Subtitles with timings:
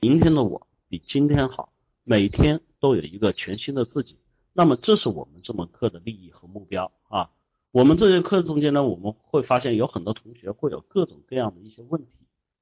[0.00, 1.72] 明天的我比今天好，
[2.04, 4.16] 每天都有一个全新的自己。
[4.52, 7.30] 那么这是我们这门课的利益和目标啊。
[7.72, 12.12] 我们这节课中间呢，我们会发现有很多同学会有各种各样的一些问题，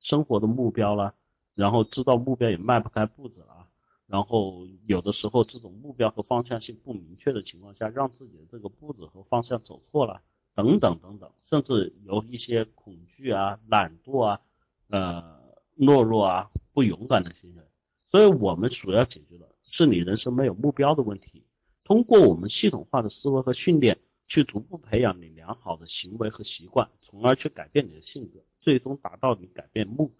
[0.00, 1.12] 生活的目标啦，
[1.54, 3.66] 然后知道目标也迈不开步子了，
[4.06, 10.22] 然后有的时候这种目标和方向性不明确的情况下，让自己的这个步子和方向走错了，
[10.54, 14.40] 等等等等，甚至有一些恐惧啊、懒惰啊、
[14.88, 15.38] 呃
[15.78, 17.62] 懦弱啊、不勇敢的行为。
[18.10, 21.42] 所以我们主要解决的是你人生没有目标的问题，
[21.84, 23.98] 通过我们系统化的思维和训练。
[24.28, 30.10] 去逐步培养你良好的行为和习惯，从而去改变你的性格，最终达到你改变目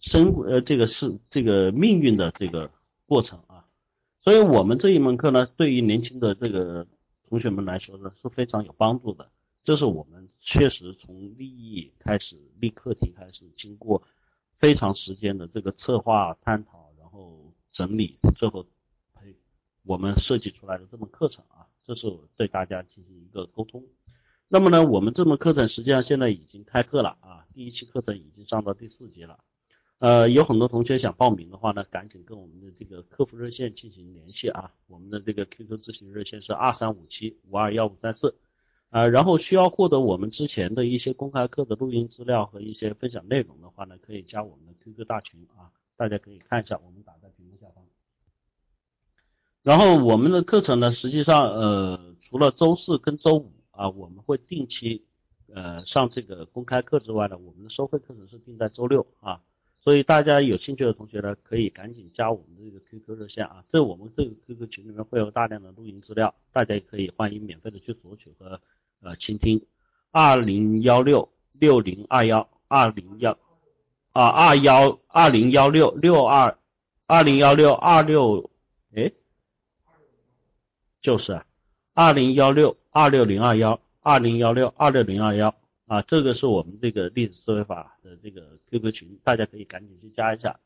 [0.00, 2.68] 生呃这个是这个命运的这个
[3.06, 3.64] 过程啊。
[4.20, 6.88] 所以，我们这一门课呢，对于年轻的这个
[7.28, 9.30] 同学们来说呢，是非常有帮助的。
[9.62, 14.02] 这是我们确实从立意开始、立课题开始，经过
[14.58, 18.64] 非常时间的这个策划、探讨，然后整理，最后
[19.14, 19.34] 培
[19.82, 21.66] 我们设计出来的这门课程啊。
[21.82, 23.84] 这是我对大家进行一个沟通。
[24.48, 29.38] 那么呢，我们这门课程实际上现在已经开课了啊，第一期课程已经上到第四节了。
[29.98, 34.72] 呃，有很多同学想报名的话呢，赶紧跟我们的这个客服热线进行联系啊。
[34.88, 38.34] 我们的这个 QQ 咨询热线是二三五七五二幺五三四。
[38.96, 47.84] 啊，然后需要获得我们之前的一些公开课的录音资料和一些分享内容的话呢，可以加我们的 QQ 大群啊，大家可以看一下，我们打在屏幕下方。
[49.62, 55.04] 然后我们的课程呢，实际上呃，除了周四跟周五啊，我们会定期
[55.52, 59.42] 呃上这个公开课之外呢，我们的收费课程是定在周六啊。
[59.82, 68.58] 所以大家有兴趣的同学呢，可以赶紧加我们的这个 QQ 热线啊，在我们这个 QQ 群里面会有大量的录音资料，大家也可以欢迎免费的去索取和
[69.00, 69.64] 呃倾听。
[70.10, 73.36] 二零幺六六零二幺二零幺
[74.12, 76.56] 啊二幺二零幺六六二
[77.06, 78.50] 二零幺六二六
[78.94, 79.12] 哎。
[81.00, 81.44] 就是啊
[81.94, 85.54] 二零幺六二六零二幺二零幺六二六零二幺
[85.86, 90.58] 啊，这个是我们这个历史思维法的这个 QQ 群，大家可以赶紧去加一下。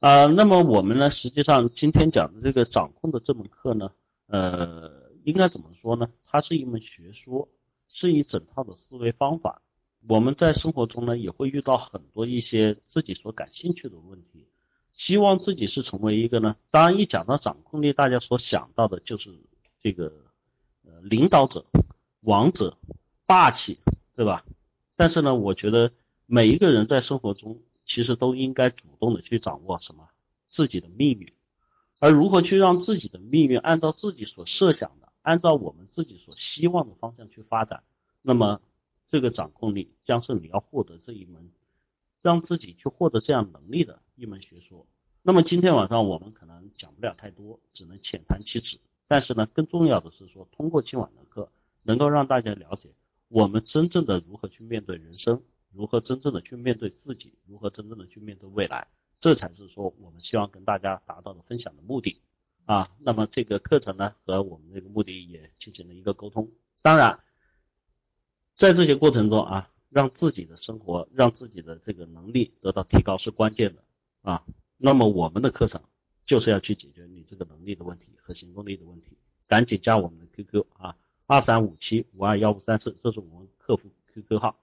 [0.00, 3.90] 啊，那么我们呢，实际上今天讲的这个掌控的这门课呢，
[4.26, 6.08] 呃，应该怎么说呢？
[6.26, 7.48] 它是一门学说，
[7.88, 9.62] 是一整套的思维方法。
[10.06, 14.46] 我们在生活中呢，也会遇到很多一些自己所感兴趣的问题，
[14.92, 16.56] 希望自己是成为一个呢。
[16.70, 19.38] 当然，一讲到掌控力，大家所想到的就是。
[19.80, 20.12] 这个
[20.84, 21.64] 呃，领导者、
[22.22, 22.76] 王者、
[23.26, 23.78] 霸气，
[24.16, 24.44] 对吧？
[24.96, 25.92] 但是呢，我觉得
[26.26, 30.08] 每一个人在生活中其实都应该主动的去掌握什么
[30.46, 31.32] 自己的命运，
[32.00, 37.82] 而如何去让自己的命运按照自己所设想的，按照我们自己所希望的方向去发展，
[38.22, 38.62] 那么
[39.10, 41.50] 这个掌控力将是你要获得这一门
[42.22, 44.86] 让自己去获得这样能力的一门学说。
[45.20, 48.80] 那么今天晚上我们可能讲不了太多，只能浅谈其旨。
[49.06, 51.52] 但是呢，更重要的是说，通过今晚的课，
[51.82, 52.88] 能够让大家了解
[53.28, 55.42] 我们真正的如何去面对人生，
[55.74, 58.88] 如何真正的去面对自己，如何真正的去面对未来，
[59.20, 62.22] 这才是说我们希望跟大家达到的分享的目的
[62.68, 62.88] 啊。
[63.00, 66.48] 那么这个课程呢，和我们这个目的也进行了一个沟通。
[66.80, 67.18] 当然，
[68.54, 73.82] 在这些过程中啊，让自己的生活，让自己的这个能力得到提高是关键的
[74.22, 74.44] 啊。
[74.76, 75.82] 那么我们的课程。
[76.28, 84.54] 就是要去解决你这个能力的问题和行动力的问题，赶紧加我们的 QQ 啊，二三五七五二幺五三四，这是我们客服 QQ 号。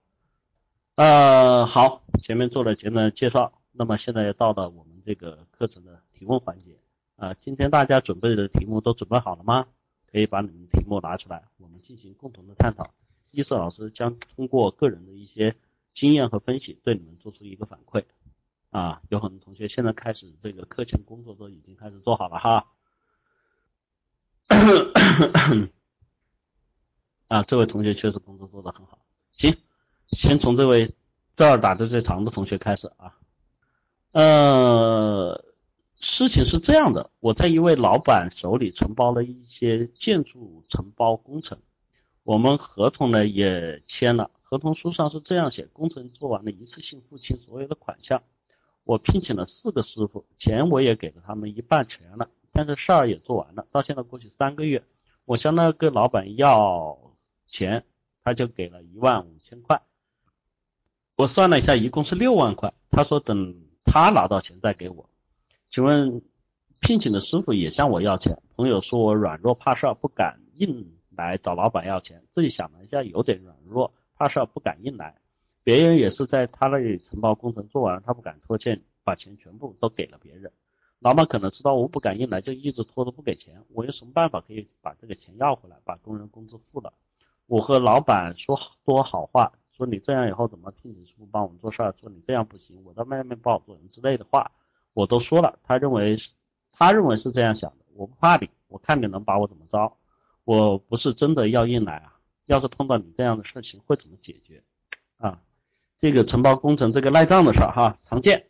[0.93, 6.77] 呃，好，前面做了简单的介绍，那么现在到了我们这个课程的提问环节
[7.16, 9.68] 啊，今天大家准备的题目都准备好了吗？
[10.12, 12.94] 可以把你们题目拿出来，我们进行共同的探讨。
[13.31, 15.56] 伊瑟老师将通过个人的一些
[15.94, 18.06] 经验和分析，对你们做出一个反馈。
[18.70, 22.68] 啊，有很多同学现在开始这个课前工作都已经开始做好了哈。
[27.28, 29.00] 啊，这位同学确实工作做得很好。
[29.32, 29.58] 行，
[30.08, 30.94] 先从这位
[31.36, 33.18] 这儿打的最长的同学开始啊。
[34.12, 35.44] 呃，
[36.07, 41.57] 事情是这样的，我在一位老板手里承包了一些建筑承包工程，
[42.23, 48.23] 我们合同呢也签了，合同书上是这样写：工程做完了，一次性付清所有的款项。
[48.84, 53.66] 我聘请了四个师傅，钱我也给了他们一半钱了，但是事儿也做完了。
[53.72, 54.84] 到现在过去三个月，
[55.25, 56.97] 我向那个老板要
[57.47, 57.84] 钱，
[58.23, 59.81] 他就给了一万五千块。
[61.17, 62.73] 我算了一下，一共是六万块。
[62.91, 65.09] 他说等他拿到钱再给我。
[65.70, 66.22] 请问，
[66.82, 68.41] 聘请的师傅也向我要钱。
[68.56, 72.23] 朋友说我软弱怕事儿，不敢硬来找老板要钱。
[72.34, 75.16] 自己想了一下，有点软弱怕事儿，不敢硬来。
[75.64, 80.52] 别人也是在他那里承包工程做完了，他不敢拖欠把钱全部都给了别人。
[81.00, 83.61] 老板可能知道我不敢硬来，就一直拖着不给钱。
[83.73, 86.94] 我有什么办法可以把这个钱要回来，把工人工资付了？
[87.47, 91.94] 我和老板说多好话，说你这样以后怎么聘请师傅帮我们做事儿？
[92.00, 94.52] 说你这样不行，我在外面不好做人之类的话，
[94.96, 95.59] 我都说了。
[95.62, 96.32] 他认为是，
[96.72, 97.86] 他认为是这样想的。
[97.94, 99.94] 我不怕你，我看你能把我怎么着？
[100.44, 102.16] 我不是真的要硬来啊。
[102.47, 104.64] 要是碰到你这样的事情，会怎么解决？
[105.18, 105.40] 啊，
[106.00, 108.47] 这个承包工程这个赖账的事儿哈，常见。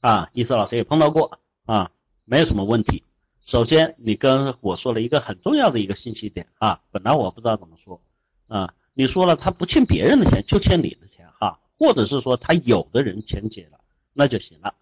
[0.00, 1.90] 啊，意思老师也碰到过啊，
[2.24, 3.02] 没有什么问题。
[3.44, 8.00] 首先，你跟我说了一个很重要的一个信息点啊，本来我不知道怎么说
[8.48, 13.78] 啊，你说了他不欠别人的钱，就欠你的钱哈，或者是说他有的人钱结了，
[14.12, 14.74] 那就行了，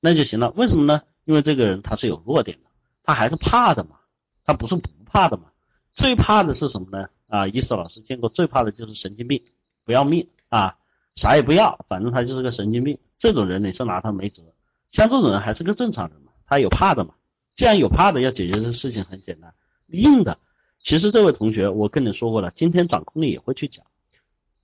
[0.00, 0.52] 那就行了。
[0.56, 1.02] 为什么呢？
[1.24, 2.70] 因为这个人他是有弱点的，
[3.02, 3.96] 他还是怕的嘛，
[4.44, 5.44] 他不是不怕的嘛。
[5.92, 7.08] 最怕的是什么呢？
[7.28, 9.42] 啊，意思老师见过最怕的就是神经病，
[9.84, 10.76] 不要命啊，
[11.14, 12.98] 啥也不要，反正他就是个神经病。
[13.18, 14.42] 这种人你是拿他没辙，
[14.88, 17.14] 像这种人还是个正常人嘛，他有怕的嘛。
[17.56, 19.54] 既然有怕的，要解决的事情很简单，
[19.88, 20.38] 硬的。
[20.78, 23.86] 其实这位同学，我跟你说过了，今天掌控力也会去讲。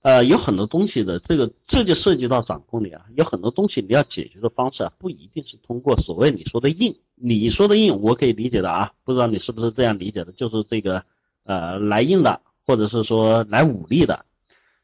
[0.03, 3.05] 呃，有很多东西的，这个这就涉及到掌控力啊。
[3.15, 6.93] 有很多东西你要解决的方式啊，不一定是通过所谓你说的硬。
[7.15, 11.05] 你说的硬，我可以理解的啊，不知道你是不是这样理解的，就是这个
[11.45, 14.25] 呃来硬的，或者是说来武力的。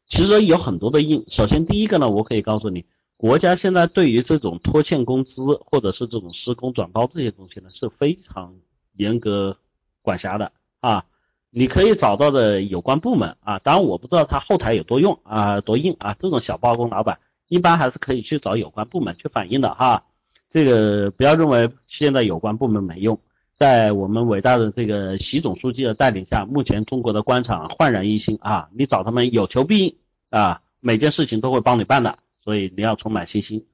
[0.06, 1.22] 其实有很多的硬。
[1.28, 2.86] 首先第一个呢，我可以告诉你。
[3.18, 8.54] 国家现在对于这种拖欠工资或者是这种施工转包这些东西呢，是非常
[8.96, 9.58] 严格
[10.00, 11.04] 管辖的啊。
[11.50, 16.14] 你可以找到的有关部门啊，当然我不知道他后台有多用啊，多硬啊。
[16.20, 17.18] 这种小包工老板
[17.48, 20.04] 一般还是可以去找有关部门去反映的哈。
[20.52, 23.18] 这个不要认为现在有关部门没用，
[23.56, 28.68] 在我们伟大的这个习总书记的带领下，目前中国的官场焕然一新啊。
[28.72, 29.96] 你找他们有求必应
[30.30, 32.18] 啊，每件事情都会帮你办的。
[32.42, 33.66] 所以你要充满信心。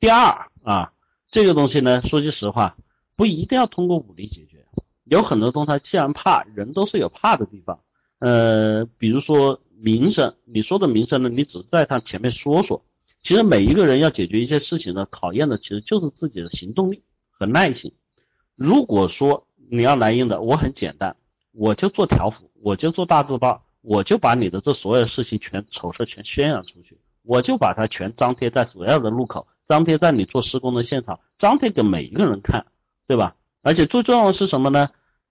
[0.00, 0.92] 第二啊，
[1.30, 2.76] 这个东西呢，说句实话，
[3.14, 4.66] 不一定要通过武力解决。
[5.10, 7.80] 有很多东西，既然怕，人都是有怕的地方。
[8.20, 12.84] 呃，比如说名声，你说的名声呢，你只是在他前面说说。
[13.18, 17.92] 其实每一个人要解决一些事情呢，考验的其实就是自己的行动力和耐心。
[18.54, 21.16] 如果说你要来硬的，我很简单，
[21.50, 26.96] 我就做条幅，我就做大字报，我就把你的这所有事情全丑事全宣扬出去。
[27.24, 32.64] 我就把它全张贴在主要的路口，张贴在你做施工的现场，张贴给每一个人看，
[33.08, 33.34] 对吧？
[33.62, 34.88] 而且最重要的是什么呢？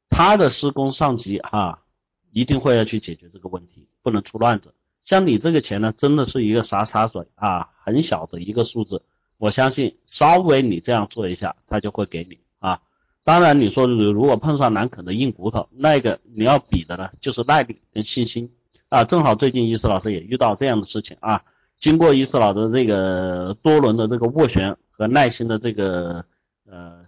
[0.09, 1.83] 他的施工上级哈，
[2.31, 4.73] 一定会要去解决这个问题，不能出乱子。
[5.05, 9.01] 像你这个钱呢，真的是一个洒洒水啊，很小的一个数字，
[9.37, 12.81] 我相信稍微你这样做一下，他就会给你啊。
[13.23, 18.51] 当然你说如果碰上难啃的硬骨头，那个你要比的呢，就是耐力跟信心
[18.89, 19.03] 啊。
[19.03, 21.43] 正好最近伊思老师也遇到这样的事情啊。
[21.77, 26.25] 经过伊斯老的这个多轮的这个斡旋和耐心的这个
[26.69, 27.05] 呃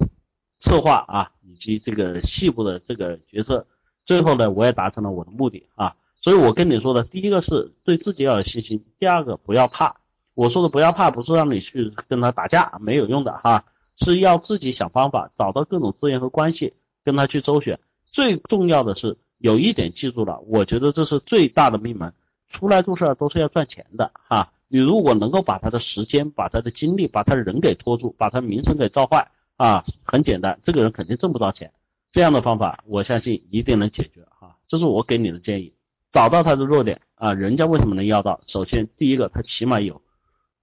[0.62, 3.66] 策划啊，以及这个细部的这个决策，
[4.06, 5.96] 最后呢，我也达成了我的目的啊。
[6.22, 9.98] 所以我跟你说的，第一个是对自己要有信心，第二个不要怕。
[10.34, 13.66] 我说的不要怕，不是让你去跟他打架，没有用的哈，
[13.98, 16.74] 是要自己想方法，找到各种资源和关系，
[17.04, 17.80] 跟他去周旋。
[18.06, 22.14] 最重要的是有一点记住了，我觉得这是最大的命门，
[22.50, 24.54] 出来做事都是要赚钱的哈。
[24.68, 29.32] 你如果能够把他的时间、把他的精力、把他人给拖住，把他名声给造坏
[29.62, 31.72] 啊，很简单，这个人肯定挣不到钱。
[32.12, 34.58] 这样的方法，我相信一定能解决啊。
[34.68, 35.72] 这是我给你的建议，
[36.12, 38.42] 找到他的弱点啊，人家为什么能要到？
[38.48, 40.02] 首先，第一个，他起码有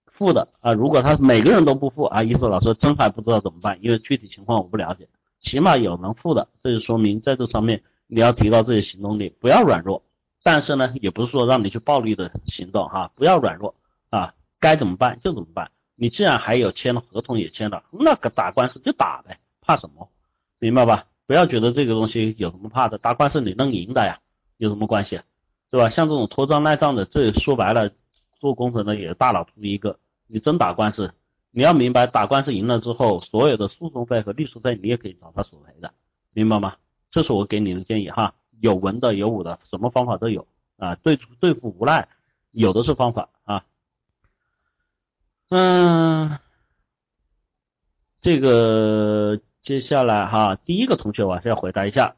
[0.06, 0.72] 付的啊。
[0.72, 5.08] 如果他每个人都不付啊，意思老师真还不知道怎么办，因为具体情况我不了解。
[5.38, 10.02] 起码有能付的，这就说明在这上面你要提高自己行动力，不要软弱。
[10.42, 13.76] 但是呢，也不是说让你去暴力的行动哈，不要软弱。
[14.10, 15.70] 啊，该怎么办就怎么办。
[16.00, 20.08] 你既然还有签了合同也签了，那个打官司就打呗，怕什么？
[20.60, 21.06] 明白吧？
[21.26, 24.20] 不要觉得这个东西有什么怕的，打官司你能赢的呀，
[24.58, 25.20] 有什么关系？
[25.70, 25.88] 对吧？
[25.88, 27.90] 像这种拖账赖账的，这说白了，
[28.38, 29.98] 做工程的也大脑图一个。
[30.28, 31.12] 你真打官司，
[31.50, 35.92] 你要明白，打官司赢了之后，所有的诉讼费和律师费你也可以找他索赔的，
[36.32, 36.76] 明白吗？
[37.10, 40.94] 这是我给你的建议哈，有文的有武的，什么方法都有啊。
[40.96, 42.08] 对对付无赖，
[42.52, 43.64] 有的是方法啊。
[45.50, 46.38] 嗯，
[48.20, 52.16] 这个接下来哈，第一个同学我还是要回答一下。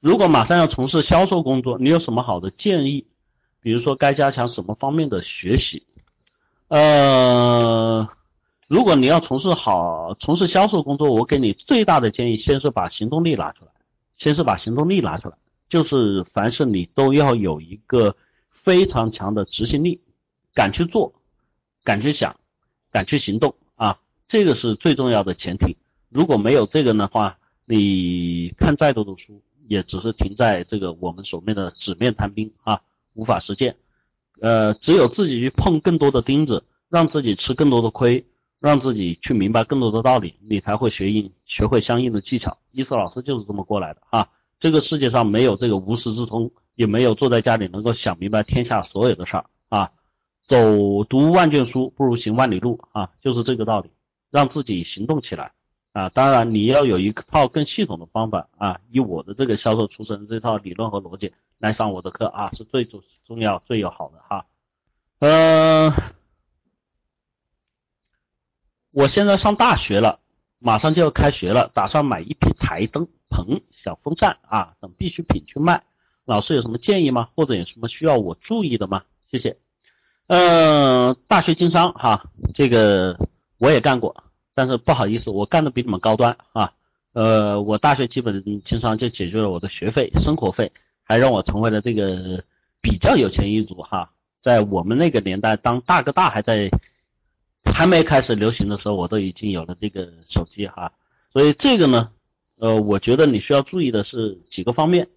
[0.00, 3.06] 如果马上要从事销售工作，你有什么好的建议？
[3.60, 5.86] 比如说该加强什么方面的学习？
[6.68, 8.08] 呃，
[8.66, 13.70] 如果你要从事好从事销售工作，我给你最大的建议，先是把行动力拿出来，
[14.18, 15.36] 先是把行动力拿出来，
[15.68, 18.16] 就是凡是你都要有一个
[18.50, 20.02] 非常强的执行力，
[20.52, 21.14] 敢去做。
[21.84, 22.34] 敢去想，
[22.90, 23.98] 敢去行动啊！
[24.26, 25.76] 这个是最重要的前提。
[26.08, 32.80] 如果没有这个的话，你看再多的书，也只是停在这个我们所谓的纸面谈兵啊，
[33.12, 33.76] 无法实践。
[34.40, 38.24] 呃，只有自己去碰更多的钉子，让自己吃更多的亏，
[38.60, 42.58] 让自己去明白更多的道理，你才会学应学会相应的技巧。
[42.72, 44.28] 伊斯老师就是这么过来的啊。
[44.58, 49.90] 这个世界上没有这个无师自通，也没有坐在家里能够想明白天下所有的事儿啊。
[50.46, 53.90] 走读万卷书不如行万里路啊，就是这个道理。
[54.30, 55.52] 让自己行动起来
[55.92, 56.08] 啊！
[56.08, 58.80] 当然你要有一套更系统的方法啊。
[58.90, 64.46] 以我的这个销售出身，这套理论和逻辑来上我的课啊，是最重重要、最友好的哈。
[65.20, 65.92] 嗯，
[68.90, 70.18] 我现在上大学了，
[70.58, 75.84] 马上就要开学了，打算买一批台灯、棚、小风扇啊等必需品去卖。
[76.24, 77.28] 老师有什么建议吗？
[77.36, 79.04] 或者有什么需要我注意的吗？
[79.30, 79.58] 谢谢。
[80.26, 83.18] 嗯，大学经商哈，这个
[83.58, 86.72] 我也干过，但是不好意思，我干的比你们高端啊。
[87.12, 92.42] 呃，我大学基本经商就解决了我的学费、生活费，还让我成为了这个
[92.80, 94.10] 比较有钱一族哈。
[94.40, 96.70] 在我们那个年代，当大哥大还在
[97.62, 100.90] 还没开始流行的时候，我都已经有了这个手机哈。
[101.34, 102.10] 所以这个呢，
[102.56, 105.08] 呃，我觉得你需要注意的是几个方面。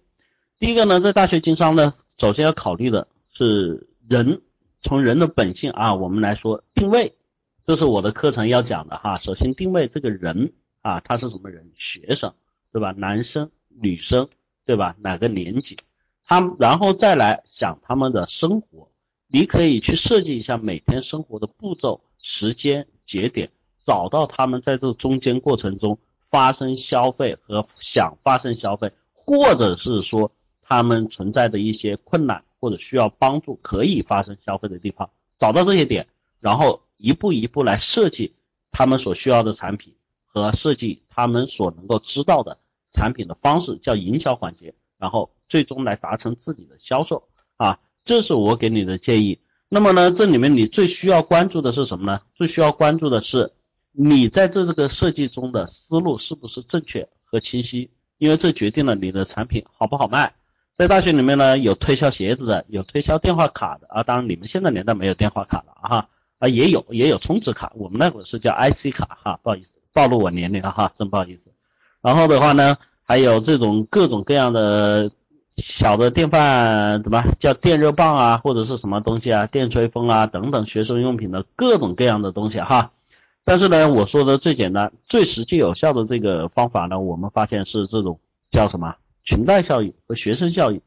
[0.58, 4.42] 第一个呢，在大学经商呢，首先要考虑的是人。
[4.80, 7.16] 从人的本性啊，我们来说定位，
[7.66, 9.16] 这是我的课程要讲的哈。
[9.16, 11.70] 首先定位这个人啊，他是什么人？
[11.74, 12.32] 学生
[12.72, 12.92] 对吧？
[12.92, 14.28] 男生、女生
[14.64, 14.94] 对吧？
[15.00, 15.76] 哪个年纪？
[16.24, 18.88] 他然后再来想他们的生活，
[19.26, 23.50] 你可以去设计一下每天生活的步骤、时间节点，
[23.84, 25.98] 找到他们在这中间过程中
[26.30, 30.30] 发生消费和想发生消费，或者是说
[30.62, 32.44] 他们存在的一些困难。
[32.60, 36.06] 或者需要帮助可以发生消费的地方，找到这些点，
[36.40, 38.34] 然后一步一步来设计
[38.70, 39.94] 他们所需要的产品
[40.26, 42.58] 和设计他们所能够知道的
[42.92, 49.40] 产品的方式，叫营销环节，然后最终来达成自己的销售啊，这是我给你的建议。
[49.68, 52.22] 那么呢，这里面你最需要关注的是什么呢？
[52.34, 53.52] 最需要关注的是
[53.92, 60.34] 你在这这个设计中的思路是不是正确和清晰，因为这决定了你的产品好不好卖。
[60.78, 64.04] 在大学里面呢，有推销鞋子的，有推销电话卡的啊。
[64.04, 66.08] 当然，你们现在年代没有电话卡了哈
[66.38, 71.50] 啊，也有也有充值卡，我们那会是叫 IC 卡哈，不好意思，暴露我年龄了哈，真不好意思。
[72.00, 75.10] 然后的话呢，还有这种各种各样的
[75.56, 82.92] 小的电饭，怎么叫电热棒啊，或者是什么东西啊，电吹风啊等等学生用品的各种各样的东西哈。
[83.44, 88.20] 但是呢，我说的最简单、最实际有效的这个方法呢，我们发现是这种
[88.52, 88.94] 叫什么？
[89.24, 90.80] 裙带效应和学生效应，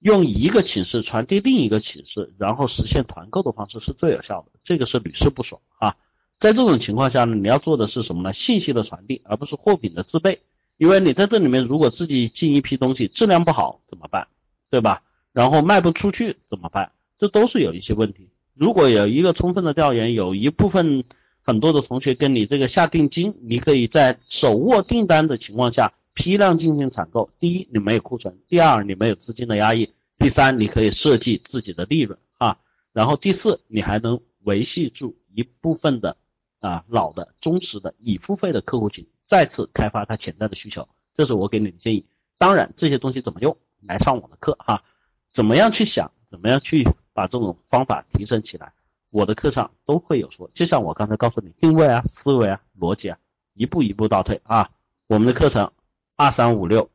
[0.00, 4.58] 用一个寝室传递另一个寝室，然后实现团购的方式是最有效的。
[4.62, 5.96] 这个是屡试不爽啊！
[6.40, 8.32] 在这种情况下呢，你要做的是什么呢？
[8.32, 10.40] 信息的传递，而不是货品的自备。
[10.76, 14.26] 因为你在这里面如果自己进一批东西质量不好怎么办？
[14.70, 15.02] 对吧？
[15.32, 16.92] 然后卖不出去怎么办？
[17.18, 18.28] 这都是有一些问题。
[18.54, 21.04] 如果有一个充分的调研，有一部分
[21.42, 25.92] 很多的同学跟你这个下定金，你可以在手握订单的情况下。
[26.14, 32.56] 批量进行采购，第一，你没有库存；第二，你没有资金的压抑；第三，你可以设计自己的利润啊。
[32.92, 36.16] 然后第四，你还能维系住一部分的
[36.60, 40.88] 啊老的忠实的已付费的客户群，再次开发他潜在的需求。
[41.16, 42.06] 这是我给你的建议。
[42.38, 44.84] 当然，这些东西怎么用，来上我的课哈。
[45.32, 48.72] 怎么样去想，怎么样去把这种方法提升起来，
[49.10, 50.48] 我的课上都会有说。
[50.54, 53.18] 就像我刚才告诉你，定位啊、思维啊、逻辑啊，
[53.54, 54.70] 一步一步倒退啊。
[55.08, 55.72] 我们的课程。
[56.16, 56.90] 二三五六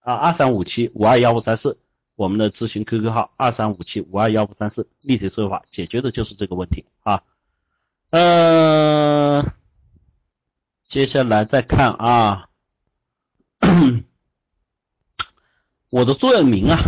[0.00, 1.78] 啊，二三五七五二幺五三四，
[2.16, 7.22] 我们的咨询 QQ 号二三五七五二幺五三四，立体思维法解决的就是这个问题啊。
[8.10, 9.52] 嗯，
[10.82, 12.48] 接下来再看啊，
[15.90, 16.78] 我的座右铭啊，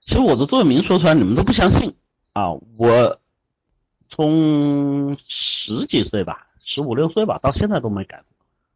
[0.00, 1.94] 其实我的座右铭说出来你们都不相信
[2.32, 3.20] 啊，我
[4.08, 8.24] 从十几岁吧，十五六岁吧，到现在都没改。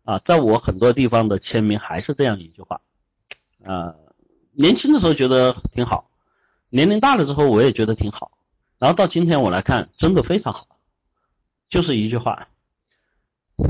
[0.05, 2.81] 啊，在我很多地方的签名还是这样一句话，
[3.63, 3.95] 呃，
[4.53, 6.11] 年轻的时候觉得挺好，
[6.71, 8.33] 年龄大了之后我也觉得挺好，
[8.79, 10.67] 然后到今天我来看，真的非常好，
[11.69, 12.49] 就是一句话，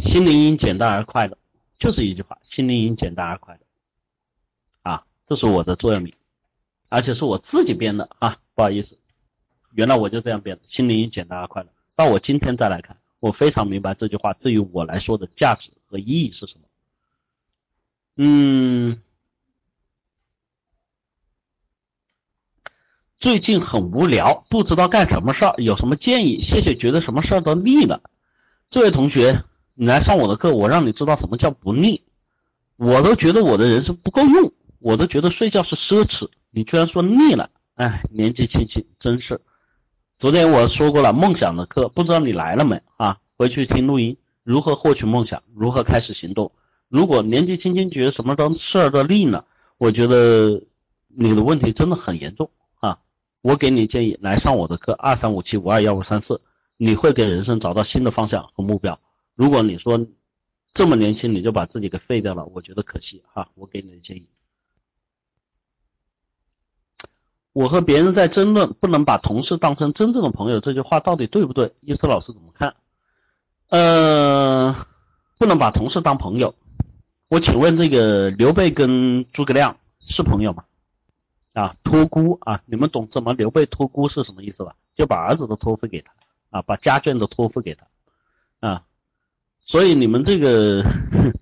[0.01, 1.37] 心灵因简单而快乐，
[1.79, 6.15] 就是一句话，心灵因简单而快乐，啊，这是我的座右铭，
[6.89, 8.99] 而且是我自己编的啊，不好意思，
[9.73, 12.97] 原来我就这样编的，心灵因简单而快乐，到我今天再来看。
[13.21, 16.67] 我非常明白这句话对于我来说的价值和意义是什么。
[18.17, 19.03] 嗯，
[23.21, 26.39] 最近很无聊，不知道干什么事儿，有什么建议？
[26.39, 28.01] 谢谢，觉得什么事儿都腻了。
[28.71, 29.45] 这位同学，
[29.75, 32.03] 你来上我的课，我让你知道什么叫不腻。
[32.77, 39.43] 我都觉得我的人生不够用，我都觉得睡觉是奢侈，你居然说腻了，哎，年纪轻轻真是。
[40.19, 43.19] 昨天我说过了梦想的课，不知道你来了没啊？
[43.37, 46.53] 回去听录音，如何获取梦想，如何开始行动。
[46.89, 49.47] 如果年纪轻轻觉得什么都事儿都腻了，
[49.79, 50.63] 我觉得
[51.09, 52.99] 你的问题真的很严重啊！
[53.41, 56.41] 我给你建议，来上我的课，二三五七五二幺五三四，
[56.77, 59.01] 你会给人生找到新的方向和目标。
[59.35, 60.07] 如果你说
[60.75, 63.49] 这么年轻你就把自己给废掉了，我觉得可惜哈。
[63.55, 64.27] 我给你的建议。
[67.55, 71.75] 我和别人在争论，不能把同事当成真正的朋友，这句话到底对不对？
[71.81, 72.75] 伊思老师怎么看？
[73.73, 74.87] 呃，
[75.38, 76.55] 不能把同事当朋友。
[77.29, 80.64] 我请问这个刘备跟诸葛亮是朋友吗？
[81.55, 84.75] 啊，托孤啊，你们懂怎么刘备托孤是什么意思吧？
[84.95, 86.12] 就把儿子都托付给他
[86.50, 88.83] 啊，把家眷都托付给他啊。
[89.62, 90.85] 所以你们这个，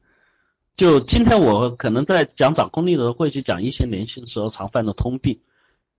[0.78, 5.40] 就今天我可能在讲掌控力的时候，会去讲一些年轻时候常犯的通病。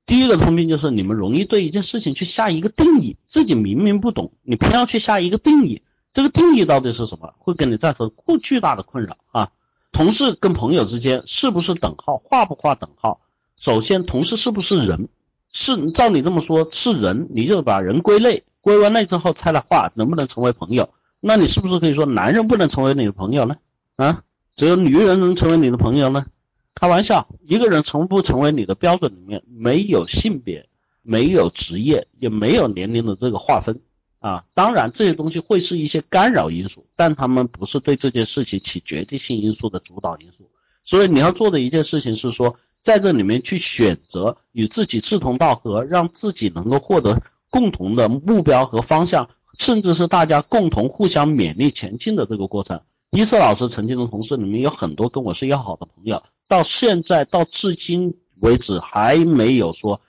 [0.06, 5.82] 第一个通病就是你们容易对一件事情去下一个定义，自己明明不懂，你偏要去下一个定义，
[6.14, 9.52] 这个定义到底是什么，会给你造成过巨大的困扰啊！
[9.92, 13.22] 同事跟朋友之间是不是等号，划不划等号？
[13.58, 15.08] 首先，同事是不是人？
[15.54, 20.90] 是照你这么说，是人，你就把人归类，归完类之后再来画能不能成为朋友？
[21.20, 23.56] 那你是不是可以说男人不能成为你的朋友呢？
[23.98, 24.24] 啊，
[24.56, 26.26] 只有女人能成为你的朋友呢？
[26.74, 30.68] 开玩笑，一个人成不成为你的标准里面没有性别，
[31.04, 33.82] 没有职业，也没有年龄的这个划分
[34.22, 34.46] 啊。
[34.54, 40.50] 当然这些东西会是一些干扰因素，但他们不是对这件事情起决定性因素的主导因素。
[40.84, 52.82] 所以你要做的一件事情是说，在这里面去选择与自己志同道合，让自己能够获得共同的目标和方向，甚至是大家共同互相勉励前进的这个过程。
[53.12, 56.24] 伊瑟老师曾经的同事里面有很多跟我是要好的朋友。
[56.48, 60.02] 到现在到至今为止还没有说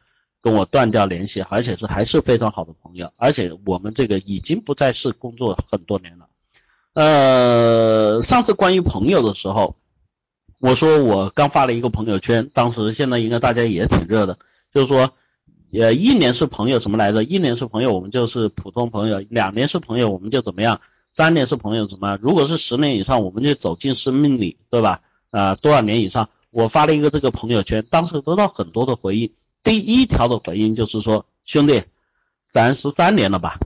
[0.42, 6.26] 跟我断掉联系，而且是还是非常好的朋友，而且我们这个已经不再是工作很多年了。
[6.94, 9.76] 呃，上次关于朋友的时候，
[10.60, 14.36] 我说我刚发了一个朋友圈，当时现在应该大家也挺热的，
[14.74, 15.10] 就是说，
[15.72, 17.22] 呃，一年是朋友什么来着？
[17.24, 20.80] 一年是朋友，我们就是普通朋友；两年是朋友，我们就怎么样？
[21.06, 22.18] 三年是朋友什么？
[22.20, 25.00] 如果是十年以上，我们就走进生命里，对吧？
[25.30, 26.28] 啊，多少年以上？
[26.50, 29.30] 我发了一个这个朋友圈，当时得到很多的回应。
[29.62, 31.82] 第一条的回应就是说，兄弟，
[32.52, 33.58] 咱十三年了吧，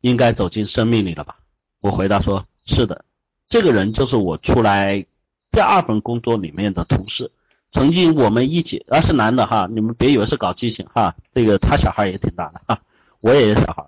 [0.00, 1.36] 应该走进生命里了吧？
[1.80, 3.04] 我回答说，是的，
[3.48, 5.04] 这个人就是我出来
[5.50, 7.30] 第二份工作里面的同事，
[7.70, 12.80] 曾经我们一起，啊是男的哈，你们别以为是搞激情哈，这个他小孩也挺大的哈，
[13.20, 13.84] 我也有小孩，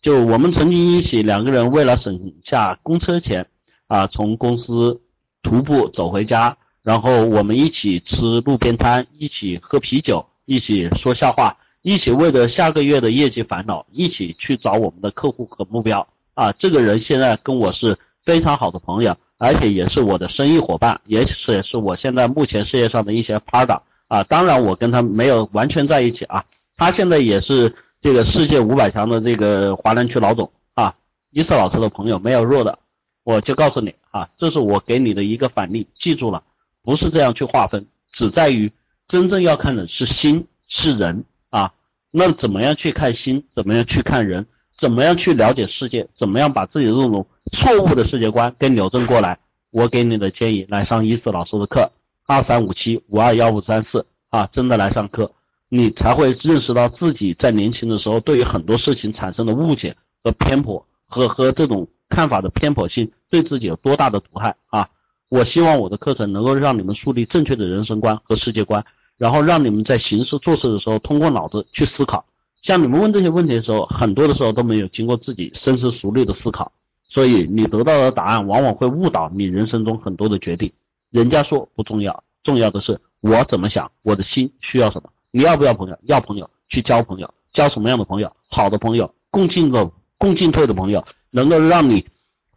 [0.00, 3.48] 就我们曾经一起两个人为了省下公车钱
[3.86, 5.00] 啊，从公司。
[5.44, 16.06] 徒步走回家，然后我们一起吃路边摊，一起喝啤酒，一起说笑话，一起为了下个月的业绩烦恼，一起去找我们的客户和目标。
[16.34, 23.80] 啊，这个人现在跟我是非常好的朋友，而且也是我的生意伙伴，也是也是我现在目前事业上的一些 partner。
[24.08, 26.44] 啊，当然我跟他没有完全在一起啊，
[26.76, 30.94] 他现在也是这个世界五百强的这个华南区老总啊，
[31.30, 32.78] 伊瑟老师的朋友没有弱的。
[33.24, 36.42] 我就告诉你啊，这是我给你的一个反例，记住了，
[36.82, 38.70] 不是这样去划分，只在于
[39.12, 41.74] 真正要看的是心是人啊。
[42.10, 43.44] 那怎么样去看心？
[43.54, 44.46] 怎么样去看人？
[44.72, 46.08] 怎么样去了解世界？
[46.14, 49.38] 怎么样把自己的这种错误的世界观给扭正过来？
[49.70, 51.92] 我给你的建议，来上一子老师的课，
[52.26, 55.30] 二三五七五二幺五三四啊，真的来上课，
[55.68, 59.94] 你才会认识到自己在年轻的时候对于很多事情产生的误解
[60.24, 61.86] 和偏颇和和这种。
[62.08, 64.86] 看法的偏颇性对自己有多大的毒害啊！
[65.30, 68.84] 我希望我的课程能够让你们树立正确的人生观和世界观，
[69.22, 72.24] 然后让你们在行事做事的时候通过脑子去思考。
[72.60, 76.72] 像你们问这些问题的时候，很多的时候都没有经过自己深思熟虑的思考，
[77.04, 80.72] 所以你得到的答案往往会误导你人生中很多的决定。
[81.10, 85.08] 人家说不重要，重要的是我怎么想，我的心需要什么。
[85.30, 85.96] 你要不要朋友？
[86.02, 88.32] 要朋友，去交朋友，交什么样的朋友？
[88.50, 91.04] 好的朋友，共进的、共进退的朋友。
[91.30, 92.04] 能够让你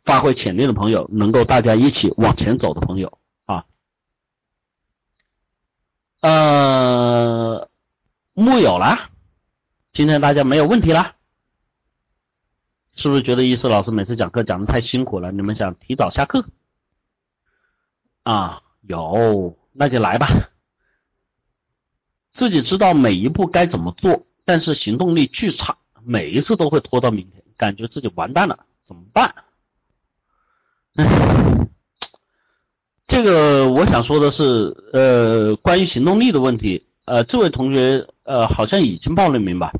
[0.03, 3.19] 发挥潜力的朋友，能够大家一起往前走的朋友，
[6.21, 7.69] 呃，
[8.33, 9.09] 木有了，
[9.93, 11.15] 今天大家没有问题了，
[12.93, 15.31] 是不是觉得伊思老师每次讲课讲的太辛苦了？
[15.31, 16.45] 你们想提早下课？
[18.23, 20.27] 啊，有，那就来吧。
[22.31, 27.43] 自己知道每一步该怎么做，但是行动力巨差，每一次都会拖到明天。
[27.55, 29.33] 感觉自己完蛋了，怎么办？
[30.95, 31.05] 唉，
[33.07, 39.71] 这个我想说的是，呃，关于行动力的问题，呃，这位同学呃好像已经报了名吧？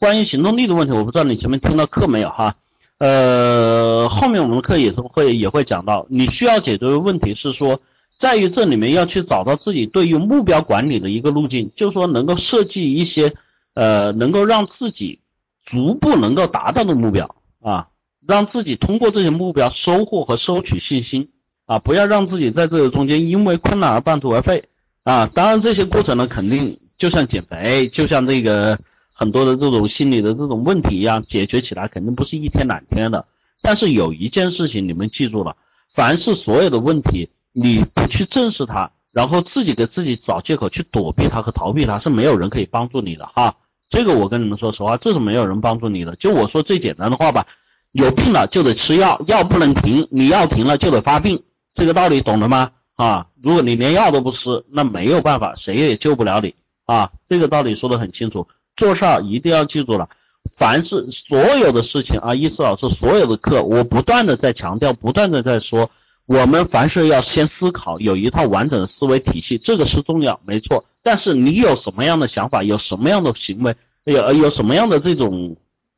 [0.00, 2.56] 关于行动力的问题，我不知道你前面听到课没有哈？
[2.98, 7.80] 呃，后面我们的课也是会也会讲到，你需要解决的问题是说，
[8.18, 13.32] 在于这里面要去找到自己对于目标管理的一个路径，就是说能够设计一些
[13.74, 15.20] 呃能够让自己
[15.64, 17.86] 逐步能够达到的目标啊，
[18.26, 21.28] 让自己通过这些目标收获和收取信心
[21.72, 24.64] 啊，不要让自己在这个中间因为困难而半途而废
[25.04, 25.26] 啊。
[25.26, 28.78] 当然这些过程呢，肯定就像减肥，就像这个。
[29.14, 33.24] 很多的这种心理的这种问题一样，解决起来肯定不是一天两天的。
[33.60, 35.54] 但是有一件事情你们记住了，
[35.94, 43.54] 凡是所有的问题，你不去正视它，然后自己给自己找借口去躲避它和逃避它，是没有人可以帮助你的哈。
[43.90, 46.16] 这个我跟你们说实话，这是没有人帮助你的。
[46.16, 47.46] 就我说最简单的话吧，
[47.92, 51.40] 有病了就得吃药，药不能停，你药停了就得发病，
[51.74, 52.70] 这个道理懂了吗？
[52.96, 56.54] 啊，如果你连药都不吃，那没有办法，谁也救不了你
[56.84, 57.10] 啊。
[57.28, 58.46] 这个道理说得很清楚。
[58.76, 60.08] 做事儿一定要记住了，
[60.56, 65.90] 凡是所有的事情啊，伊思老师所有的课，我不断的在强调，不断的在说，
[66.26, 70.84] 我们凡事要先思考，有一套完整的思维体系，这个是重要，没错。
[71.02, 75.56] 但是你有什么样的想法，有什么样的行为，有有什么样的这种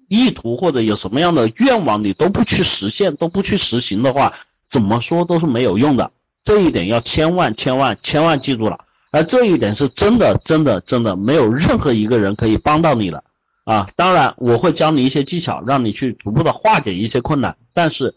[0.08, 4.32] 意图，或者有什么样的愿望，你都不去实现，都不去实行的话，
[4.74, 6.10] 怎么说都是没有用的。
[6.42, 8.84] 这一点要千万千万千万记住了。
[9.12, 13.22] 而这一点是真的，真的，真的没有任何一个人可以帮到你了
[13.62, 13.88] 啊！
[13.94, 17.56] 当然，我会教你一些技巧，让你去逐步的化解一些困难。
[17.72, 18.16] 但是，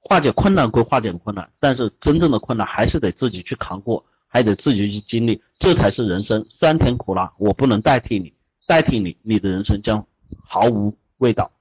[0.00, 7.32] 化解困难归化解困难，但是真正的困难还是得自己去扛过，还得自己去经历，这才是人生酸甜苦辣。
[7.38, 8.32] 我不能代替你，
[8.66, 10.04] 代替你，你的人生将
[10.44, 11.52] 毫无味道。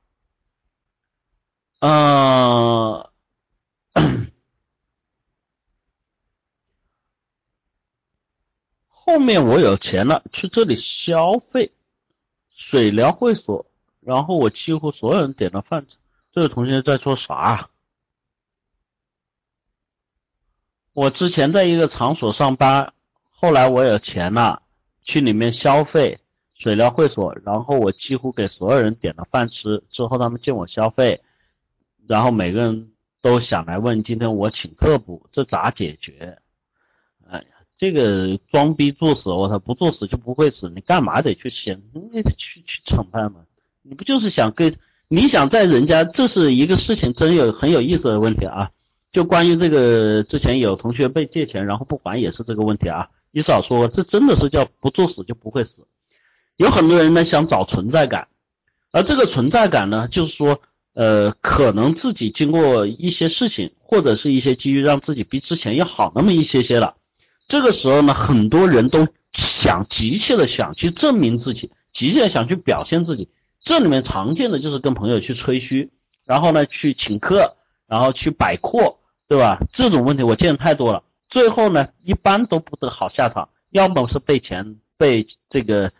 [1.81, 3.11] 呃。
[8.87, 11.71] 后面我有钱了，去这里消费，
[12.49, 13.65] 水疗会所，
[14.01, 15.97] 然后我几乎所有人点了饭吃。
[16.31, 17.69] 这位同学在说啥？
[20.93, 22.93] 我之前在一个场所上班，
[23.29, 24.63] 后来我有钱了，
[25.03, 26.19] 去里面消费，
[26.53, 29.83] 水疗会所，然后我几乎给所有人点了饭吃。
[29.89, 31.21] 之后他们见我消费，
[32.07, 32.94] 然后每个人
[33.25, 35.25] 都想来问今天我请客不？
[35.31, 36.37] 这咋解决？
[37.27, 37.45] 哎呀！
[37.75, 39.57] 这个装逼作死，我操！
[39.57, 41.81] 不作死就不会死，你干嘛得去先？
[41.91, 43.39] 你去去审判嘛？
[43.81, 44.75] 你不就是想跟
[45.07, 46.03] 你想在人家？
[46.03, 48.69] 这是一个事情，真有很有意思的问题啊！
[49.11, 53.09] 就关于这个，之前有同学被借钱，然后不还，也是这个问题啊。
[53.31, 55.87] 你少说，这真的是叫不作死就不会死。
[56.57, 58.27] 有很多人呢想找存在感，
[58.91, 60.61] 而这个存在感呢，就是说，
[60.95, 66.95] 呃，可能自己经过一些事情，或者是一些机遇，让自己比之前要好那么一些些了。
[67.47, 73.29] 这个时候呢，很多人都想急切的想去证明自己，急切的想去表现自己。
[73.59, 75.91] 这里面常见的就是跟朋友去吹嘘，
[76.23, 79.59] 然后呢去请客，然后去摆阔，对吧？
[79.73, 81.03] 这种问题我见的太多了。
[81.27, 85.91] 最后呢，一般都不得好下场，要么是被钱被这个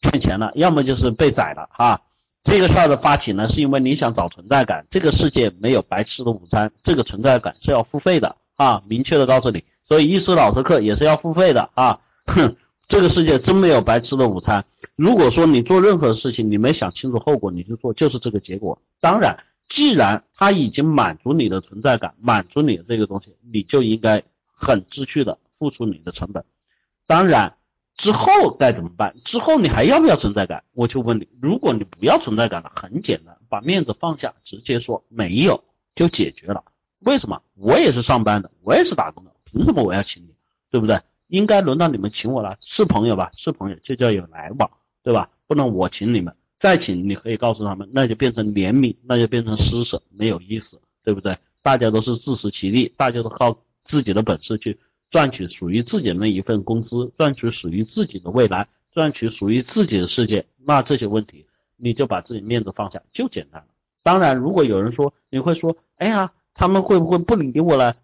[0.00, 2.00] 骗钱了，要么就是被宰了哈。
[2.46, 4.86] 这个事儿的发起呢，是因为你想找存在感。
[4.88, 8.80] 这个世界没有白吃的午餐，这个存在感是要付费的啊！
[8.86, 9.64] 明确的告诉你。
[9.88, 11.98] 所以，意思老师课也是要付费的啊！
[12.26, 12.56] 哼，
[12.86, 14.64] 这个世界真没有白吃的午餐。
[14.94, 18.80] 如果说你做任何事情，你没想清楚后果，你就做，就是这个结果。
[19.00, 19.36] 当然，
[19.68, 24.22] 既然他已经满足你的存在感，满足你的这个东西，你就应该
[24.54, 26.44] 很知趣的付出你的成本。
[27.08, 27.54] 当然，
[27.96, 29.14] 之后该怎么办？
[29.24, 30.62] 之后你还要不要存在感？
[30.72, 36.62] 我就问你，如果你不要存在感了，很简单，把面子放下，直接说没有，就解决了。
[37.00, 37.42] 为什么？
[37.54, 39.30] 我也是上班的，我也是打工的。
[39.44, 40.34] 凭什么我要请你，
[40.70, 41.00] 对不对？
[41.28, 43.30] 应该轮到你们请我了，是朋友吧？
[43.36, 44.70] 是朋友就叫有来往，
[45.02, 45.30] 对吧？
[45.46, 51.38] 不能我请你们，再请你可以告诉他们，那就变成怜悯，那就变成施舍，没有意思，对不对？
[51.62, 54.78] 大家都是自食其力，大家都靠自己的本事去
[55.10, 60.46] 赚取属于自己的那一份工资，赚取属于自己的未来，赚取属于自己的世界。
[60.56, 63.68] 那这些问题，你就把自己面子放下，就简单了。
[64.02, 67.96] 当然，如果有人说，你会说，哎呀，他们会不会不理我了？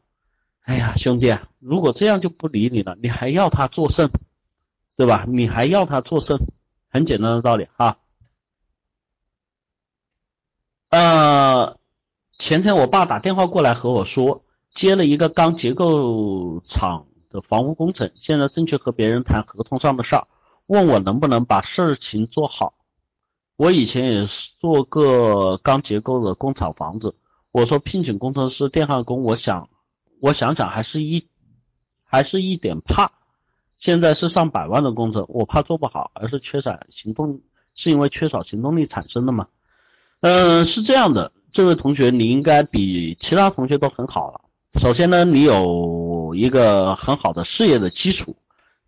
[0.62, 4.10] 哎呀，兄弟啊，如果这样就不理你了，你还要他做甚？
[4.94, 5.24] 对吧？
[5.26, 6.38] 你还要他做甚？
[6.88, 7.98] 很简单的道理哈。
[10.90, 11.78] 呃，
[12.32, 14.41] 前天我爸打电话过来和我说，
[14.74, 20.26] 接了一个钢结构厂的房屋工程，现在正去和别人谈合同上的事儿，
[20.66, 22.74] 问我能不能把事情做好。
[23.56, 27.14] 我以前也是做个钢结构的工厂房子。
[27.50, 29.68] 我说聘请工程师、电焊工，我想，
[30.20, 31.28] 我想想还是一，
[32.02, 33.12] 还是一点怕。
[33.76, 37.42] 现在是上百万的工程，我怕做不好，而是缺少行动，
[37.74, 39.48] 是因为缺少行动力产生的嘛？
[40.20, 44.40] 嗯，是这样的，这位同学，你应该比其他同学都很好了。
[44.80, 48.32] 首先呢，你有一个很好的事业的基础；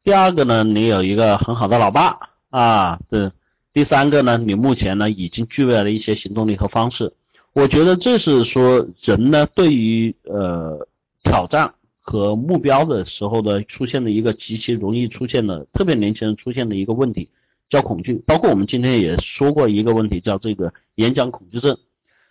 [0.03, 2.19] 第二个呢，你有一个很好的老爸
[2.49, 3.29] 啊，对；
[3.75, 7.13] 第三个呢，你目前呢已经具备了一些行动力和方式。
[7.53, 10.89] 我觉得这是说人呢对于呃
[11.23, 17.29] 挑战和目标的时候的出现的一个极其容易出现的，特别年轻人出现的一个问题，
[17.69, 18.15] 叫恐惧。
[18.27, 21.77] 包括我们今天也说过一个问题，叫这个演讲恐惧症。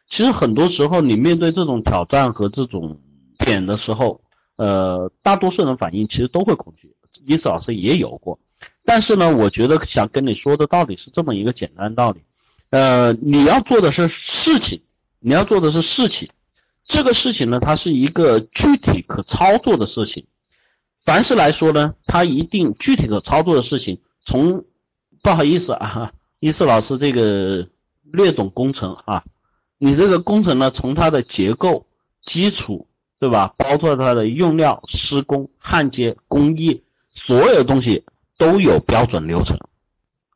[0.08, 3.00] 其实很多时候你面对这种挑战和这种
[3.46, 4.22] 点的时候，
[4.56, 6.96] 呃，大多数人反应其实都会恐惧。
[7.26, 8.40] 伊斯老师也有过，
[8.84, 12.22] 但是呢，我觉得想跟你说的道理是这么一个简单道理，
[12.72, 14.82] 呃，你要做的是事情。
[15.26, 16.28] 你要做的是事情，
[16.84, 20.26] 这个事情呢，它是一个具体可操作的事情。
[21.06, 24.02] 凡是来说呢，它一定具体可操作的事情。
[24.26, 24.66] 从
[25.22, 27.70] 不好意思啊，伊思老师这个
[28.02, 29.24] 略懂工程啊，
[29.78, 31.88] 你这个工程呢，从它的结构、
[32.20, 32.86] 基础，
[33.24, 33.54] 对吧？
[33.58, 36.84] 包括它的用料、施工、焊接、工艺，
[37.14, 38.04] 所有东西
[38.38, 39.58] 都有标准流程。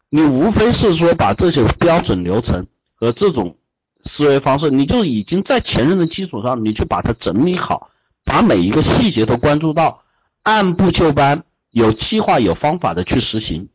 [0.10, 3.56] 你无非是说把这些标准流程和这种。
[4.04, 7.90] 思维方式，你就已经在前人的基础上，你去把它整理好，
[8.24, 10.02] 把每一个细节都关注到，
[10.44, 13.68] 按部就班，有计划、有方法的去实行，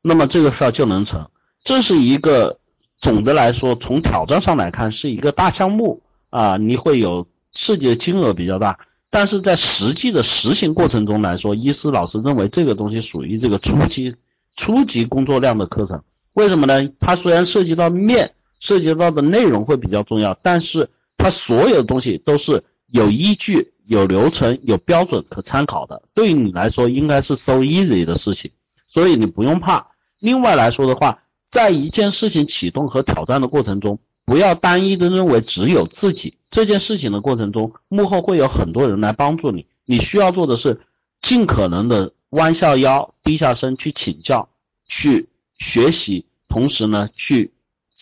[0.00, 1.28] 那么这个事儿就能成。
[1.62, 2.58] 这是一个
[2.96, 6.00] 总的来说，从挑战上来看是一个大项目
[6.30, 8.78] 啊，你会有涉及的金额比较大，
[9.10, 14.14] 但是在实际的实行过程中来说，伊思老师认为这个东西属于这个初级
[14.56, 16.02] 初级工作量的课程。
[16.34, 16.90] 为什么呢？
[16.98, 18.32] 它虽然涉及到面。
[18.62, 20.86] 涉及到的内容会比较重要，但是
[21.16, 28.50] 它所有的东西都是有依据、有流程、有标准可参考的，对于你来说应该是 so easy 的事情，
[28.86, 29.86] 所以你不用怕。
[30.18, 39.66] 另外来说的话，在一件事情启动和挑战的过程中，不要单一的认为只有自己这件事情的过程中，幕后会有很多人来帮助你。
[39.84, 40.80] 你需要做的是
[41.22, 44.48] 尽可能的弯下腰、低下身去请教、
[44.84, 47.52] 去学习，同时呢去。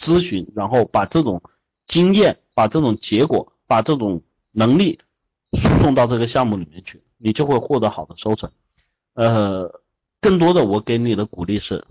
[0.01, 1.43] 咨询，然后把这种
[1.89, 5.01] 经验、把这种结果、把这种能力
[5.55, 8.49] 输送到这个项目里面去，你就会获得好的收成。
[9.15, 9.83] 呃，
[10.21, 11.85] 更多的我给你的鼓励是，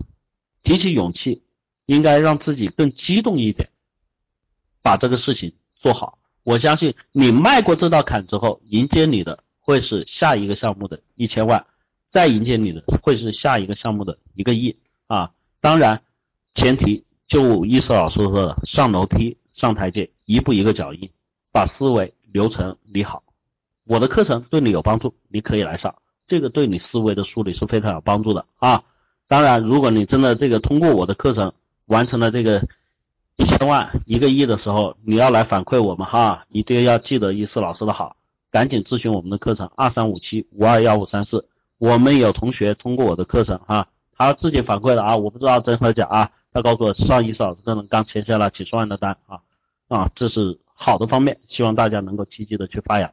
[0.62, 1.42] 提起勇气，
[1.84, 3.68] 应该让自己更激动一点，
[4.80, 6.18] 把这个事情做好。
[6.48, 11.66] 我相信你迈过这道坎之后，迎接你的会是下一个项目的一千万，
[12.10, 14.74] 再迎接你的会是下一个项目的一个亿
[15.08, 15.30] 啊！
[15.60, 16.00] 当然，
[16.54, 17.04] 前提。
[17.26, 21.10] 就伊思老师说的，上楼梯、上台阶，一步一个脚印，
[21.52, 23.22] 把思维流程理好。
[23.84, 28.82] 我的课程对你有帮助，你可以来上，这个对你思维的梳理是非常有帮助的啊。
[29.26, 31.52] 当然，如果你真的这个通过我的课程
[31.84, 32.66] 完成了这个
[33.38, 38.16] 一千万、一个亿的时候，你要来反馈我们哈，一定要记得一次老师的好，
[38.50, 41.46] 赶紧咨询我们的课程二三五七五二幺五三四。
[41.78, 46.30] 我们有同学通过我的课程哈，他自己反馈的啊，我不知道真和假啊。
[46.52, 49.38] 他告诉我，上一次老师这人刚签下了几十万的单啊
[49.86, 53.08] 啊，这是好的方面，希望大家能够积极的去发扬。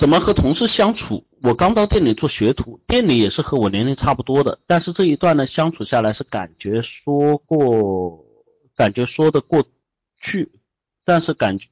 [0.00, 1.26] 怎么和同事相处？
[1.42, 8.24] 我刚到店里做学徒，店里也是和我年龄差不多的，但是这一段呢，相处下来是感觉说过，
[8.74, 9.62] 感觉说得过
[10.18, 10.52] 去，
[11.04, 11.68] 但是感觉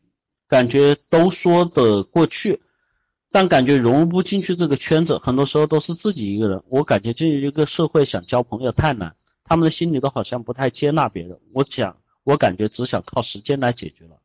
[0.46, 2.60] 感觉都说得过去。
[3.30, 6.62] 但感觉融入不进去这个圈子，很多时候都是自己一个人。
[6.68, 11.38] 我感觉进入一个社会想交朋友太难，他们的心里都好像不太接纳别人。
[11.54, 14.18] 我想，我感觉只想靠时间来解决了。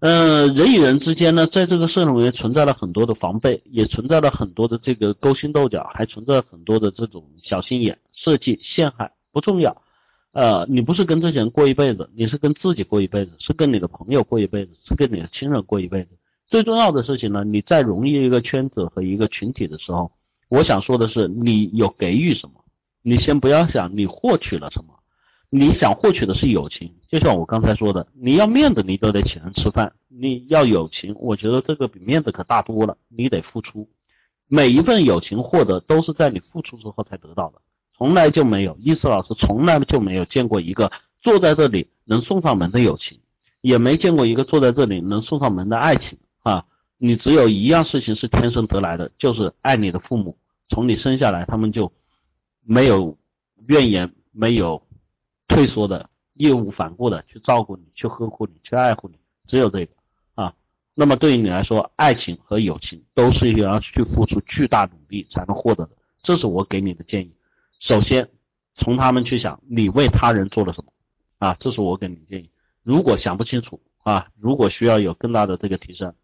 [0.00, 9.12] 嗯，人与人之间呢，在这个社会里面存在了很多的防备，也存在了很多的这个勾心斗角，还存在很多的这种小心眼、设计陷害。
[9.32, 9.82] 不重要，
[10.32, 16.10] 呃，你不是跟这些人过一辈子，你是跟自己过一辈子，是跟你的朋友过一辈子，是跟你的亲人过一辈子。
[16.46, 20.12] 最重要的事情呢，你在融入一个圈子和一个群体的时候，
[20.48, 22.62] 我想说的是，你有给予什么？
[23.00, 24.94] 你先不要想你获取了什么，
[25.56, 26.92] 你想获取的是友情。
[27.08, 32.96] 就像我刚才说的，你要面子，你都得请人吃饭；你要友情，我觉得这个比面子可大多了。
[33.06, 33.88] 你得付出，
[34.48, 37.60] 每一份友情获得都是在你付出之后才得到的，
[37.96, 38.76] 从来就没有。
[38.80, 40.90] 伊思老师从来就没有见过一个
[41.20, 43.20] 坐在这里能送上门的友情，
[43.60, 46.18] 也没见过一个坐在这里能送上门的爱情。
[46.42, 46.64] 啊，
[46.98, 50.36] 你只有一样事情是天生得来的，就是爱你的父母。
[50.68, 51.92] 从你生下来，他们就
[52.64, 53.16] 没有
[53.68, 54.82] 怨言，没有
[55.46, 59.92] 退缩的义无反顾的去照顾你，去呵护你，去爱护你，只有这个
[60.34, 60.54] 啊。
[60.94, 67.32] 那么对于你来说，爱情和友情都是要去付出巨大努力才能获得的，这是我给你的建议。
[67.78, 68.28] 首先，
[68.74, 70.92] 从他们去想你为他人做了什么
[71.38, 72.50] 啊，这是我给你的建议。
[72.82, 76.14] 如果想不清楚啊，如果需要有更大的这个提升，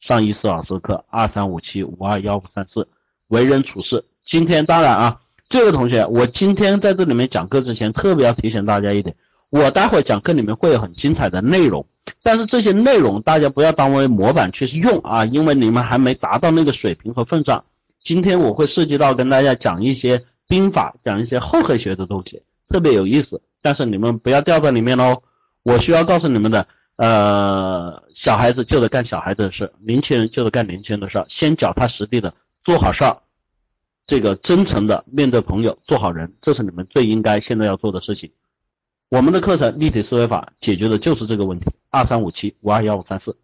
[0.00, 2.88] 上一四老师课二三五七五二幺五三四，
[3.28, 4.04] 为人处事。
[4.24, 5.20] 今天当然啊。
[5.52, 9.14] 这位同学，我今天在这里面讲课之前，特别要提醒大家一点，
[9.50, 11.84] 我待会讲课里面会有很精彩的内容，
[12.22, 17.62] 但是这些内容大家不要当为模板去用啊，因为你们还没达到那个水平和份上。
[17.98, 25.22] 今天我会涉及到跟大家讲一些兵法，讲一些后黑学的东西，特别有意思，但是你们不要掉在里面喽。
[25.64, 32.32] 我需要告诉你们的，呃，小孩子就得干小孩子的事，年轻人就得干年轻人的事，先脚踏实地的
[32.64, 33.18] 做好事儿。
[34.12, 38.30] 这个真诚的面对朋友，做好人，这是你们最应该现在要做的事情。
[39.08, 41.70] 我们的课程立体思维法解决的就是这个问题。
[41.88, 43.38] 二三五七五二幺五三四。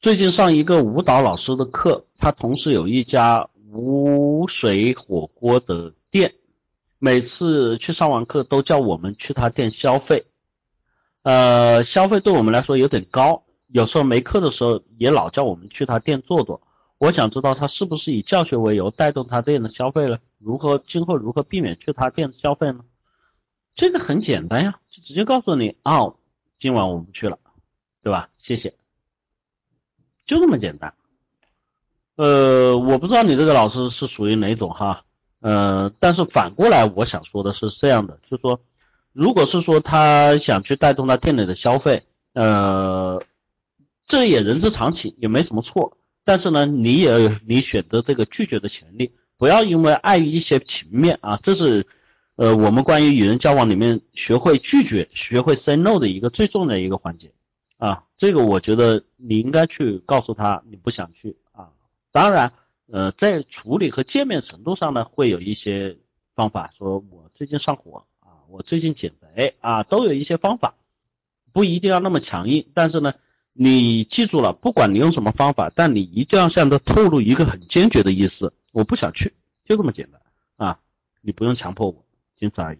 [0.00, 6.32] 最近上一个舞蹈老师的课，他同时有一家无水火锅的店，
[7.00, 10.26] 每次去上完课都叫我们去他店消费。
[11.22, 16.62] 呃，消费对我们来说有点高，有时候没课的时候也老叫我们去他店坐坐。
[17.04, 20.20] 我想知道他是不是以教学为由带动他店的消费了？
[20.38, 22.80] 如何今后如何避免去他店消费呢？
[23.74, 26.14] 这个很简单呀，就直接告诉你啊，
[26.58, 27.38] 今晚我不去了，
[28.02, 28.30] 对吧？
[28.38, 28.72] 谢谢，
[30.24, 30.94] 就这么简单。
[32.16, 35.04] 呃，我不知道你这个老师是属于哪种哈，
[35.40, 38.58] 呃，但是反过来我想说的是这样的，就是说，
[39.12, 43.22] 如果是说他想去带动他店里的消费，呃，
[44.08, 45.98] 这也人之常情，也没什么错。
[46.24, 51.86] 但是呢，你也有你选择这个拒绝的权利，不要因为碍于一些情面啊，这是，
[52.36, 57.30] 呃，我们关于与人交往里面学会拒绝、学会 say no 的一个最重要的一个环节
[57.76, 58.04] 啊。
[58.16, 61.68] 这个我觉得你应该去告诉他你不想去啊。
[62.10, 62.54] 当然，
[62.90, 65.98] 呃，在处理和见面程度上呢，会有一些
[66.34, 70.74] 方法，说我最近上火啊，我最近减肥啊，都有一些方法，
[71.52, 73.12] 不一定要那么强硬，但是呢。
[73.56, 79.32] 你记住了，不管你用什么方法，但你一定要向他透露一个很坚决的意思，我不想去，
[79.64, 80.20] 就这么简单
[80.56, 80.80] 啊！
[81.20, 82.04] 你不用强迫我，
[82.36, 82.78] 仅此而已。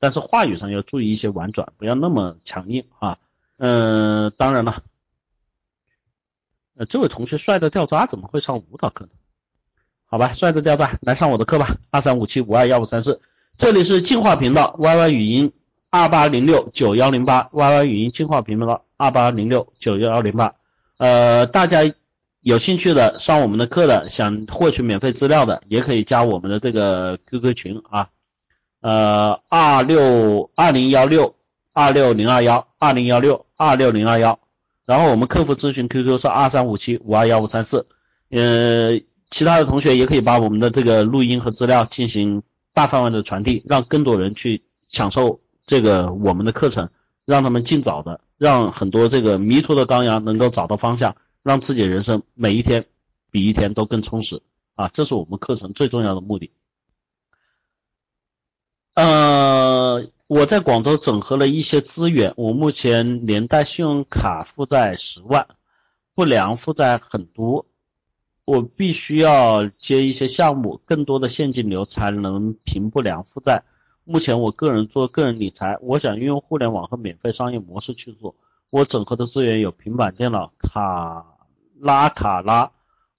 [0.00, 3.18] 但是话语上要注意一些婉转，不要那么强硬啊。
[3.58, 4.82] 嗯，当然了，
[6.74, 9.10] 呃，这位同学帅的掉渣，怎么会上舞蹈课呢？
[10.06, 11.76] 好吧，帅的掉渣，来上我的课吧。
[11.90, 13.20] 二三五七五二幺五三四，
[13.56, 15.52] 这里是进化频道，Y Y 语音。
[15.90, 20.52] 二八零六九幺零八，Y Y 语音进化频道二八零六九幺零八，
[20.98, 21.80] 呃，大家
[22.40, 28.08] 有兴趣的上我们的课的，想获取免费资料的，也可以加我们的这个 QQ 群啊，
[28.80, 31.34] 呃，二六二零幺六
[31.72, 34.38] 二六零二幺二零幺六二六零二幺，
[34.84, 37.86] 然后我们客服咨询 QQ 是二三五七五二幺五三四，
[38.30, 42.42] 呃，其他的同学也可以把我们的这个录音和资料进行
[42.74, 45.40] 大范围的传递，让更多人去享受。
[45.66, 46.88] 这个我们的课程，
[47.24, 52.86] 让他们尽早的，让很多这个迷途的羔羊能够找到方向，让自己人生每一天
[53.32, 54.40] 比一天都更充实
[54.76, 54.88] 啊！
[54.88, 56.52] 这是我们课程最重要的目的。
[58.94, 65.48] 呃，我在广州整合了一些资源，我目前连带信用卡负债十万，
[66.14, 67.66] 不良负债很多，
[68.44, 73.64] 我必须要接一些项目，更多的现金流才能平不良负债。
[74.08, 78.36] 目前我个人做个人理财，我想运用互联网和免费商业模式去做。
[78.70, 81.26] 我整合的资源有平板电脑、卡
[81.80, 82.70] 拉卡拉。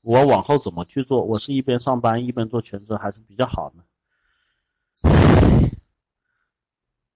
[0.02, 1.22] 我往后怎么去做？
[1.24, 3.84] 我是一边上班一边做全职还是比较好呢？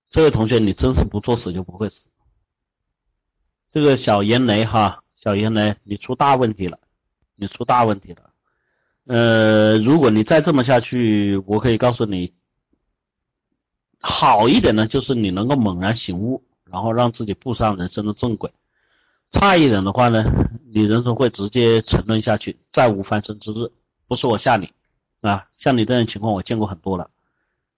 [0.10, 2.10] 这位同学，你真是不作死就不会死。
[3.72, 6.78] 这个小严雷哈，小严雷，你出大问题了，
[7.38, 8.34] 你出大问题了。
[9.06, 12.34] 呃，如果你再这么下去，我可以告诉你。
[14.02, 18.50] 好一点呢，就是你能够猛然醒悟，然后让自己步上人生的正轨；
[19.32, 20.26] 差一点的话呢，
[20.74, 23.72] 你人生会直接沉沦下去，再无翻身之日。
[24.08, 24.72] 不是我吓你，
[25.22, 27.10] 啊，像你这种情况我见过很多了，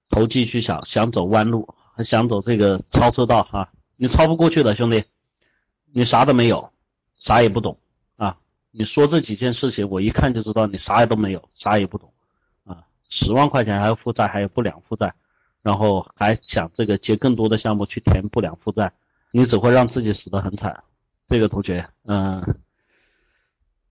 [0.09, 5.03] 投机取巧，想走弯路，还想走这个超车道哈，你超不过去的兄弟，
[5.91, 6.71] 你啥都没有，
[7.17, 7.77] 啥也不懂
[8.15, 8.37] 啊！
[8.71, 12.11] 你说这几件事情，我一看就知道你啥也都没有，啥也不懂
[12.65, 12.87] 啊！
[13.09, 15.13] 十万块钱还有负债，还有不良负债。
[15.63, 18.93] 然后还想这个接更多的项目去填不良负债，
[19.31, 20.83] 你只会让自己死得很惨。
[21.29, 22.59] 这个同学，嗯，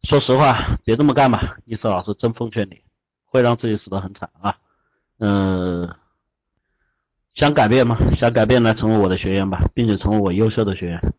[0.02, 2.82] 说实话，别这么干吧，伊思老师真奉劝你，
[3.24, 4.58] 会让自己死得很惨啊。
[5.18, 5.92] 嗯，
[7.34, 7.96] 想改变吗？
[8.14, 11.14] 想改变来成为我的学员吧，并且成为我优秀的学员。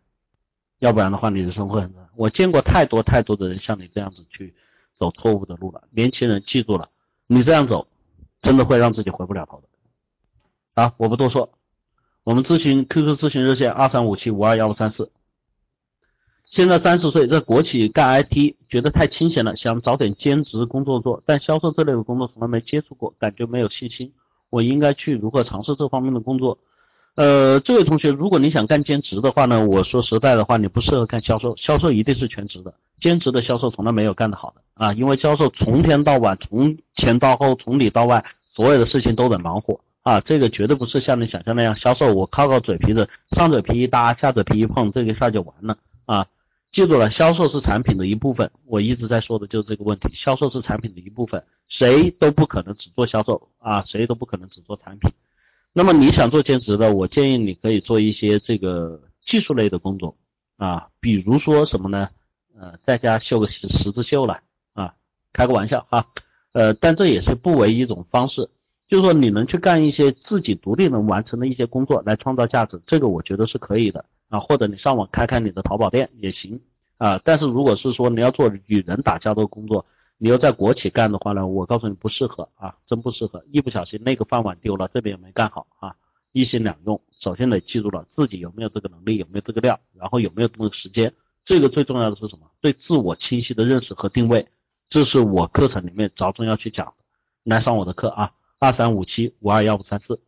[0.80, 4.54] 要不然的话，你的生活很我见过太多太多的人像你这样子去
[5.00, 5.82] 走错误的路了。
[5.90, 6.90] 年轻人记住了，
[7.26, 7.88] 你这样走，
[8.42, 9.68] 真的会让自己回不了头的。
[10.74, 11.52] 啊，我不多说，
[12.24, 15.12] 我们咨询 QQ 咨询热线二三五七五二幺五三四。
[16.46, 24.14] 现在三十岁，在国企干 IT，觉得太清闲了，想找点兼职工作做，但销售这类的工作从来没接触过，感觉没有信心。
[24.50, 26.58] 我应该去如何尝试这方面的工作？
[27.16, 46.28] 呃，这位同学，如果你想干兼职的话呢，我说实在的话，你不适合干销售，销售一定是全职的，兼职的销售从来没有干得好的啊，因为销售从天到晚，从前到后，从里到外，所有的事情都得忙活啊，这个绝对不是像你想象那样，销售我靠靠嘴皮子，上嘴皮一搭，下嘴皮一碰，这个事儿就完了啊。
[46.72, 55.12] 记住了，销售是产品的一部分，我一直在说的就是这个问题，销售是产品的一部分，谁都不可能只做销售啊，谁都不可能只做产品。
[55.72, 60.18] 那么你想做兼职的，我建议你可以做一些这个技术类的工作
[60.58, 62.10] 啊，比如说什么呢？
[62.60, 64.42] 呃，在家绣个十十字绣了
[64.74, 64.96] 啊，
[65.32, 66.08] 开个玩笑哈，
[66.52, 68.50] 呃，但这也是不为一种方式，
[68.88, 76.62] 就是说你能去干一些自己独立能完成的一些工作来创造价值，这个我觉得是可以的啊，或者你上网开开你的淘宝店也行
[76.98, 79.86] 啊，但是如果是说你要做与人打交道工作。
[80.20, 83.44] 你要在国企干的话呢，我告诉你不适合啊，真不适合。
[83.52, 85.96] 一不小心那个饭碗丢了，这边也没干好啊，
[86.32, 87.02] 一心两用。
[87.12, 91.14] 首先得记住了自己有没有这个能力，有没有这个料，然后有没有这个时间。
[91.44, 92.50] 这个最重要的是什么？
[92.62, 94.48] 对自我清晰的认识和定位，
[94.88, 96.94] 这是我课程里面着重要去讲的。
[97.44, 98.32] 来上我的课啊，
[98.64, 100.22] 二三五七五二幺五三四。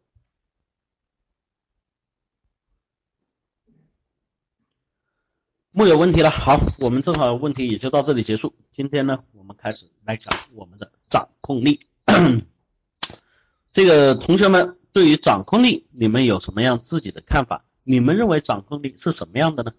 [5.71, 8.53] 木有问题了，好，我们正好问题也就到这里结束。
[8.73, 11.87] 今天呢，我们开始来讲我们的掌控力。
[13.71, 17.63] 这个同学们对于掌控力，你们有什么样自己的看法？
[17.83, 19.71] 你们认为掌控力是什么样的呢？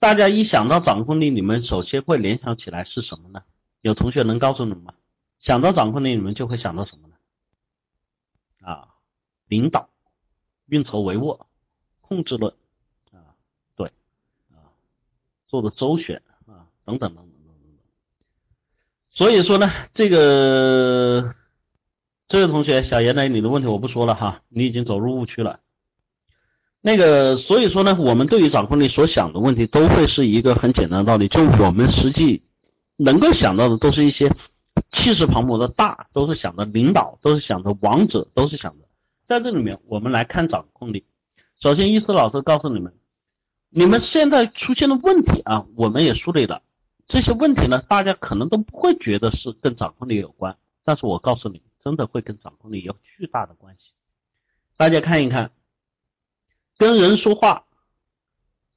[0.00, 3.44] 大家一想到掌控力，你们首先会联想起来是什么呢？
[3.82, 4.94] 有同学能告诉你们吗？
[5.38, 7.13] 想到掌控力，你们就会想到什么呢？
[8.64, 8.88] 啊，
[9.46, 9.88] 领导、
[10.66, 11.38] 运筹帷幄、
[12.00, 12.52] 控制论
[13.12, 13.36] 啊，
[13.76, 13.88] 对
[14.50, 14.72] 啊。
[15.46, 17.78] 做的周旋啊，等等等等等等等。
[19.10, 21.34] 所以说呢，这个
[22.26, 25.60] 这位同学小严呢，你的问题我不说了哈，你已经走入误区了。
[26.80, 32.42] 那个，所以说呢，我们对于掌控力所想的问题，都会是一个很简单的道理，就我们实际
[32.96, 34.30] 能够想到的，都是一些
[34.94, 38.84] 气势磅礴的大，都是想着领导，都是想着王者，都是想着。
[39.26, 41.04] 在这里面，我们来看掌控力。
[41.60, 42.94] 首先，伊思老师告诉你们。
[43.68, 46.62] 你们现在出现的问题啊，我们也梳理了。
[47.06, 53.90] 这些问题呢，大家可能都不会觉得是跟掌控力有关，但是我告诉你，真的会跟掌控力有巨大的关系。
[54.76, 55.50] 大家看一看，
[56.78, 57.66] 跟人说话，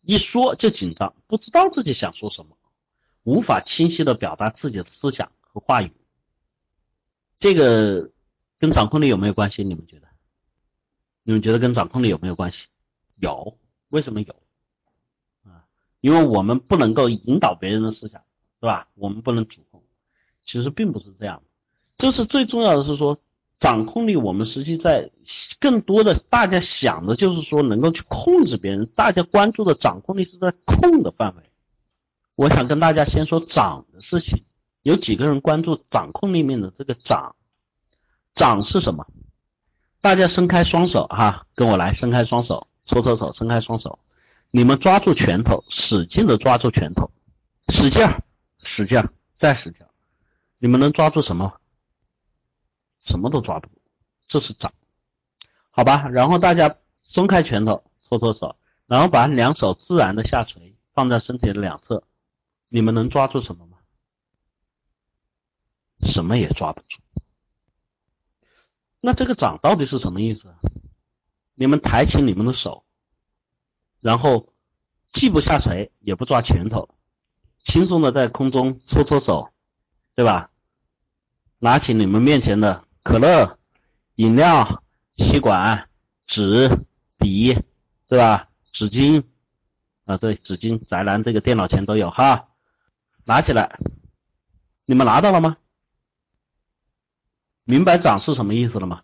[0.02, 2.58] 一说就紧张，不知道自己想说什么，
[3.24, 5.92] 无法清晰的表达自己的思想和话语，
[7.40, 8.12] 这个
[8.60, 9.64] 跟掌控力有没有关系？
[9.64, 10.08] 你们觉得？
[11.24, 12.68] 你们觉得跟掌控力有没有关系？
[13.18, 13.58] 有，
[13.90, 14.34] 为什么有？
[15.44, 15.66] 啊
[16.00, 18.22] 因为我们不能够引导别人的思想，
[18.60, 18.88] 对吧？
[18.96, 19.84] 我们不能主控，
[20.42, 21.44] 其实并不是这样。
[21.98, 23.20] 就是最重要的是说，
[23.60, 25.12] 掌控力，我们实际在
[25.60, 31.44] 更多的大家想的就是说能够去控制别人，大家关注的掌控力是在控的范围。
[32.36, 34.46] 我想跟大家先说掌的事情，
[34.88, 37.36] 有几个人关注掌控力面的这个掌？
[38.34, 39.06] 掌是什么？
[40.00, 44.00] 大家伸开双手哈，跟我来，伸开双手，搓搓手，伸开双手。
[44.50, 47.12] 你们抓住拳头，使劲的抓住拳头，
[47.68, 48.24] 使劲儿，
[48.64, 49.90] 使劲儿，再使劲儿。
[50.58, 51.52] 你们能抓住什么？
[53.04, 53.74] 什么都抓不住，
[54.30, 54.72] 这是掌，
[55.70, 56.08] 好吧？
[56.08, 62.02] 然后大家松开拳头，搓搓手，然后把两手自然的下垂，放在身体的两侧。
[62.70, 63.77] 你们能抓住什么吗？
[66.02, 67.00] 什么也抓不住。
[69.00, 70.54] 那这个掌到底是什么意思？
[71.56, 72.84] 你们抬起你们的手。
[74.00, 74.54] 然后，
[75.08, 76.90] 既不下垂，也不抓拳头，
[77.58, 79.52] 轻松的在空中搓搓手，
[80.16, 80.52] 对吧？
[81.60, 83.58] 拿起你们面前的可乐、
[84.16, 84.84] 饮料、
[85.18, 85.90] 吸管、
[86.28, 86.70] 纸、
[87.18, 87.58] 笔，
[88.08, 88.50] 对吧？
[88.72, 89.24] 纸巾，
[90.06, 92.50] 啊，对，纸巾，宅男这个电脑前都有哈，
[93.26, 93.80] 拿起来，
[94.86, 95.58] 你们拿到了吗？
[97.68, 99.04] 明白掌是什么意思了吗？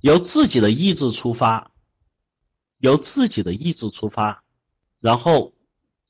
[0.00, 1.72] 由自己的意志出发。
[2.78, 4.44] 由自己的意志出发，
[5.00, 5.54] 然后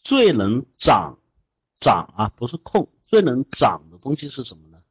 [0.03, 1.19] 最能掌，
[1.79, 4.83] 掌啊，不是控，最能掌的东西是什么呢？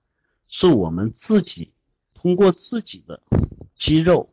[0.47, 1.74] 是我们自己
[2.14, 3.22] 通过自己的
[3.76, 4.32] 肌肉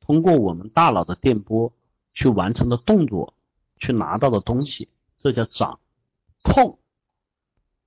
[0.00, 1.72] 通过我们大脑的电波
[2.14, 3.34] 去完成的动作，
[3.76, 4.88] 去拿到的东西，
[5.22, 5.78] 这叫掌
[6.42, 6.80] 控。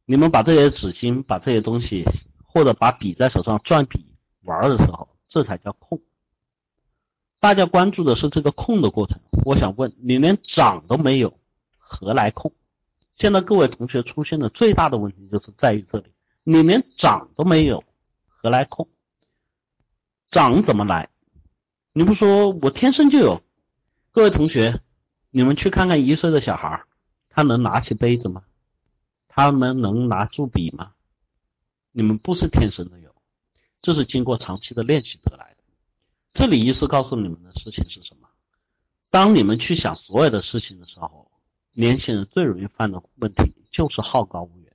[0.05, 2.05] 你们把这些纸巾，把这些东西，
[2.53, 4.05] 或者把笔在手上转笔
[4.43, 6.01] 玩的时候，这才叫控。
[7.39, 11.39] 大家关注的是这个控的过程，我想问你，连掌都没有，
[11.77, 12.51] 何来控？
[13.15, 16.11] 现在各位同学出现的最大的问题就是在于这里，
[16.43, 17.85] 你连掌都没有，
[18.27, 18.89] 何来控？
[20.29, 21.07] 掌怎么来？
[21.93, 23.41] 你不说我天生就有？
[24.11, 24.81] 各位同学，
[25.29, 26.83] 你们去看看一岁的小孩，
[27.29, 28.43] 他能拿起杯子吗？
[29.29, 30.91] 他们能拿住笔吗？
[31.91, 33.13] 你们不是天生的有，
[33.81, 35.63] 这是经过长期的练习得来的。
[36.33, 38.29] 这里意思告诉你们的事情是什么？
[39.09, 41.31] 当你们去想所有的事情的时候，
[41.73, 44.73] 年轻人最容易犯的问题就是好高骛远，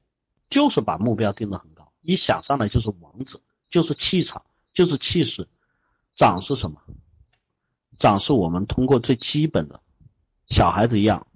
[0.50, 3.40] 就是把目标定得很高，一想上来就是王者，
[3.70, 5.48] 就是气场，就是气势。
[6.14, 6.82] 长是什么？
[7.98, 9.80] 长是我们通过最基本的，
[10.46, 11.26] 小孩子一样，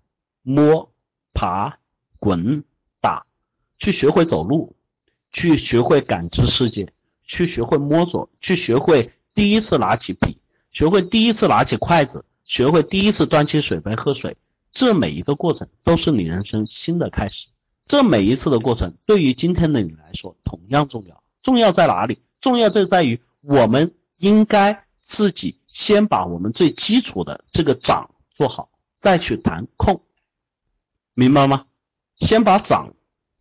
[0.43, 0.93] 摸、
[1.33, 1.79] 爬、
[2.19, 2.65] 滚。
[3.03, 3.25] 打，
[3.79, 4.77] 去学会走路，
[5.33, 6.93] 去学会感知世界，
[7.25, 10.39] 去学会摸索，去学会第一次拿起笔，
[10.73, 14.37] 学会第一次拿起筷子，学会第一次端起水杯喝水。
[14.73, 17.49] 这每一个过程都是你人生新的开始。
[17.87, 21.23] 这每一次的过程，对于今天的你来说同样重要。
[21.43, 22.21] 重要在哪里？
[22.41, 28.71] 重要就在于我们应该自己先把我们最基础的这个掌做好，
[29.01, 30.01] 再去谈控，
[31.15, 31.67] 明白吗？
[32.17, 32.95] 先把掌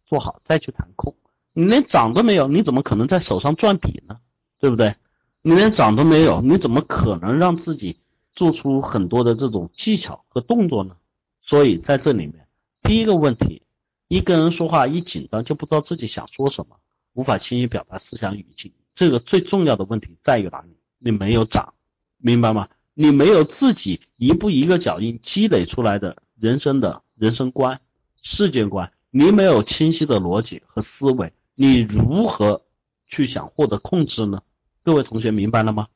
[0.07, 1.15] 做好，再去谈控。
[1.60, 4.18] 你连掌都没有，你怎么可能在手上转笔呢？
[4.60, 4.95] 对不对？
[5.41, 7.99] 你连掌都没有，你怎么可能让自己
[8.32, 10.95] 做出很多的这种技巧和动作呢？
[11.41, 12.47] 所以在这里面，
[12.82, 13.62] 第一个问题，
[14.07, 16.78] 一个人说话一紧张就不知道自己想说什么，
[17.12, 18.72] 无法轻易表达思想语境。
[18.95, 20.78] 这个最重要的问题在于哪里？
[20.97, 21.74] 你没有掌，
[22.20, 22.70] 明白吗？
[22.93, 27.82] 你没有自己一步一个脚印积累出来的人生的人生观。
[28.16, 32.62] 世界观，你没有清晰的逻辑和思维，你如何
[33.05, 34.41] 去想获得控制呢？
[34.82, 35.89] 各位同学明白了吗？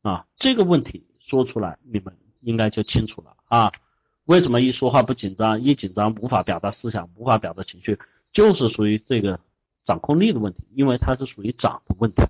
[0.00, 3.70] 啊，这个问题说出来，你们应该就清楚了啊。
[4.24, 7.98] 为什么一说话不紧张，一紧张无法表达思想，无法表达情绪，
[8.32, 9.38] 就是属于这个
[9.84, 12.22] 掌控力的问题，因为它是属于掌的问题。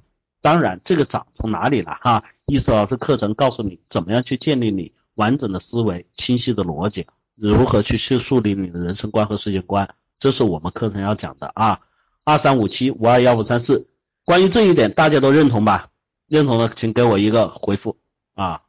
[0.43, 1.95] 当然，这个掌从哪里来？
[2.03, 7.07] 哈，意思老师课程告诉你怎么样去建立你完整的思维、清晰的逻辑。
[7.37, 9.89] 如何去去树立你的人生观和世界观？
[10.19, 11.79] 这是我们课程要讲的啊！
[12.27, 13.87] 二三五七五二幺五三四，
[14.24, 15.91] 关于这一点大家都认同吧？
[16.27, 17.97] 认同的请给我一个回复
[18.35, 18.64] 啊！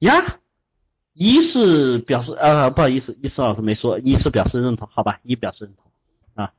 [0.00, 0.40] 呀，
[1.12, 5.20] 一是表示呃不好意思，一思老师没说，一是表示认同，好吧？
[5.22, 5.92] 一表示认同
[6.34, 6.52] 啊，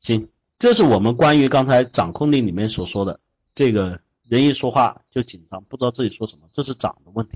[0.00, 3.20] 行，这是我们关于刚才掌控力里面所说的
[3.54, 7.34] 这个人一说话就紧张，不知道自己说什么，这是掌的问题。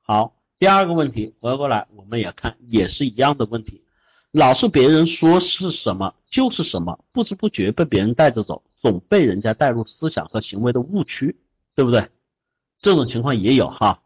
[0.00, 0.34] 好。
[0.56, 3.83] 第二个问题回过来，我们也看也是一样的问题，
[4.34, 11.36] 老是别人说是什么就是什么，不知不觉被别人带着走，总被人家带入思想和行为的误区，
[11.76, 12.08] 对不对？
[12.80, 14.02] 这种情况也有哈，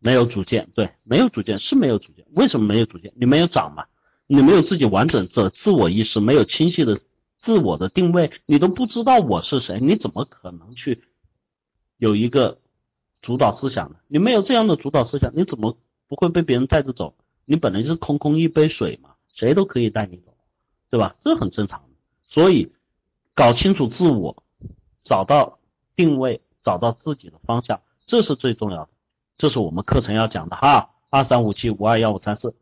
[0.00, 3.12] 没有主见，对，没有主见是没有主见，为什么没有主见？
[3.14, 3.84] 你没有长嘛，
[4.26, 7.00] 你没有自己完整的自我意识，没有清晰的
[7.36, 11.04] 自我的定位，你都不知道我是谁，你怎么可能去
[11.98, 12.58] 有一个？
[13.22, 15.76] 主导思想呢，你没有这样的主导思想，你怎么
[16.06, 17.16] 不会被别人带着走？
[17.44, 20.34] 你本来就是空空一杯水嘛，谁都可以带你走，
[20.90, 21.14] 对吧？
[21.22, 21.88] 这很正常的。
[22.24, 22.72] 所以，
[23.34, 24.42] 搞清楚自我，
[25.04, 25.60] 找到
[25.94, 28.88] 定位，找到自己的方向，这是最重要的。
[29.36, 30.90] 这是我们课程要讲的哈。
[31.10, 32.56] 二三五七五二幺五三四，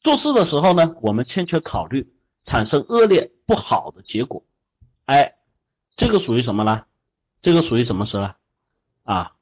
[0.00, 4.44] 做事的时候呢，我们欠缺考虑，产生恶劣不好的结果。
[5.04, 5.36] 哎，
[5.96, 6.84] 这个属于什么呢？
[7.42, 8.34] 这个属于什么时呢
[9.02, 9.32] 啊？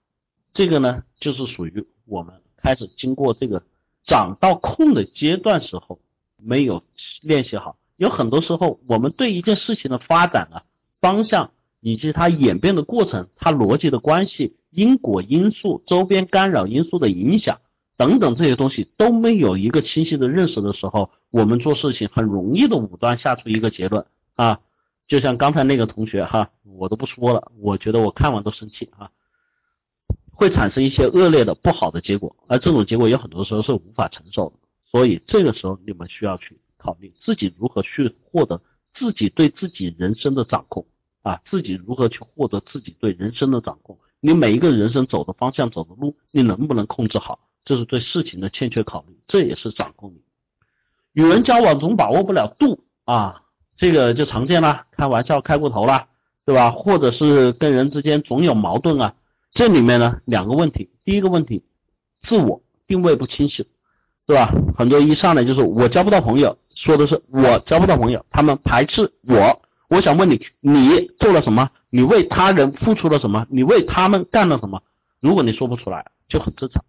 [0.55, 3.63] 这个呢，就是属于我们开始经过这个
[4.03, 6.01] 长到控的阶段时候
[6.45, 6.83] 没有
[7.23, 7.77] 练习好。
[7.97, 10.63] 有很多时候，我们对一件事情的发展啊、
[11.01, 17.61] 方向以及它演变的过程、它逻辑的关系、因果因素、周边干扰因素的影响
[17.97, 24.61] 等等这些东西都没有一个清晰的认识的时候，我们做事情很容易的武断下出一个结论啊。
[25.07, 29.11] 就像刚才那个同学哈，我都不说了，我觉得我看完都生气啊。
[30.35, 34.57] 会产生一些恶劣的、不好的结果，而这种结果有很多时候是无法承受的。
[34.93, 38.63] 所以这个时候你们需要去考虑自己如何去获得
[38.93, 40.87] 自己对自己人生的掌控
[41.23, 43.99] 啊，自己如何去获得自己对人生的掌控。
[44.21, 47.41] 你每一个人生走的方向、走的路，你能不能控制好？
[47.65, 50.23] 这是对事情的欠缺考虑，这也是掌控力。
[51.15, 53.43] 与人交往总把握不了度啊，
[53.77, 56.09] 这个就常见了，开玩笑开过头了。
[56.45, 56.73] 对吧？
[56.73, 59.15] 或者是跟人之间总有矛盾啊，
[59.53, 61.63] 这里面呢两个问题，第一个问题，
[62.21, 63.69] 自我定位不清晰，
[64.27, 64.53] 对吧？
[64.77, 69.63] 很多一上来就是我交不到朋友，说的是我交不到朋友，他们排斥我。
[69.89, 71.71] 我想问你，你做了什么？
[71.91, 73.47] 你为他人付出了什么？
[73.51, 74.83] 你为他们干了什么？
[75.21, 76.85] 如果你说不出来，就很正常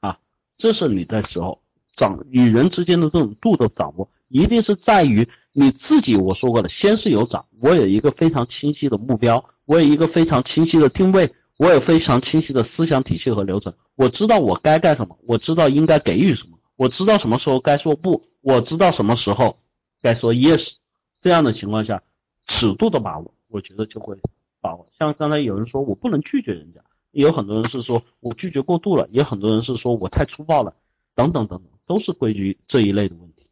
[0.00, 0.18] 啊。
[0.56, 1.60] 这是你在时候
[1.94, 5.28] 掌与人之间的这种度的掌握，一定是在于。
[5.58, 19.58] 你自己我说过了，先是有掌，我有一个非常清晰的目标，我有一个非常清晰的定位，我有非常清晰的思想体系和流程，我知道我该干什么，我知道应该给予什么，我知道什么时候该说不，我知道什么时候
[20.02, 20.74] 该说 yes。
[21.22, 22.02] 这样的情况下，
[22.46, 24.16] 尺度的把握，我觉得就会
[24.60, 24.86] 把握。
[24.98, 30.74] 像刚才有人说我不能拒绝人家，有很多人是说我拒绝过度了，也很多人是说我太粗暴了，
[31.14, 33.46] 等等等等，都是归于这一类的问题。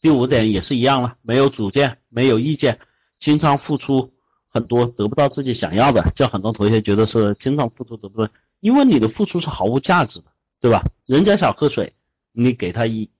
[0.00, 2.80] 第五点也是一样了，没有主见，没有意见，
[3.20, 4.12] 经常付出
[4.48, 10.26] 很多，得不到自己想要的，叫很多同学觉得是经常付出得不到，因为你的付出是毫无价值的，
[10.60, 10.84] 对吧？
[11.04, 11.92] 人家想喝水，
[12.40, 13.10] 你给他一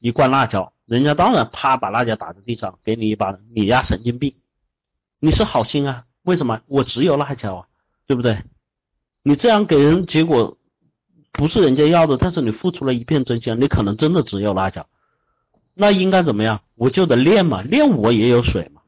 [0.00, 4.34] 一罐辣椒，人家当然啪把辣椒打在地上，给你一把，你丫神经病，
[5.20, 6.06] 你是好心啊？
[6.22, 6.60] 为什么？
[6.66, 7.66] 我只有辣椒啊，
[8.04, 8.42] 对不对？
[9.22, 10.58] 你这样给人，结果
[11.30, 14.88] 不是人家要的，但是你付出了一片真心，你可能真的只有辣椒。
[15.74, 16.62] 那应该怎么样？
[16.74, 18.82] 我就得练嘛，练我也有水嘛，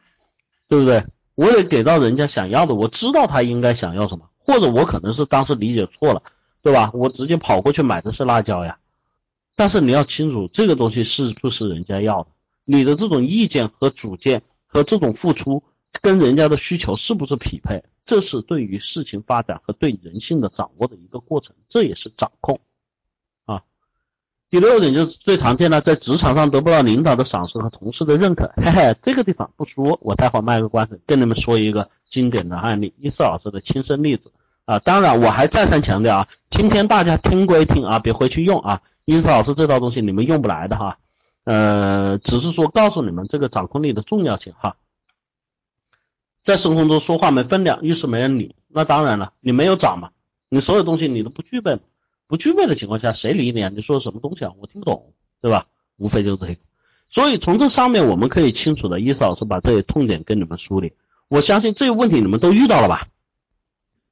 [0.67, 1.07] 对不对？
[1.37, 6.25] 我得给到人家想要的，我知道他应该想要什么，或者我可能是当时理解错了，
[6.61, 6.91] 对吧？
[6.93, 8.79] 我直接跑过去买的是辣椒呀。
[9.57, 12.29] 但是你要清楚，这个东西是不是人家要的？
[12.65, 15.63] 你的这种意见和主见和这种付出，
[16.01, 17.85] 跟人家的需求是不是匹配？
[18.07, 22.61] 这是对于事情发展和对人性的掌握的一个过程，这也是掌控。
[23.45, 23.63] 啊
[24.51, 28.53] 第六点就是最常见的，在职场上得不到领导的赏识和同事的认可。
[28.57, 34.33] 嘿嘿，这个地方不说，我待会卖个关子，跟你们说一个经典的案例，伊思老师的亲身例子
[34.65, 34.79] 啊。
[34.79, 38.83] 当然，我还再三强调啊，今天大家听归听啊，别回去用啊。
[39.05, 40.99] 伊思老师这套东西你们用不来的哈，
[41.45, 44.77] 呃，只是说告诉你们这个掌控力的重要性哈。
[46.43, 50.11] 在生活中说话没分量，遇事没人理，那当然了，你没有掌嘛，
[50.49, 51.79] 你所有东西你都不具备。
[52.27, 53.71] 不具备的情况下，谁理你啊？
[53.75, 54.53] 你说的什么东西啊？
[54.59, 55.67] 我听不懂，对吧？
[55.99, 56.57] 无非就是这个。
[57.11, 60.95] 所以从这上面我们可以清楚的，伊斯老师把这些痛点跟你们梳理。
[61.29, 63.09] 我相信这个问题你们都遇到了吧？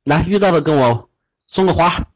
[0.04, 1.08] 来，遇到的跟我
[1.46, 2.06] 送个花，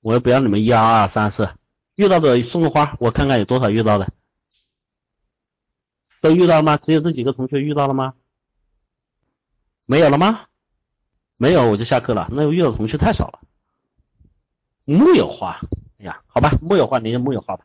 [0.00, 1.48] 我也不要你们一二二三四，
[1.96, 4.12] 遇到的送个花，我看看有多少遇到的。
[6.20, 6.76] 都遇到了吗？
[6.78, 8.14] 只有这几个同学遇到了吗？
[9.86, 10.46] 没有了吗？
[11.36, 12.28] 没有我就下课了。
[12.32, 13.40] 那遇到的同学太少了。
[14.84, 15.60] 木有花，
[15.98, 17.64] 哎呀，好吧，木有花，你就木有花吧。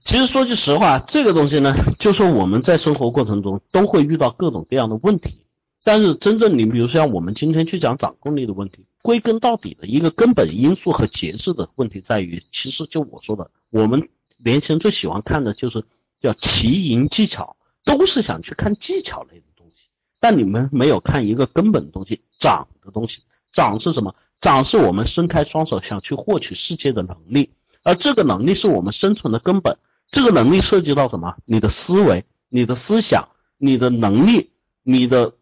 [0.00, 5.44] 其实说句实话，这个东西呢，就说我们在生活过程中都会遇到各种各样的问题。
[5.88, 15.82] 但是真正你比如说像我们今天去讲掌控力的问题，归根到底的一个根本因素和节制的问题在于，其实就我说的，我们年轻人最喜欢看的就是
[16.20, 19.84] 叫奇淫技巧，都是想去看技巧类的东西。
[20.20, 24.14] 但你们没有看一个根本的东西，掌的东西，掌是什么？
[24.42, 27.48] 长是我们伸开双手想去获取世界的能力，
[27.82, 29.74] 而这个能力是我们生存的根本。
[30.06, 31.34] 这个能力涉及到什么？
[31.46, 33.26] 你的思维、你的思想、
[33.56, 34.50] 你的能力、
[34.82, 35.32] 你的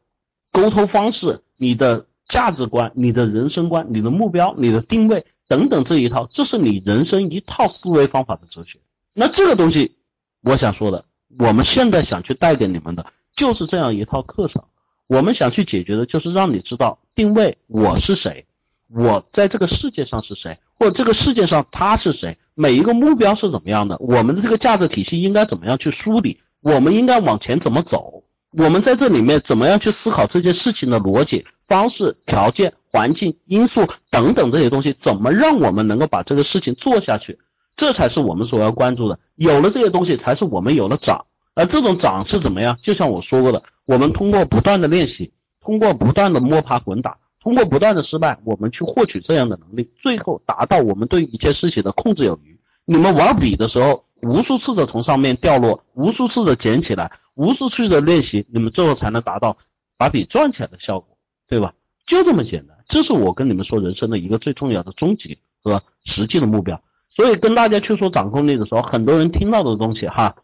[0.57, 8.79] 沟通方式、你的价值观、你的人生观、你的目标、你的定位等等这一套，这是你人生一套思维方法的哲学。
[9.13, 9.99] 那这个东西，
[10.41, 11.05] 我想说的，
[11.39, 14.65] 我们现在想去带给你们的，就是这样一套课程。
[15.09, 18.47] 我们想去解决的，就是让你知道定位我是谁。
[18.89, 22.39] 我在这个世界上是谁，或者这个世界上他是谁？
[22.55, 23.99] 每一个目标是怎么样的？
[23.99, 26.41] 我们的这个价值体系应该怎么样去梳理？
[26.63, 28.23] 我们应该往前怎么走？
[28.59, 34.95] 我们在这里面怎么样去思考这件事情的逻辑、方式、条件、环境因素等等这些东西？
[34.99, 37.39] 怎么让我们能够把这个事情做下去？
[37.77, 39.19] 这才是我们所要关注的。
[39.35, 41.27] 有了这些东西，才是我们有了涨。
[41.55, 42.75] 而这种涨是怎么样？
[42.81, 45.31] 就像我说过的，我们通过不断的练习，
[45.61, 47.19] 通过不断的摸爬滚打。
[47.43, 52.59] 通过不断的失败，我们去获取这样的能力，最后达到我们对一件事情的控制有余。
[52.87, 59.57] 你们玩笔的时候，无数次的从上面掉落，无数次的捡起来，无数次的练习，你们最后才能达到
[59.97, 61.17] 把笔转起来的效果，
[61.47, 61.73] 对吧？
[62.07, 62.77] 就这么简单。
[62.87, 66.81] 这是我跟你们说人生的一个最重要的终极和实际的目标。
[67.09, 70.37] 所以跟大家去说掌控力的时候，很多人听到的东西哈，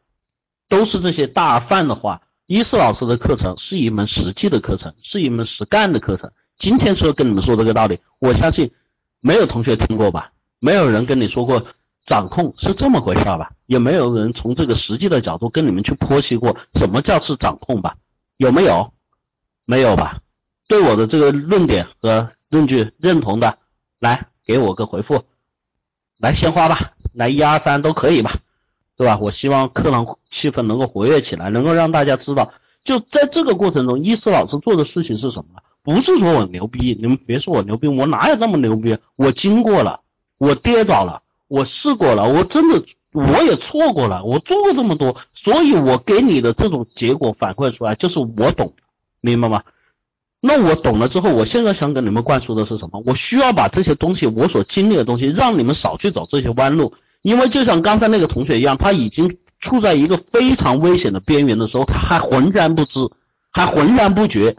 [0.68, 2.22] 都是这些大范的话。
[2.46, 6.30] 伊思老师的课程是一门实际的课程，是一门实干的课程。
[6.58, 8.70] 今天说跟你们说这个道理，我相信
[9.20, 10.32] 没有同学听过吧？
[10.58, 11.64] 没有人跟你说过
[12.04, 13.52] 掌控是这么回事吧？
[13.66, 17.96] 也没有人从这个实际的角度跟你们去剖析过什么叫是掌控吧？
[18.36, 18.92] 有没有？
[19.64, 20.20] 没有吧？
[20.68, 23.58] 对我的这个论点和论据认同的，
[24.00, 25.24] 来给我个回复，
[26.18, 28.36] 来鲜花吧，来一二三都可以吧，
[28.96, 29.18] 对吧？
[29.20, 32.52] 我希望课堂气氛能够活跃起来，能够让大家知道，
[32.84, 35.62] 就在这个过程中，伊思老师做的事情是什么？
[35.84, 38.98] 不是说我牛逼，你们别说我牛逼，我哪有那么牛逼？
[39.16, 40.00] 我经过了，
[40.38, 41.21] 我跌倒了，
[41.52, 42.82] 我试过了，我真的
[43.12, 48.72] 我也错过了，我做过这么多，所以我给你的这种结果反馈出来，就是我懂，
[49.20, 49.62] 明白吗？
[50.40, 53.02] 那我懂了之后，我现在想给你们灌输的是什么？
[53.04, 56.94] 我需要把这些东西，我所经历的东西，让你们少去走这些弯路。
[57.20, 62.98] 因为就像刚才那个同学一样，他已经处在一个非常危险的边缘的时候，他还浑然不知，
[63.50, 64.56] 还浑然不觉。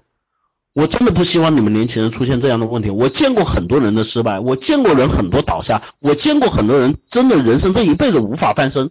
[0.74, 2.90] 我真的不希望你们年轻人出现这样的问题。
[2.90, 8.90] 我见过很多人的失败，我见过人很多倒下，我见过很多人真的人生这一辈子无法翻身。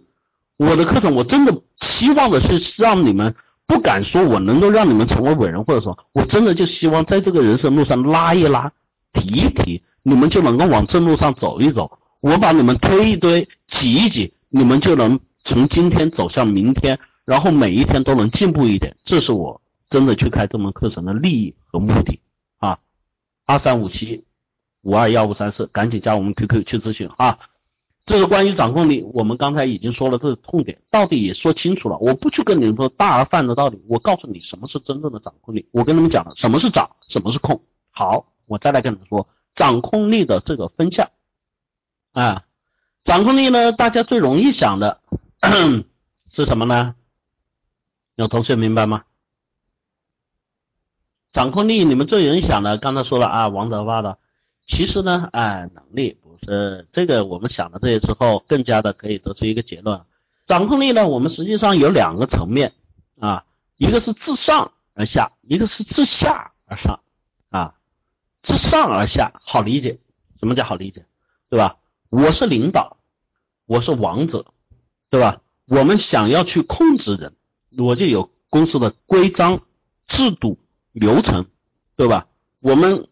[0.57, 3.35] 我的课程，我真的希望的是让你们。
[3.65, 8.69] 不敢说我能够让你们成为伟人，或者说我真的就希望在这个人生路上拉一拉、
[9.13, 11.89] 提一提，你们就能够往正路上走一走。
[12.19, 18.93] 我把你们推一推、挤一挤，你们就能从今天走向明天，然后每一天都能进步一点。
[19.05, 19.61] 这是我
[19.93, 22.19] 真的去开这门课程的利益和目的
[22.57, 22.79] 啊！
[23.45, 24.23] 二三五七
[24.81, 27.37] 五二幺五三四，赶紧加我们 QQ 去咨询啊！
[28.03, 31.97] 这个关于掌控力，我们刚才已经说了这个痛点，到底也说清楚了。
[31.99, 35.67] 我不去跟你们说大而泛的道理，我告诉你什么是真正的掌控力。
[35.69, 37.61] 我跟你们讲了什么是掌，什么是控。
[37.91, 41.11] 好，我再来跟你们说掌控力的这个分项
[42.13, 42.45] 啊，
[43.03, 45.01] 掌控力呢，大家最容易想的
[46.33, 46.95] 是什么呢？
[48.15, 49.03] 有同学明白吗？
[51.33, 54.19] 掌控力你们最影响的，刚才说了啊，王德发的。
[54.67, 57.25] 其实呢，哎，能力不是这个。
[57.25, 59.99] 我们想了这些之后，更加的可以得出一个结论：
[60.45, 62.73] 掌控力呢，我们实际上有两个层面
[63.19, 63.45] 啊，
[63.77, 66.99] 一个是自上而下，一个是自下而上
[67.49, 67.73] 啊。
[68.43, 69.97] 自上而下好理解，
[70.39, 71.03] 什么叫好理解？
[71.49, 71.77] 对吧？
[72.09, 72.97] 我是领导，
[73.65, 74.45] 我是王者，
[75.09, 75.41] 对吧？
[75.65, 77.33] 我们想要去控制人，
[77.75, 79.61] 我就有公司的规章
[80.05, 80.59] 制度
[80.93, 81.45] 流程，
[81.97, 82.27] 对吧？
[82.61, 83.07] 我们。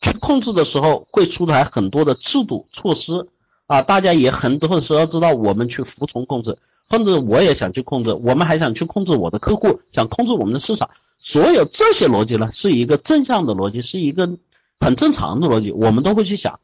[0.00, 3.28] 去控制的时候会出台很多的制度措施
[3.66, 6.58] 啊，大家也很多时候知道我们去服从控制，
[6.90, 14.28] 甚至我也想去控制，我们还想去控制我的客户，想控制我们的市场，所有这些逻辑呢是一个正向的逻辑，是一个
[14.78, 16.60] 很正常的逻辑，我们都会去想。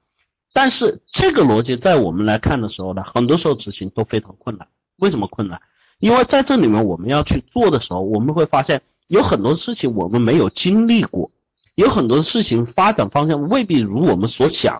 [0.52, 4.68] 但是这个逻辑在我们来看的时候呢，很多时候执行都非常困难。
[4.98, 5.62] 为什么困难？
[5.98, 11.32] 因为在这里面我们要去做的时候，我们会发现有很多事情我们没有经历过。
[11.74, 14.78] 有很多事情发展方向未必如我们所想，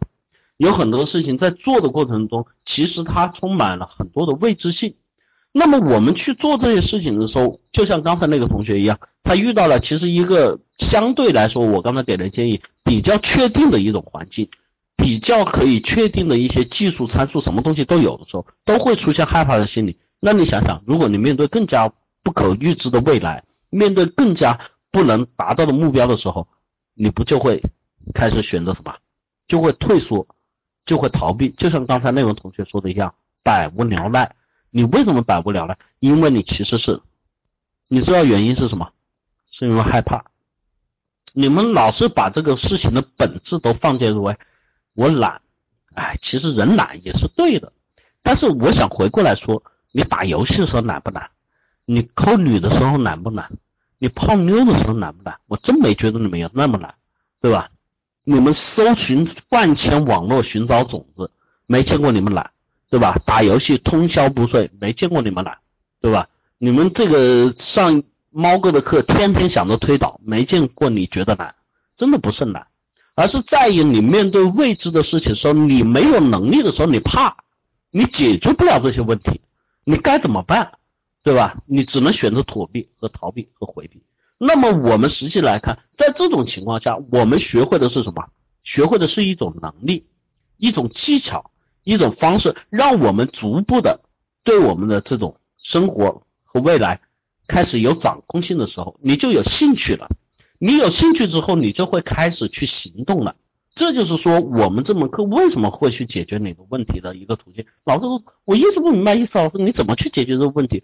[0.57, 4.95] 有很多事情在做的过程中，其实它充满了很多的未知性。
[5.51, 14.49] 那么我们去做这些事情的时候，就像刚才那个同学一样，他遇到了其实一个相对来说，我刚才给的建议比较确定的一种环境，
[14.97, 19.97] 比较可以确定的一些技术参数，什么东西都有的时候，都会出现害怕的心理。
[20.21, 21.91] 那你想想，如果你面对更加
[22.23, 24.61] 不可预知的未来，面对更加
[24.91, 26.47] 不能达到的目标的时候，
[26.95, 27.63] 你不就会
[28.13, 28.95] 开始选择什么，
[29.49, 30.27] 就会退缩，
[30.85, 34.37] 就会逃避，就像刚才那位同学说的一样，百无聊赖。
[34.71, 35.79] 你为什么百无聊赖？
[35.99, 37.01] 因为你其实是，
[37.89, 38.93] 你知道原因是什么？
[39.51, 40.25] 是因为害怕。
[41.33, 44.37] 你们老是把这个事情的本质都放进入为
[44.95, 45.41] 我懒，
[45.95, 47.73] 哎，其实人懒也是对的。
[48.23, 49.63] 但是我想回过来说，
[49.93, 51.31] 你打游戏的时候懒不懒？
[51.93, 53.51] 你抠女的时候难不难？
[53.99, 55.37] 你泡妞的时候难不难？
[55.49, 56.95] 我真没觉得你们有那么难，
[57.41, 57.69] 对吧？
[58.23, 61.33] 你们搜寻万千网络寻找种子，
[61.67, 62.49] 没见过你们懒，
[62.91, 63.21] 对吧？
[63.27, 65.59] 打游戏通宵不睡，没见过你们懒，
[66.01, 66.29] 对吧？
[66.59, 71.53] 你们这个上猫哥的课，天天想着推导，没见过你觉得难，
[71.97, 72.69] 真的不是难，
[73.17, 77.37] 而是在于你面对未知的事情时候，你没有能力的时候，你怕，
[77.91, 79.41] 你解决不了这些问题，
[79.83, 80.71] 你该怎么办？
[81.31, 81.63] 对吧？
[81.65, 84.03] 你只能选择躲避和逃避和回避。
[84.37, 88.25] 那么我们实际来看，在这种情况下，我们学会的是什么？
[88.65, 90.07] 学会的是一种能力，
[90.57, 91.53] 一种技巧，
[91.85, 94.01] 一种方式，让我们逐步的
[94.43, 97.01] 对我们的这种生活和未来
[97.47, 100.09] 开始有掌控性的时候，你就有兴趣了。
[100.59, 103.37] 你有兴趣之后，你就会开始去行动了。
[103.71, 107.65] 这就是说，我们这门课为什么会去解决哪个问题的一个途径。
[107.85, 110.83] 老师，我一直不明白意思，老师你怎么去解决这个问题？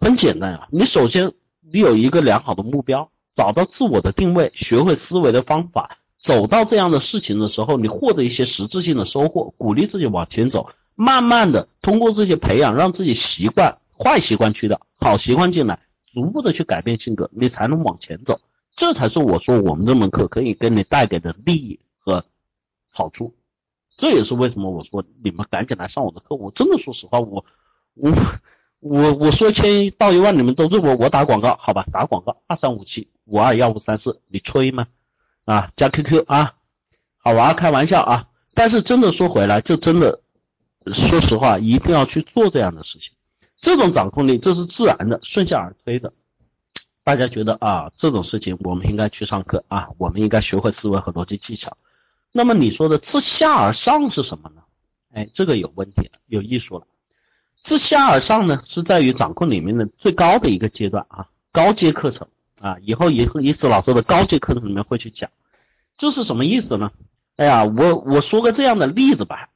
[0.00, 15.78] 很简单啊，你首先你有一个良好的目标，找到自我的定位，学会思维的方法，走到这样的事情的时候，你获得一些实质性的收获，鼓励自己往前走，慢慢的通过这些培养，让自己习惯坏习惯去掉，好习惯进来，
[16.12, 18.40] 逐步的去改变性格，你才能往前走。
[18.76, 22.24] 这才是我说我们这门课可以给你带给的利益和
[22.90, 23.32] 好处。
[23.96, 26.34] 这也是为什么我说你们赶紧来上我的课。
[26.34, 27.44] 我真的说实话，我
[27.94, 28.10] 我
[28.84, 31.86] 我我说千到一万，你们都认为我打广告，好吧？
[31.90, 34.86] 打广告二三五七五二幺五三四，你吹吗？
[35.46, 36.52] 啊，加 QQ 啊，
[37.16, 38.28] 好玩开玩笑啊。
[38.52, 40.20] 但是真的说回来，就真的
[40.92, 43.14] 说实话，一定要去做这样的事情。
[43.56, 46.12] 这种掌控力，这是自然的，顺下而推的。
[47.02, 51.74] 大家觉得啊，这种事情我们应该去上课啊，我们应该学会思维和逻辑技巧。
[52.32, 54.60] 那么你说的自下而上是什么呢？
[55.14, 56.86] 哎，这个有问题了，有艺术了。
[57.64, 62.28] 自下而上呢，是在于掌控里面的最高的一个阶段啊，高阶课程
[62.60, 65.30] 啊，以后以后伊思老师的高阶课程里面会去讲，
[65.96, 66.90] 这是什么意思呢？
[67.36, 69.48] 哎呀，我我说个这样的例子吧，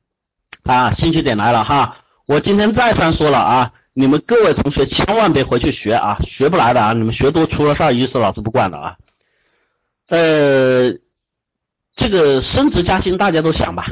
[0.64, 1.96] 啊，兴趣点来了哈，
[2.26, 8.96] 我今天再三说了啊，你们各位同学千万别回去学啊，学不来的啊，你们学多出了事儿，意思老师不管了啊。
[10.08, 10.92] 呃，
[11.96, 13.86] 这个升职加薪大家都想吧，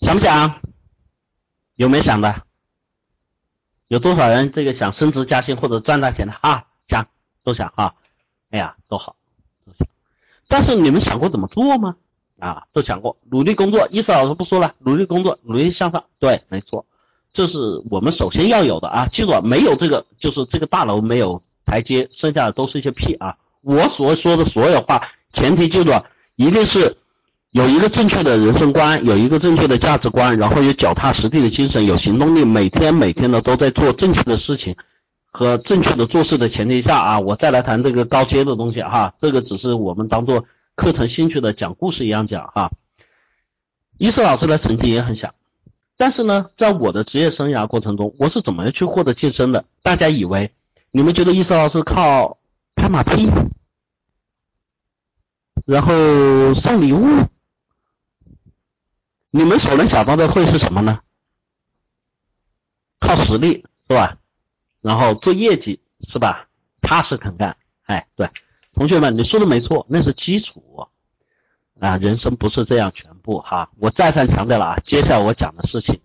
[0.00, 0.60] 想不想？
[1.74, 2.42] 有没有想的？
[3.90, 6.62] 有多少人这个想升职加薪或者赚大钱的啊？
[6.86, 7.08] 想，
[7.42, 7.96] 都想哈。
[8.50, 9.16] 哎呀，都好，
[9.66, 9.88] 都想。
[10.46, 11.96] 但是你们想过怎么做吗？
[12.38, 16.86] 啊，都想过，努力工作，意思老师不说了，努力工作，努力向上，对，没错，
[17.32, 17.58] 这是
[17.90, 23.36] 我们首先要有的啊，记住，没有这个就是这个大楼没有台阶，剩下的都是一些屁啊。
[23.62, 25.90] 我所说的所有话，前提记住，
[26.36, 26.96] 一定是
[27.52, 34.76] 有一个正确的人生观，有一个正确的价值观，然后有脚踏实地的精神，有行动力，每天每天的都在做正确的事情
[35.30, 40.46] 和正确的做事的前提下啊，我再来谈这个高阶的东西哈，这个只是我们当做。
[40.76, 42.70] 课程兴趣的讲故事一样讲哈，
[43.98, 45.34] 伊思老师的成绩也很小，
[45.98, 49.66] 但是呢，在我的职业生涯过程中，我是怎么样去获得晋升的？
[49.82, 50.52] 大家以为
[50.90, 52.38] 你们觉得伊思老师靠
[52.76, 53.28] 拍马屁，
[55.66, 57.04] 然后送礼物，
[59.30, 61.00] 你们所能想到的会是什么呢？
[62.98, 64.18] 靠实力是吧？
[64.80, 66.48] 然后做业绩是吧？
[66.80, 68.28] 踏实肯干，哎，对。
[68.72, 70.86] 同学们，你说的没错，那是基础
[71.78, 73.70] 啊，人生不是这样全部哈。
[73.78, 76.00] 我再三强调了啊，接下来我讲的事情，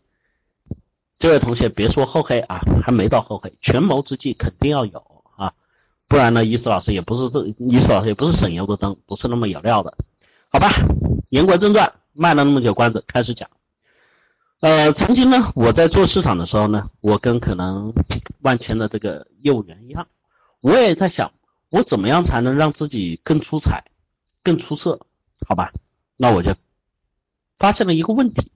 [1.19, 5.53] 这位同学别说厚黑啊，还没到厚黑，权谋之计肯定要有啊，
[6.07, 9.97] 不然呢，伊思老师也不是这，伊思老师也不是省油的灯，不是那么有料的，
[10.49, 10.69] 好吧？
[11.30, 13.49] 言归正传，卖了那么久关子，开始讲。
[14.61, 17.93] 呃，曾经呢，我在做市场的时候呢，我跟可能
[18.41, 20.07] 万千的这个业务员一样，
[20.61, 21.32] 我也在想。
[21.72, 23.84] 我怎么样才能让自己更出彩、
[24.43, 25.05] 更出色？
[25.45, 25.74] 好吧，
[26.16, 26.55] 那我就
[27.59, 28.49] 发现了一个问题：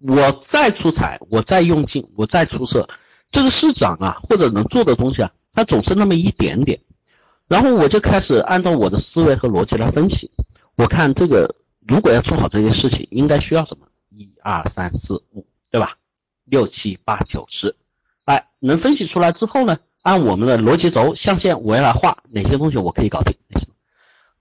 [0.00, 2.86] 我再出彩，我再用劲，我再出色，
[3.32, 6.78] 这个市长啊，或者能做的东西啊，它总是那么一点点。
[7.48, 10.30] 然后我就开始按照我的思维和逻辑来分析。
[10.76, 11.54] 我看这个，
[11.90, 13.84] 如果要做好这些事情，应该需要什么？
[14.10, 15.96] 一二三四五，对吧？
[16.44, 17.74] 六七八九十，
[18.26, 19.76] 哎，能分析出来之后呢？
[20.02, 23.36] 按我们的逻辑轴象限，我要来画哪些东西我可以搞定。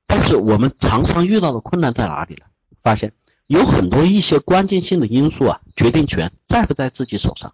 [0.06, 2.46] 但是我们常常遇到的困难在哪里呢？
[2.84, 3.14] 发现
[3.48, 7.52] 有很多一些关键性的因素啊，决定权在不在自己手上？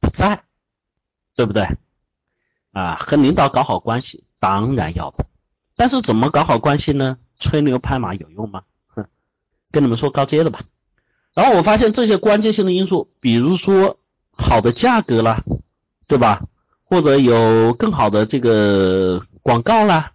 [0.00, 0.44] 不在，
[1.34, 1.68] 对不对？
[2.70, 5.26] 啊，和领导搞好关系当然要的，
[5.74, 7.18] 但是怎么搞好关系呢？
[7.40, 8.62] 吹牛拍马有用吗？
[9.78, 10.62] 跟你们说高阶的吧。
[11.34, 14.00] 然后我发现这些关键性的因素，比如说
[14.32, 15.44] 好的价格啦，
[16.08, 16.42] 对吧？
[16.82, 20.10] 或者有更好的这个广告啦，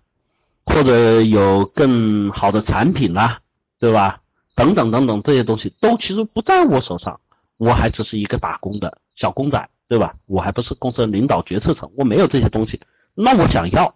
[0.65, 3.39] 或者有更好的产品啦，
[3.79, 4.19] 对吧？
[4.53, 7.21] 等等等等这些东西都其实不在我手上，
[7.55, 10.13] 我还只是一个打工的小公仔，对吧？
[10.25, 12.81] 我还不是公司的领导决策层，我没有这些东西。
[13.13, 13.95] 那我想要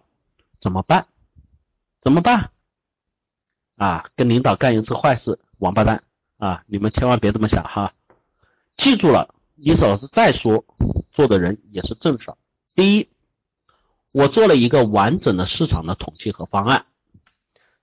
[0.62, 1.04] 怎么办？
[2.00, 2.48] 怎么办？
[3.76, 6.02] 啊，跟领导干一次坏事，王八蛋
[6.38, 6.62] 啊！
[6.66, 7.92] 你们千万别这么想哈，
[8.76, 10.64] 记住了，你老是再说，
[11.12, 12.32] 做的人也是正事。
[12.74, 13.08] 第一，
[14.12, 16.86] 我做了一个完整的市场的统计和方案。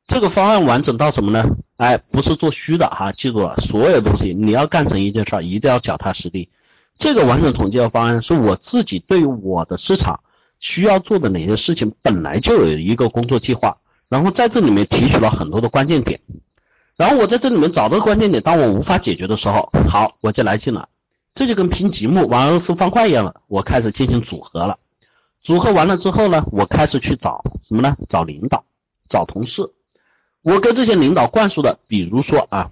[0.08, 1.50] 这个方案完整到什么呢？
[1.78, 6.50] 哎，不是做虚的哈，记住了，所有东西你要干成一件事儿，一定要脚踏实地。
[6.98, 10.22] 这个完整统计的方案是我自己对我的市场
[10.60, 16.22] 需要做的哪些事情，本来就有一个工作计划，然后在这里面提取了很多的关键点，
[16.98, 20.88] 然后我在这里面找到关键点，当我无法解决的时候，好，我就来劲了，
[21.34, 24.80] 这就跟拼积木玩俄罗斯方块一样了，我开始进行组合了。
[25.42, 27.98] 组合完了之后呢，我开始去找什么呢？
[28.08, 28.66] 找领导，
[29.10, 29.74] 找同事。
[30.42, 32.72] 我跟这些领导灌输的，比如说啊，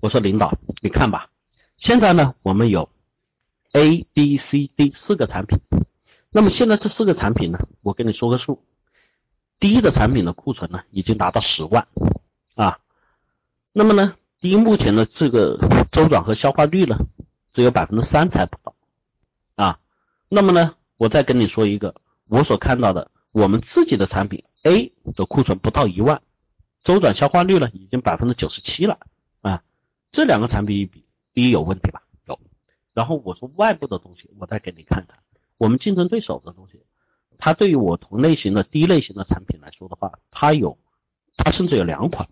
[0.00, 1.28] 我说领导，你看吧，
[1.76, 2.88] 现在呢，我们有
[3.72, 5.60] A、B、C、D 四个产品。
[6.30, 8.64] 那么现在这四个产品呢，我跟你说个数，
[9.58, 11.86] 第一的产品的库存呢已经达到十万
[12.60, 12.78] 啊，
[13.72, 15.58] 那么呢，低目前的这个
[15.90, 16.98] 周转和消化率呢
[17.54, 18.74] 只有百分之三才不到
[19.54, 19.80] 啊，
[20.28, 21.94] 那么呢，我再跟你说一个
[22.28, 26.20] 我所看到的，我们自己的产品 A 的库存不到一万，
[26.84, 28.98] 周转消化率呢已经百分之九十七了
[29.40, 29.62] 啊，
[30.12, 32.02] 这两个产品一比，第一有问题吧？
[32.26, 32.38] 有，
[32.92, 35.18] 然后我说外部的东西，我再给你看看，
[35.56, 36.82] 我们竞争对手的东西。
[37.38, 40.76] 它对于我同类型的低类型的产品来说的话，它有，
[41.38, 42.28] 它甚至有两款，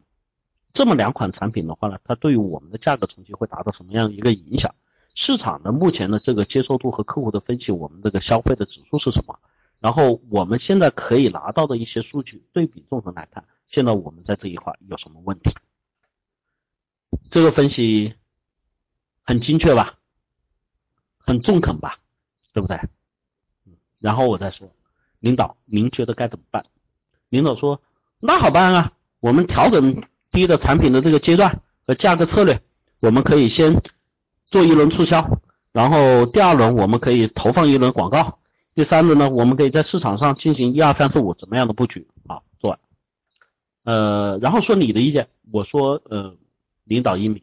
[0.78, 4.72] 这么两款产品的话呢，它对于我们的价格冲击会达到什么样一个影响？
[5.12, 9.40] 市场的目前的这个接受度和客户的分析，我们这个消费的指数是什么？
[9.80, 15.50] 然后我们现在可以拿到的一些数据对比纵横来看，现在我们在这一块有什么问题？
[17.28, 18.14] 这个分析
[19.24, 19.98] 很精确吧？
[21.18, 21.98] 很中肯吧？
[22.52, 22.78] 对不对？
[23.98, 24.70] 然后我再说。
[25.18, 26.64] 领导，您觉得该怎么办？
[27.30, 27.82] 领导说
[28.22, 32.60] ：“那好办啊，我们调整低的产品的这个阶段和价格策略，
[33.00, 33.82] 我们可以先
[34.46, 35.40] 做一轮促销，
[35.72, 38.38] 然后第二轮我们可以投放一轮广告，
[38.74, 42.40] 第三轮呢，我们可以在市场上进行一二三四五怎么样的布局啊？
[42.58, 42.78] 做完，
[43.84, 46.36] 呃，然后说你的意见，我说呃，
[46.84, 47.42] 领导英明，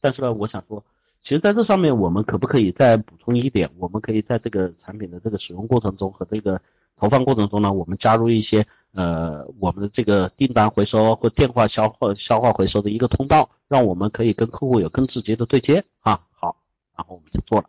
[0.00, 0.84] 但是呢，我想说，
[1.22, 3.70] 其实在这上面我们可不可以再补充一点？
[3.78, 6.60] 我们可以在这个产品的这个使用过程中和这个。
[6.98, 8.66] 投放过程中呢，我们加入一些
[8.96, 16.22] 呃我们的这个订单回收或电话消化消化回收的一个通道，让我们可以跟客户有更直接的对接啊。
[16.32, 16.56] 好，
[16.96, 17.68] 然后我们就做了，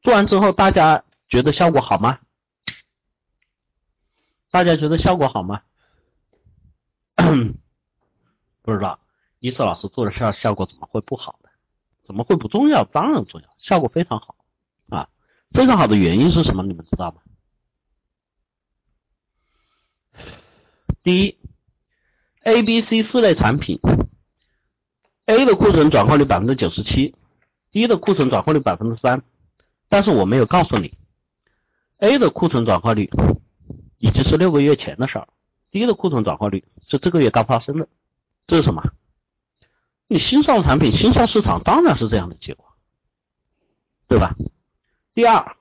[0.00, 2.18] 做完之后大家觉得效果好吗？
[4.50, 5.60] 大家觉得效果好吗？
[8.62, 8.98] 不知道，
[9.40, 11.50] 伊斯老师做的效效果怎么会不好呢？
[12.06, 12.84] 怎么会不重要？
[12.84, 14.34] 当然重要，效果非常好
[14.88, 15.10] 啊！
[15.50, 16.62] 非常好的原因是什么？
[16.62, 17.20] 你们知道吗？
[21.08, 21.38] 第一
[22.42, 23.80] ，A、B、C 四类产品
[25.24, 27.14] ，A 的库存转化率百分之九十七
[27.70, 29.22] ，D 的库存转化率百分之三，
[29.88, 30.92] 但是我没有告诉你
[31.96, 33.08] ，A 的库存转化率
[33.96, 35.28] 已经是六个月前的事儿
[35.70, 37.88] ，D 的库存转化率是这个月刚发生的，
[38.46, 38.92] 这是什么？
[40.08, 42.66] 你新上产品，新上市场当然是这样的结果，
[44.08, 44.36] 对吧？
[45.14, 45.56] 第二。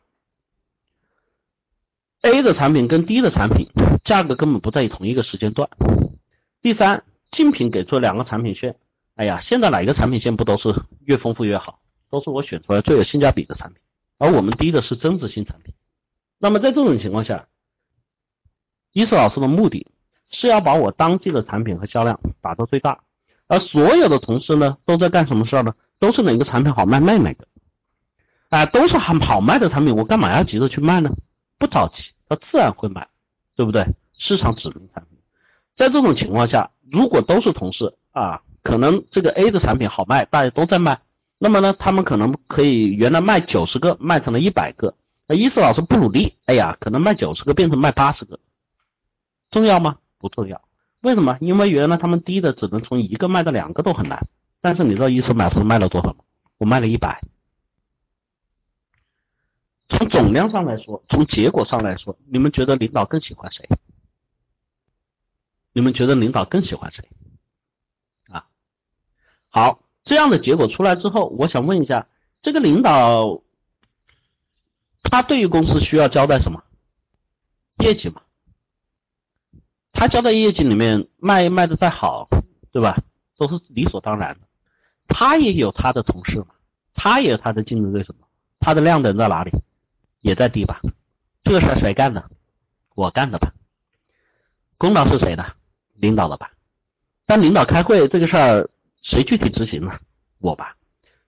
[2.24, 3.70] A 的产品跟 D 的产品
[4.08, 5.70] 价格根本不在同一个时间段。
[6.62, 8.78] 第三，竞品给出两个产品线，
[9.16, 13.82] 哎呀，现在哪一个产品线不都是越丰富越好，都是我选出来最有性价比的产品，
[14.18, 15.74] 而我们低的是增值性产品。
[16.38, 17.50] 那么在这种情况下，
[18.94, 19.88] 伊斯老师的目的
[20.30, 23.02] 是要把我当季的产品和销量打到最大，
[23.48, 25.76] 而所有的同事呢都在干什么事儿呢？
[26.00, 27.46] 都是哪个产品好卖卖哪个，
[28.48, 31.12] 啊，都是很好卖的产品，我干嘛要急着去卖呢？
[31.58, 33.10] 不着急，他自然会买，
[33.58, 33.86] 对不对？
[34.14, 35.18] 市场指明产品，
[35.76, 41.02] 在这种情况下，如果都是同事啊，可能这个 A 的产品好卖，大家都在卖，
[41.40, 44.94] 那么呢，他们可能可以原来卖九十个，卖成了一百个。
[45.28, 48.40] 那伊思老师不努力，哎呀，可能卖九十个变成卖八十个，
[49.50, 49.98] 重要吗？
[50.20, 50.62] 不重要。
[51.02, 51.38] 为什么？
[51.42, 54.28] 因为原来他们低的只能从一个卖到两个都很难，
[54.62, 56.18] 但是你知道伊思老师卖了多少吗？
[56.60, 57.22] 我卖了一百。
[59.90, 63.68] 从总量上来说，从结果上来说，你们觉得领导更喜欢谁？
[65.74, 67.08] 你们觉得领导更喜欢谁？
[68.30, 68.48] 啊，
[69.50, 72.08] 好，这样的结果出来之后，我想问一下，
[72.42, 73.42] 这个领导
[75.04, 76.64] 他对于公司需要交代什么？
[77.84, 78.22] 业绩嘛。
[79.94, 82.28] 他交代业绩里面卖卖的再好，
[82.72, 83.04] 对吧？
[83.38, 84.42] 都是理所当然的。
[85.08, 86.48] 他也有他的同事嘛，
[86.94, 88.14] 他也有他的竞争对手，
[88.60, 89.52] 他的亮点在哪里？
[90.22, 90.82] 也在地吧，
[91.44, 92.30] 这个事儿谁干的？
[92.96, 93.54] 我干的吧。
[94.78, 95.46] 功劳是谁的？
[95.96, 96.52] 领导的吧。
[97.26, 98.70] 但领导开会这个事儿
[99.02, 100.00] 谁具体执行呢？
[100.40, 100.76] 我吧。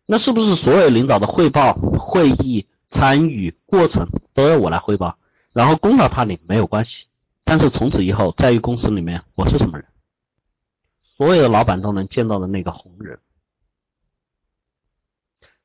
[0.05, 5.17] 那是不是所有领导的汇报、会议参与过程都要我来汇报？
[5.53, 7.07] 然后功劳他领没有关系，
[7.43, 9.87] 但是从此以后在于公司里面我是什么人？
[11.17, 13.19] 所有的老板都能见到的那个红人。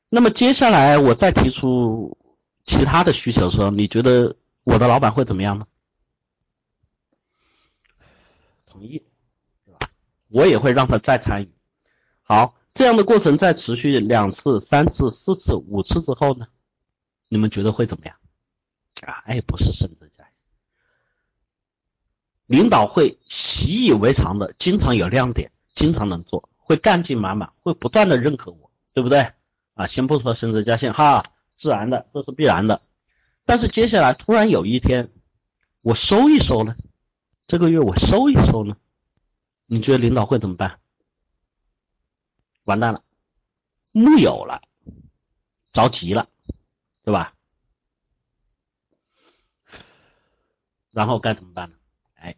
[0.08, 2.16] 那么接下来我再提出。
[2.64, 5.66] 其他的需求时候，你觉得我的老板会怎么样呢？
[8.66, 9.02] 同意，
[9.64, 9.90] 对吧？
[10.28, 11.52] 我也会让他再参与。
[12.22, 16.46] 好，这样的过程再持续两次、三次、四次、五次之后呢？
[17.28, 18.16] 你们觉得会怎么样？
[19.02, 20.32] 啊，哎，不是升职加薪，
[22.46, 29.32] 领导会习以为常的，经常有亮点，经常能做，会干劲满满，会不断的认可我，对不对？
[29.74, 31.32] 啊，先不说升职加薪哈。
[31.56, 32.82] 自然的，这是必然的。
[33.44, 35.12] 但是接下来突然有一天，
[35.82, 36.76] 我收一收呢，
[37.46, 38.76] 这个月我收一收呢？
[39.66, 40.80] 你觉得领导会怎么办？
[42.64, 43.02] 完蛋了，
[43.92, 44.62] 木有了，
[45.72, 46.28] 着急了，
[47.02, 47.34] 对吧？
[50.90, 51.76] 然后该怎么办呢？
[52.14, 52.36] 哎，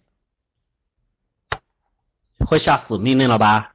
[2.41, 3.75] 会下死命令了吧？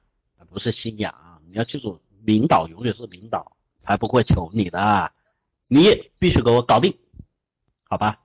[0.50, 5.14] 不是信仰，你要记住，领导永远是领导，才不会求你的，
[5.74, 6.94] 你必须给我搞定，
[7.88, 8.20] 好吧？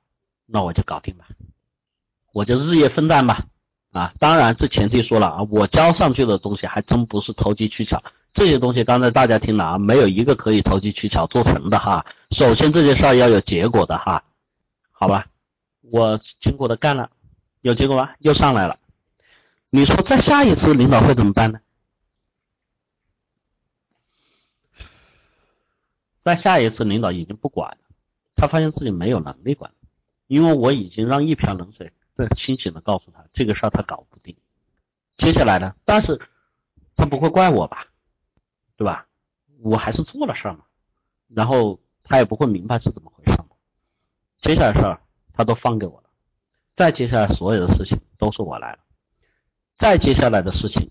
[0.46, 1.28] 那我就搞定吧，
[2.32, 3.46] 我就日夜奋战吧。
[3.92, 8.02] 啊，当然这前提说了啊，我交上去的东西还真不是投机取巧，
[8.34, 12.04] 这些东西刚才大家听了啊，没有一个可以投机取巧做成的哈。
[12.32, 14.24] 首先这件事儿要有结果的哈，
[14.90, 15.26] 好吧？
[15.82, 17.08] 我辛苦的干了，
[17.60, 18.10] 有结果吗？
[18.18, 18.76] 又上来了，
[19.70, 21.60] 你说再下一次领导会怎么办呢？
[26.26, 27.78] 再下一次领导已经不管了，
[28.34, 29.70] 他发现自己没有能力管，
[30.26, 31.92] 因为我已经让一瓢冷水。
[32.16, 34.36] 这清醒的告诉他，这个事儿他搞不定。
[35.18, 35.76] 接下来呢？
[35.84, 36.20] 但是，
[36.96, 37.86] 他不会怪我吧？
[38.74, 39.06] 对吧？
[39.60, 40.64] 我还是做了事儿嘛。
[41.28, 43.50] 然后他也不会明白是怎么回事嘛。
[44.40, 45.00] 接下来事儿
[45.32, 46.10] 他都放给我了。
[46.74, 48.80] 再接下来所有的事情都是我来了。
[49.78, 50.90] 再接下来的事情，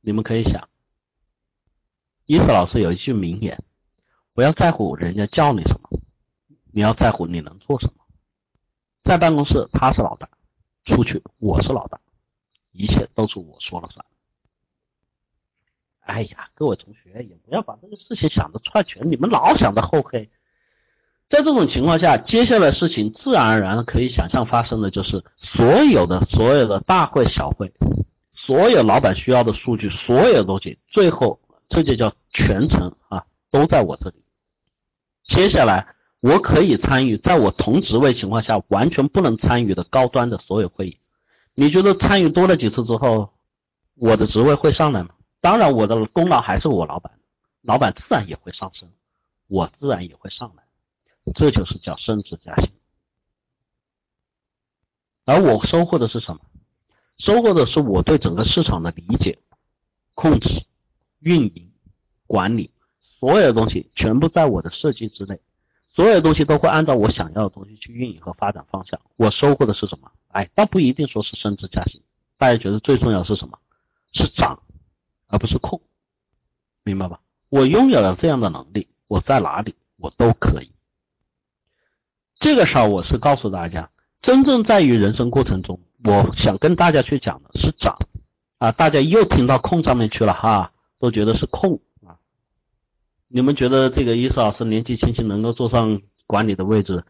[0.00, 0.68] 你们可以想，
[2.26, 3.62] 伊斯老师有一句名言：
[4.34, 6.00] 不要在乎人家叫你什么，
[6.72, 8.04] 你要在乎你能做什么。
[9.04, 10.28] 在办公室他是老大，
[10.84, 12.00] 出去我是老大，
[12.72, 14.04] 一切都是我说了算。
[16.00, 20.30] 哎呀，各位同学也不要把这个事情想着串全，你们老想着厚黑。
[21.28, 27.72] 在这种情况下，接下来事情自然而然可以想象发生的就是所有的所有的大会小会，
[28.32, 34.21] 所有老板需要的数据，所有东西，最后这就叫全程啊都在我这里。
[35.22, 35.94] 接下来。
[36.20, 41.00] 我可以参与，在我同职位情况下完全不能参与的高端的所有会议。
[41.52, 43.32] 你觉得参与多了几次之后，
[43.96, 45.16] 我的职位会上来吗？
[45.40, 47.18] 当然，我的功劳还是我老板，
[47.62, 48.88] 老板自然也会上升，
[49.48, 50.62] 我自然也会上来。
[51.34, 52.70] 这就是叫升职加薪。
[55.24, 56.40] 而我收获的是什么？
[57.18, 59.40] 收获的是我对整个市场的理解、
[60.14, 60.64] 控制、
[61.18, 61.72] 运营、
[62.28, 62.70] 管理，
[63.22, 65.38] 所有的东西全部在我的设计之内。
[65.94, 69.00] 所有的东西都会按照我想要的东西去运营和发展方向。
[69.14, 70.10] 我收获的是什么？
[70.32, 72.02] 哎，倒不一定说是升职加薪。
[72.36, 73.56] 大家觉得最重要是什么？
[74.12, 74.60] 是涨，
[75.28, 75.80] 而不是控，
[76.82, 77.20] 明白吧？
[77.48, 80.72] 我拥有了这样的能力，我在哪里我都可以。
[82.34, 83.88] 这个时候我是告诉大家，
[84.20, 87.96] 真正在于人生过程中，我想跟大家去讲的是涨
[88.58, 88.72] 啊！
[88.72, 91.78] 大家又听到控上面去了哈，都觉得是控。
[93.34, 97.02] 你们觉得这个伊斯老师年纪轻轻能够坐上管理的位置，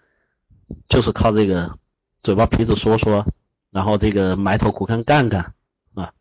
[0.88, 1.76] 就是靠这个
[2.22, 3.26] 嘴巴皮子说说，
[3.72, 5.52] 然后这个埋头苦干干干
[5.94, 6.12] 啊？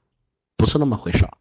[0.57, 1.37] 不是那么回事儿。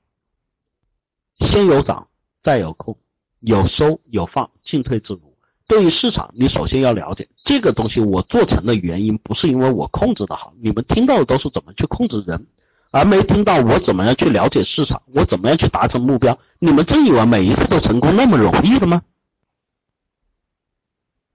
[1.38, 2.08] 先有涨，
[2.42, 2.98] 再有控，
[3.40, 5.34] 有收有放，进退自如。
[5.66, 12.46] 对于市场，你首先要了解这个东西，我做成的原因不是因为我控制的好，你们听到的都是怎么去控制人。
[12.90, 16.38] 而没听到我怎么样去了解市场，我怎么样去达成目标？
[16.58, 19.02] 你们真以为每一次都成功那么容易的吗？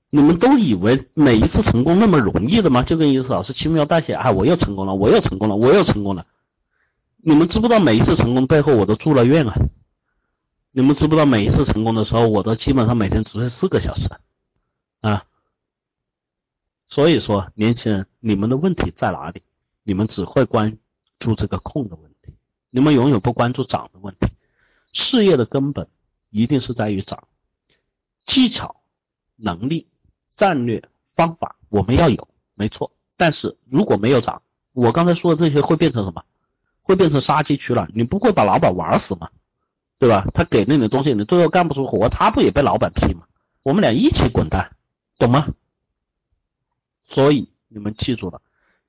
[0.10, 2.84] 你们都以为每一次成功那么容易的吗？
[2.84, 6.26] 就跟意思老师轻描淡写，哎，我又成功了，我又成功了，我又成功了。
[7.18, 9.56] 你们知不知道每一次成功背后我都住了院啊？
[10.72, 14.10] 你们知不知道每一次成功的时候，我都基本上每天只睡四个小时
[15.02, 15.24] 啊？
[16.88, 19.42] 所以说，年轻人，你们的问题在哪里？
[19.84, 20.78] 你们只会关。
[21.20, 22.34] 注这个空的问题，
[22.70, 24.28] 你们永远不关注涨的问题。
[24.92, 25.88] 事业的根本
[26.30, 27.28] 一定是在于涨，
[28.26, 28.76] 技巧、
[29.36, 29.88] 能力、
[30.36, 32.92] 战略、方法我们要有，没错。
[33.18, 34.42] 但是如果没有涨，
[34.74, 36.24] 我刚才说的这些会变成什么？
[36.82, 37.90] 会变成杀鸡取卵。
[37.96, 39.30] 你不会把老板玩死吗？
[39.98, 40.28] 对吧？
[40.34, 43.26] 他给了你的东西，你最后干不出活，他不也被老板批吗？
[43.64, 44.76] 我们俩一起滚蛋，
[45.18, 45.48] 懂吗？
[47.06, 48.42] 所以你们记住了。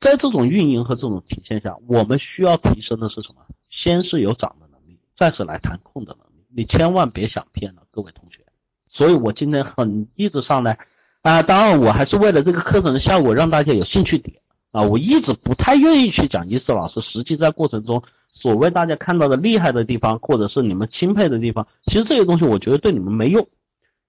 [0.07, 3.45] 在这种运营和这种体现下，我们需要提升的是什么？
[3.67, 6.45] 先是有涨的能力，再是来谈控的能力。
[6.55, 8.39] 你千万别想骗了，各位同学。
[8.87, 10.79] 所以我今天很一直上来
[11.23, 14.39] 啊，当然我还是为了这个课程的效果，让大家有兴趣点
[14.71, 14.81] 啊。
[14.83, 23.45] 我一直不太愿意去讲一次老师，实际在过程中所谓大家看到的厉害的地方，或者是你们钦佩的地方，其实这些东西我觉得对你们没用。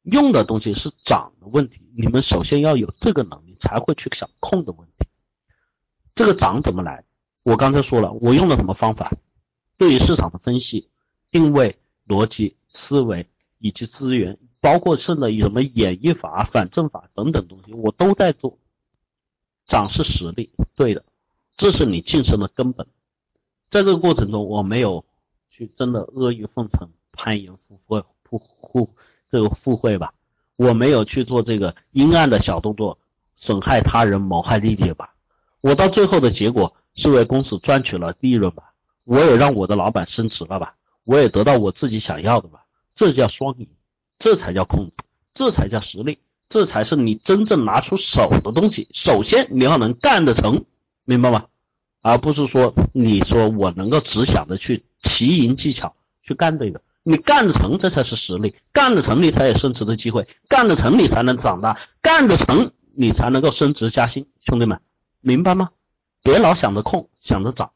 [0.04, 4.97] 用的东西是涨的问题，你们首先要有这个能力，才会去想控的问题。
[6.18, 7.04] 这个涨怎么来？
[7.44, 9.14] 我刚才说了，我用了什么方法？
[9.78, 10.90] 对于市场的分析、
[11.30, 11.78] 定位、
[12.08, 13.30] 逻辑思维
[13.60, 18.58] 以及资源，包括甚至什么演绎法、反证法等等东西，我都在做。
[19.68, 21.06] 涨是实力，对的。
[21.56, 22.88] 这是你晋升的根本。
[23.70, 25.06] 在这个过程中，我没有
[25.52, 28.96] 去真的阿谀奉承、攀岩附会、附附
[29.30, 30.16] 这个附会吧，
[30.56, 32.98] 我没有去做这个阴暗的小动作，
[33.36, 35.14] 损害他人、谋害利益吧。
[35.62, 38.74] 我到最后的结果是为公司赚取了利润吧，
[39.04, 42.66] 我也让我的老板升职了吧，我也得到我自己想要的吧，
[42.96, 43.68] 这叫双赢，
[44.20, 44.92] 这才叫控制，
[45.34, 48.88] 这才叫实力，这才是你真正拿出手的东西。
[48.92, 50.66] 首先你要能干得成，
[51.06, 51.46] 明白吗？
[52.02, 64.80] 而不是说你说我能够只想着去奇淫技巧去干这个，你干得成这才是实力，干得成你才有升职的机会，干得成你才能长大，干得成你才能够升职加薪，兄弟们。
[65.22, 65.70] 明白吗？
[66.24, 67.72] 别老想着空，想着涨。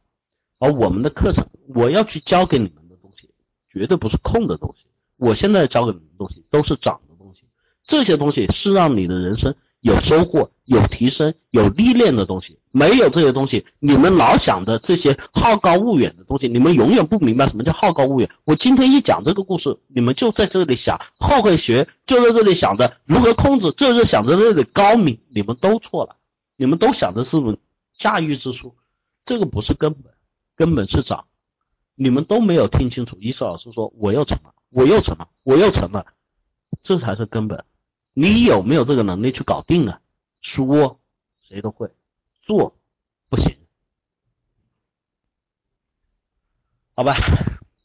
[0.59, 3.29] 而我们的课程，我要去教给你们的东西，
[3.71, 4.85] 绝对不是空的东西。
[5.17, 7.43] 我现在教给你们的东西，都是涨的东西。
[7.83, 12.57] 这些东西是让你的人生有收获、有提升、有历练的东西。
[12.73, 18.29] 没有这些东西，你们老想着这些好高骛远的东西，你们永远不明白什么叫好高骛远。
[18.45, 26.15] 我今天一讲这个故事，你们就在这里想后悔学，就在这里想着如何控制，就是想着这里高明，你们都错了。
[26.61, 27.37] 你们都想的是
[27.91, 28.75] 驾驭之术，
[29.25, 30.13] 这个不是根本，
[30.55, 31.27] 根本是涨。
[31.95, 36.05] 你们都没有听清楚，伊思老师说我又成了，我又成了，我又成了，
[36.83, 37.65] 这才是根本。
[38.13, 40.01] 你有没有这个能力去搞定啊？
[40.41, 40.99] 说
[41.39, 41.91] 谁都会，
[42.43, 42.77] 做
[43.27, 43.57] 不行。
[46.93, 47.15] 好吧，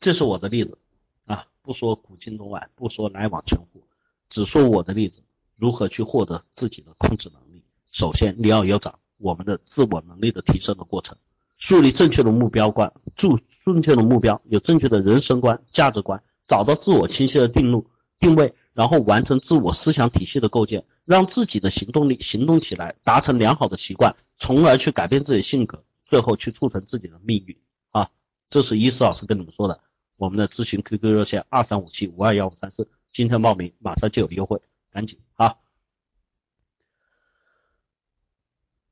[0.01, 0.77] 这是我的例子
[1.25, 3.83] 啊，不说古今中外，不说来往全乎，
[4.29, 5.23] 只说我的例子，
[5.57, 7.56] 如何去获得自己的控制能力。
[7.97, 11.17] 首先，你要有长我们的自我能力的提升的过程，
[11.57, 17.91] 树立正确的目标观，注正确的目标，有正确的人生观、价值观，找到自我清晰的定路
[18.21, 27.57] 定位，然后完成自我思想体系的构建，让自己的行动力行动起来，达成良好的习惯，从而去改变自己性格，最后去促成自己的命运
[27.93, 28.11] 啊！
[28.51, 29.81] 这是伊思老师跟你们说的，
[30.19, 34.61] 我们的咨询 QQ 热线二三五七五二幺五三四，今天报名马上就有优惠，
[34.93, 35.55] 赶紧啊！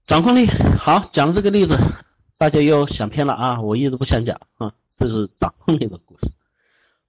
[0.07, 0.47] 掌控力
[0.79, 1.79] 好，讲这个例子，
[2.37, 3.63] 大家又想偏了啊！
[3.63, 6.31] 我一直不想讲啊，这是掌控力的故事。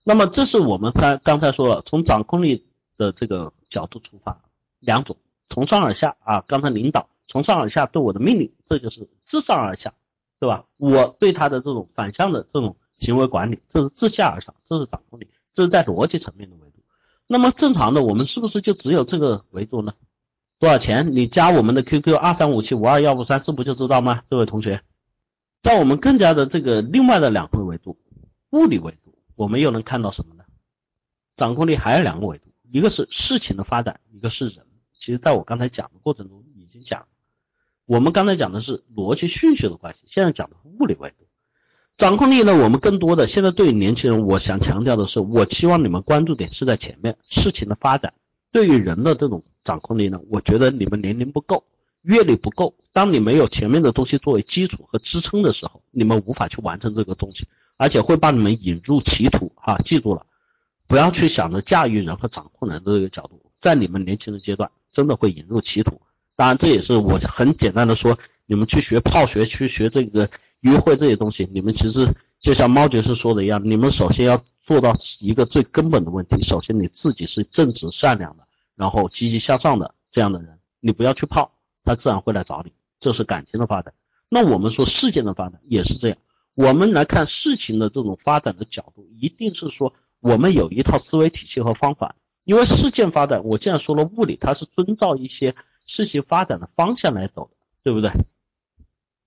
[0.05, 2.65] 那么这是我们刚刚才说了，从掌控力
[2.95, 4.39] 的这个角度出发，
[4.79, 5.17] 两种，
[5.49, 9.93] 从上而下啊，刚才领导从上而下对我的命令，这就是自上而下，
[10.39, 10.63] 对吧？
[10.77, 16.77] 我对他的这种反向的这种行为管理，这是自下而上，这是掌控力，这是在逻辑层面的维度。
[17.27, 19.93] 那么正常的，我们是不是就只有这个维度呢？
[20.57, 21.11] 多少钱？
[21.11, 24.23] 你加我们的 QQ 二三五七五二幺五三四不就知道吗？
[24.29, 24.81] 这位同学，
[25.61, 27.97] 在我们更加的这个另外的两个维度，
[28.51, 30.43] 物理维度，我们又能看到什么呢？
[31.35, 34.65] 掌控力还有两个维度，一个是事情的发展，一个是人。
[34.93, 37.05] 其实在我刚才讲的过程中已经讲，
[37.85, 41.25] 我们刚才讲的是逻辑顺序的关系，现在讲的是物理维度。
[41.97, 48.13] 掌控力呢，我们更多的现在对年轻人，我想强调的是，我希望你们关注点是在前面事情的发展。
[48.55, 51.65] 对于人的这种掌控力呢，我觉得你们年龄不够，
[52.03, 52.73] 阅历不够。
[52.93, 57.45] 当你没有前面的东西作为基础和支撑的时候，你们无法去完成这个东西，
[57.75, 59.51] 而且会把你们引入歧途。
[59.57, 60.25] 哈，记住了，
[60.87, 65.99] 不要去想着驾驭人和掌控人的这个角度，在你们年轻的阶段，真的会引入歧途。
[66.37, 70.29] 当然，这也是我很简单的说，你们去学泡学，去学这个
[70.61, 72.07] 约会这些东西，你们其实
[72.39, 78.44] 就像猫爵士说的一样，你们首先要做到一个最根本的问题，首先你自己是正直善良的。
[78.75, 81.51] 然后积极向上的这样的人，你不要去泡，
[81.83, 82.73] 他自然会来找你。
[82.99, 83.93] 这是感情的发展。
[84.29, 86.17] 那我们说事件的发展也是这样。
[86.53, 92.15] 我们来看事情的这种发展的角度，一定是说我们有一套思维体系和方法。
[92.43, 98.11] 因为事件发展，我既然说了物理，它是遵照一些事情发展的方向来走的，对不对？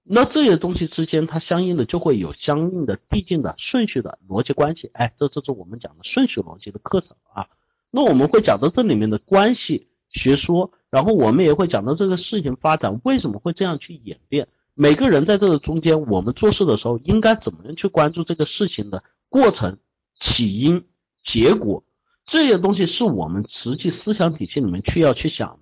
[0.05, 4.91] 那这些东西之间，它相应的就会有相应的递进的顺序的逻辑关系。
[4.95, 7.49] 哎，这这是我们讲的顺序逻辑的课程啊。
[7.91, 14.49] 那我们会讲到这里面的关系学说，然后我们也会讲到这个事情发展为什么会这样去演变。
[14.75, 19.79] 每个人在这个中间，我们做事的时候应该怎么样去关注这个事情的过程、
[20.15, 20.85] 起因、
[21.17, 21.83] 结果
[22.25, 25.59] 这些东西，是我们实际思想体系里面去要去想的。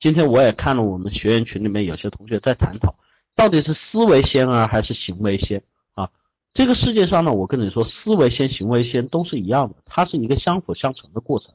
[0.00, 2.96] 今天我也看了我们学员群里面有些同学在探讨，
[3.34, 5.62] 到底是思维先啊，还是行为先
[5.94, 6.10] 啊？
[6.52, 11.54] 这个世界上呢，我跟你说，思维先、行为先都是一样的，它是一个相辅相成的过程。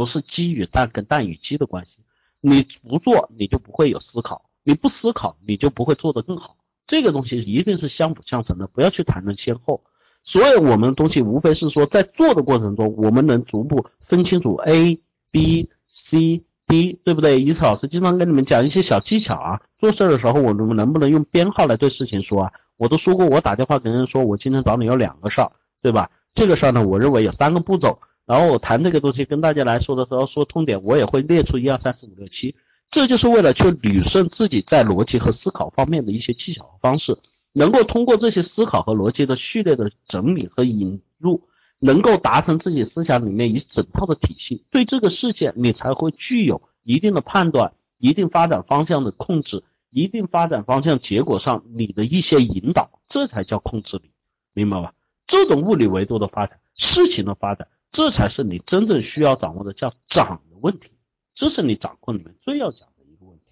[0.00, 1.98] 不是鸡与蛋跟蛋与鸡的关系，
[2.40, 6.56] 你不做你就不会有思考，你不思考你就不会做得更好。
[6.86, 9.84] 这个东西一定是相辅相成的，不要去谈论先后。
[10.22, 14.98] 所有我们的东西无非是说在做的过程中，我们能逐步分清楚 A、
[15.30, 17.38] B、C、D，，对不对？
[17.38, 22.52] 一次老师经常跟你们讲一些小技巧啊，做事的时候我们能不能用编号来对事情说啊？
[22.78, 25.52] 我都说过，我打电话跟人说，我今天找你有两个事儿，
[25.82, 26.10] 对吧？
[26.32, 32.54] 这个事儿呢，我认为有三个步骤，然后我谈这个东西跟大家来说的时候，说痛点，我也会列出一二三四五六七，
[32.88, 37.18] 这就是为了去捋顺自己在逻辑和思考方面的一些技巧和方式，
[37.52, 41.42] 能够通过这些思考和逻辑的序列的整理和引入。
[41.82, 54.10] 能够达成自己思想里面一整套的体系，对这个事件你才会具有一定的判断、一定发展方向的控制、一定发展方向结果上你的一些引导，这才叫控制力，
[54.52, 54.92] 明白吧？
[55.26, 60.90] 这种物理维度的发展、事情的发展，这才是你真正需要掌握的叫掌的问题，
[61.34, 63.44] 这是你掌控里面最要讲的一个问题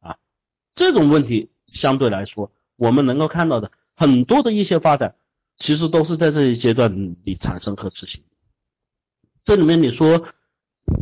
[0.00, 0.16] 啊。
[0.74, 5.14] 这种问题相对来说，我们能够看到的很多的一些发展。
[5.58, 8.22] 其实都是在这一阶段里产生和执行。
[9.42, 10.26] 这里面你说，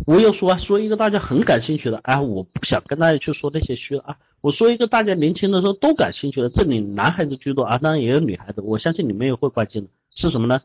[0.06, 4.16] 我又说啊说一个大家很感兴趣的，哎，我不想跟大家去说那些虚的啊。
[4.40, 10.62] 我说一个大家年轻的时候都感兴趣的，这里男孩子居多啊，当然也有女孩子，我相信你们也会关心的，是什么呢？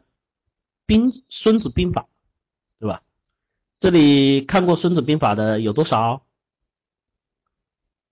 [0.90, 2.08] 兵孙子兵法，
[2.80, 3.04] 对吧？
[3.80, 6.26] 这里看过孙子兵法的有多少？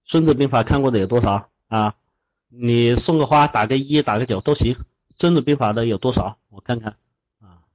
[0.05, 1.95] 孙子兵法看过的有多少啊？
[2.49, 4.77] 你送个花，打个一，打个九都行。
[5.17, 6.37] 孙子兵法的有多少？
[6.49, 6.97] 我看看
[7.39, 7.65] 啊，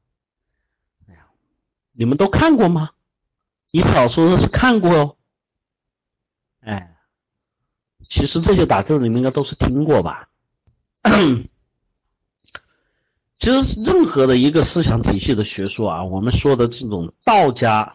[1.08, 1.26] 哎呀，
[1.90, 2.90] 你们都看过吗？
[3.72, 5.16] 你少说的是看过哦。
[6.60, 6.96] 哎，
[8.04, 10.28] 其实这些打字你们应该都是听过吧？
[13.42, 17.92] 其实任何的一个思想体系的学说啊，我们说的这种道家、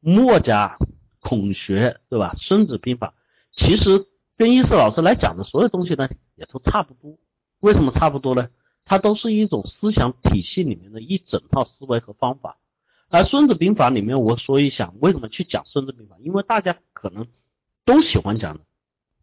[0.00, 0.76] 墨家、
[1.20, 2.34] 孔学，对吧？
[2.36, 3.14] 孙子兵法，
[3.50, 4.04] 其实
[4.36, 7.16] 跟一次老师来讲的所有东西呢，也都差不多。
[7.60, 8.50] 为什么差不多呢？
[8.84, 12.58] 它都是一种思想体系里面的一整套思维和方法，
[13.08, 17.26] 而《孙子兵法》里面，我所以想为什么去讲《孙子兵法》，因为大家可能
[17.86, 18.60] 都喜欢讲的《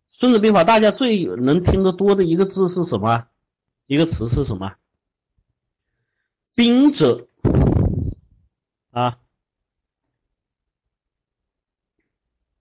[0.10, 3.26] 孙子兵法》，大家最能听得多的一个字是什么？
[3.86, 4.74] 一个词是什么？
[6.58, 7.28] 兵者，
[8.90, 9.20] 啊，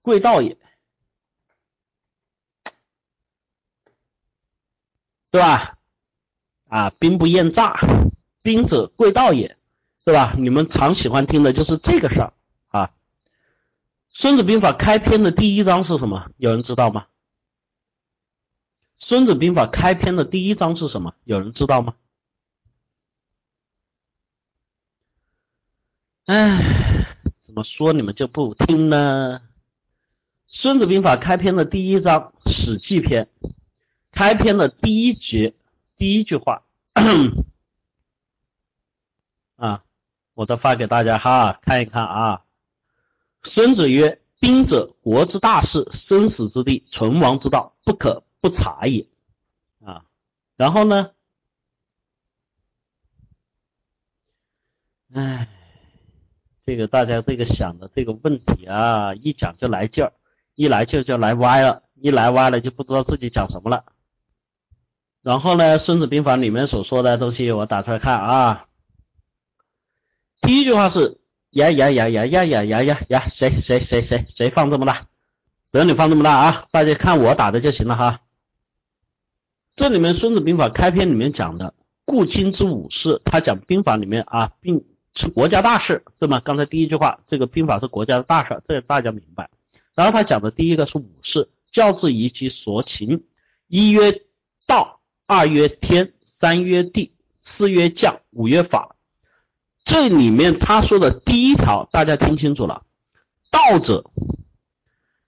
[0.02, 0.58] 贵道也，
[5.30, 5.78] 对吧？
[6.68, 7.80] 啊，兵不厌诈，
[8.42, 9.56] 兵者贵道也，
[10.04, 10.34] 对吧？
[10.36, 12.34] 你们常喜欢听的就是这个事儿
[12.68, 12.92] 啊。
[14.08, 16.30] 孙子兵法开篇的第一章是什么？
[16.36, 17.06] 有人知道吗？
[18.98, 21.14] 孙子兵法开篇的第一章是什么？
[21.24, 21.94] 有人知道吗？
[26.26, 27.06] 哎，
[27.44, 29.40] 怎么说你们就不听呢？
[30.48, 33.28] 孙子兵法开篇的第一章《史记》篇，
[34.10, 35.54] 开篇的第一节。
[35.96, 36.62] 第一句话，
[39.56, 39.82] 啊，
[40.34, 42.44] 我再发给大家哈，看一看啊。
[43.44, 49.08] 孙子曰：“兵者，国之大事，生死之地，存亡之道，不可不察也。”
[49.82, 50.04] 啊，
[50.56, 51.12] 然后呢？
[55.14, 55.48] 哎，
[56.66, 60.12] 这个大家这个想的这个问题啊，一讲就来劲儿，
[60.56, 63.84] 一来劲就来歪了，一来歪了就不知道自己讲什么了。
[65.22, 68.66] 然后呢，《孙子兵法》里面所说的东西，我打出来看啊。
[70.42, 71.18] 第一句话是
[71.50, 75.06] 呀呀呀呀呀呀呀呀呀，谁谁谁谁谁放这么大？
[75.70, 78.20] 不用你放这么大啊，大家看我打的就行了哈。
[79.76, 81.74] 这里面《孙子兵法》开篇里面讲的
[82.04, 84.84] “故今之武士”，他讲兵法里面啊，兵
[85.16, 86.40] 是国家大事，对吗？
[86.44, 89.50] 刚才第一句话，这个兵法是国家的大事，这个大家明白。
[89.94, 93.24] 然后他讲的第一个是武士，教之以其所情，
[93.66, 94.22] 一曰
[94.66, 94.92] 道。
[95.28, 97.12] 二曰天，三曰地，
[97.42, 98.94] 四曰将，五曰法。
[99.84, 102.84] 这里面他说的第一条，大家听清楚了。
[103.50, 104.08] 道者，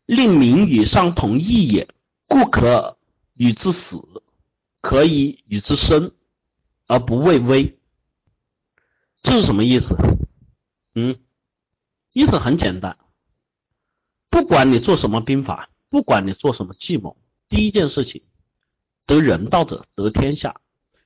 [0.07, 1.89] 令民与上同义也，
[2.29, 2.97] 故可
[3.35, 4.01] 与之死，
[4.81, 6.13] 可以与之生，
[6.87, 7.78] 而不畏危。
[9.29, 9.95] 这是什么意思？
[10.95, 11.19] 嗯，
[12.15, 12.97] 意思很简单。
[14.31, 17.15] 不管你做什么兵法，不管你做什么计谋，
[17.47, 18.23] 第一件事情。
[19.05, 20.63] 得人道者得天下，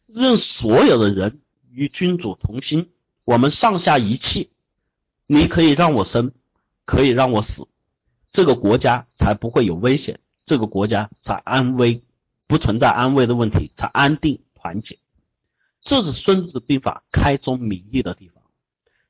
[0.07, 2.90] 任所有的人与君主同心，
[3.24, 4.51] 我们上下一气，
[5.27, 6.31] 你可以让我生，
[6.85, 7.66] 可以让我死，
[8.32, 12.05] 这个国家才不会有危险，这个国家才安危，
[12.47, 15.01] 不存在安危的问题，才安定团结。
[15.83, 18.43] 这是孙子兵法开宗明义的地方。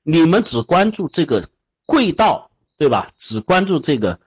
[0.03, 1.49] 你们只关注这个
[1.86, 3.12] 贵道，对吧？
[3.16, 4.19] 只关注这个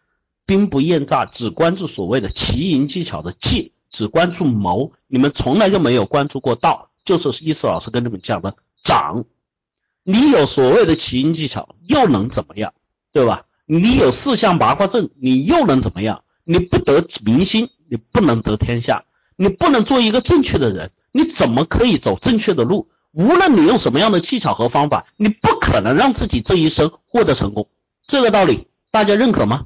[0.46, 3.74] 兵不厌诈，只关注所谓的奇淫技巧的计。
[3.90, 9.26] 只关注谋，你们从来就没有关注过道，就是意思老师跟你们讲的掌。
[10.04, 12.74] 你有所谓的奇淫技巧又能怎么样，
[13.14, 13.46] 对吧？
[13.66, 16.24] 你有四象八卦阵，你又能怎么样？
[16.44, 19.06] 你不得民心，你不能得天下，
[19.36, 22.90] 你不能做一个正确的人，你怎么可以走正确的路？
[23.14, 27.70] 无论你用什么样的技巧和方法，你不可能让自己这一生获得成功。
[28.04, 29.66] 这个道理大家认可吗？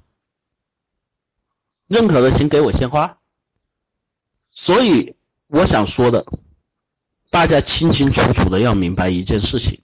[1.88, 3.18] 认可的请给我鲜花。
[4.52, 5.16] 所以
[5.48, 6.24] 我想说的，
[7.32, 9.82] 大家清清楚楚的要明白一件事情。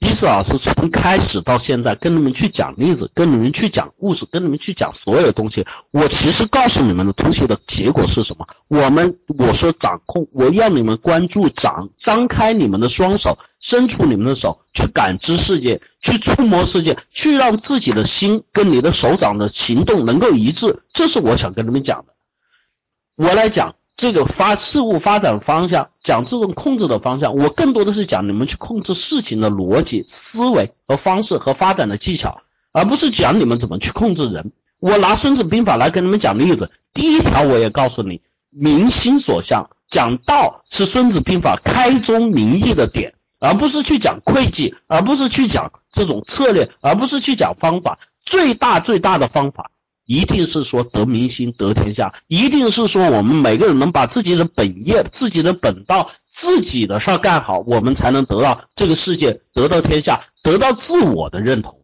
[0.00, 8.46] 伊斯老师从开始到现在跟你们去讲例子，跟你们去讲故事，跟你们去讲所有的东西，我其实告诉你们的东西的结果是什么？
[8.68, 20.82] 我们我说掌控，我要你们关注，掌张开你们的双手，伸出你们的手去感知世界，去触摸世界，去让自己的心跟你的手掌的行动能够一致。
[20.92, 22.14] 这是我想跟你们讲的。
[23.16, 23.74] 我来讲。
[23.96, 32.42] 这个发事物发展方向，讲这种控制的方向，我更多的是讲你们去控制事情的逻辑思维和方式和发展的技巧，
[32.72, 34.52] 而不是讲你们怎么去控制人。
[34.80, 49.70] 我拿《孙子兵法》来跟你们讲例子，第一条我也告诉你，民心所向，讲道是《孙子兵法》开宗明义的点，而不是去讲会计，而不是去讲这种策略，而不是去讲方法，最大最大的方法。
[50.06, 61.80] 一定是说得民心得天下，一定是说我们每个人能把自己的本业、自己的本道、自己的事儿干好，我们才能得到这个世界，得到天下，得到自我的认同，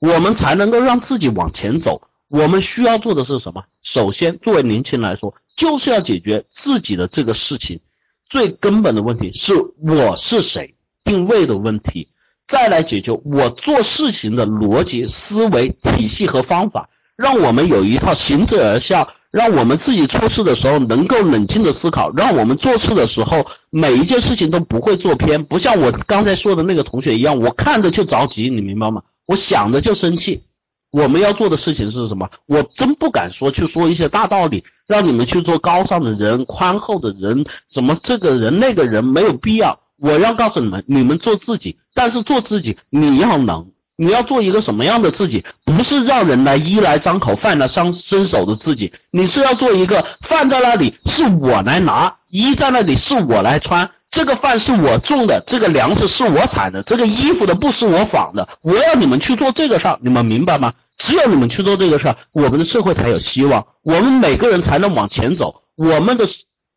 [0.00, 2.00] 我们才能够让自己往前走。
[2.28, 3.62] 我们需要做的是什么？
[3.82, 7.80] 首先，作为年轻人来说，就是要解决自己的这个事情
[8.28, 10.74] 最根本的问题是我是谁
[11.04, 12.08] 定位的问题，
[12.46, 16.88] 再来解决我做事情的逻辑思维体系和方法。
[17.16, 29.02] 让我们有一套行之而效，让我们自己做事的时候能够冷静的思考，让我们做事的时候每一件事情都不会做偏，不像我刚才说的那个同学一样，我看着就着急，你明白吗？
[29.26, 30.42] 我想着就生气。
[30.90, 32.30] 我们要做的事情是什么？
[32.46, 39.80] 我真不敢说去说一些大道理，让你们去做高尚的人、宽厚的人，什么这个人那个人没有必要。
[39.98, 43.72] 我要告诉你们，你们做自己，但是做自己你要能。
[43.96, 45.44] 你要做一个什么样的自己？
[45.64, 58.48] 不是让人来衣来张口、饭来伸伸手的自己，你是要做一个饭在那里是我来拿，衣在那里是我来穿，这个饭是我种的，这个粮食是我产的，这个衣服的布是我纺的。
[58.62, 60.72] 我要你们去做这个事儿，你们明白吗？
[60.98, 66.28] 只有你们去做这个事儿，我们的社会才有希望，我们每个人才能往前走，我们的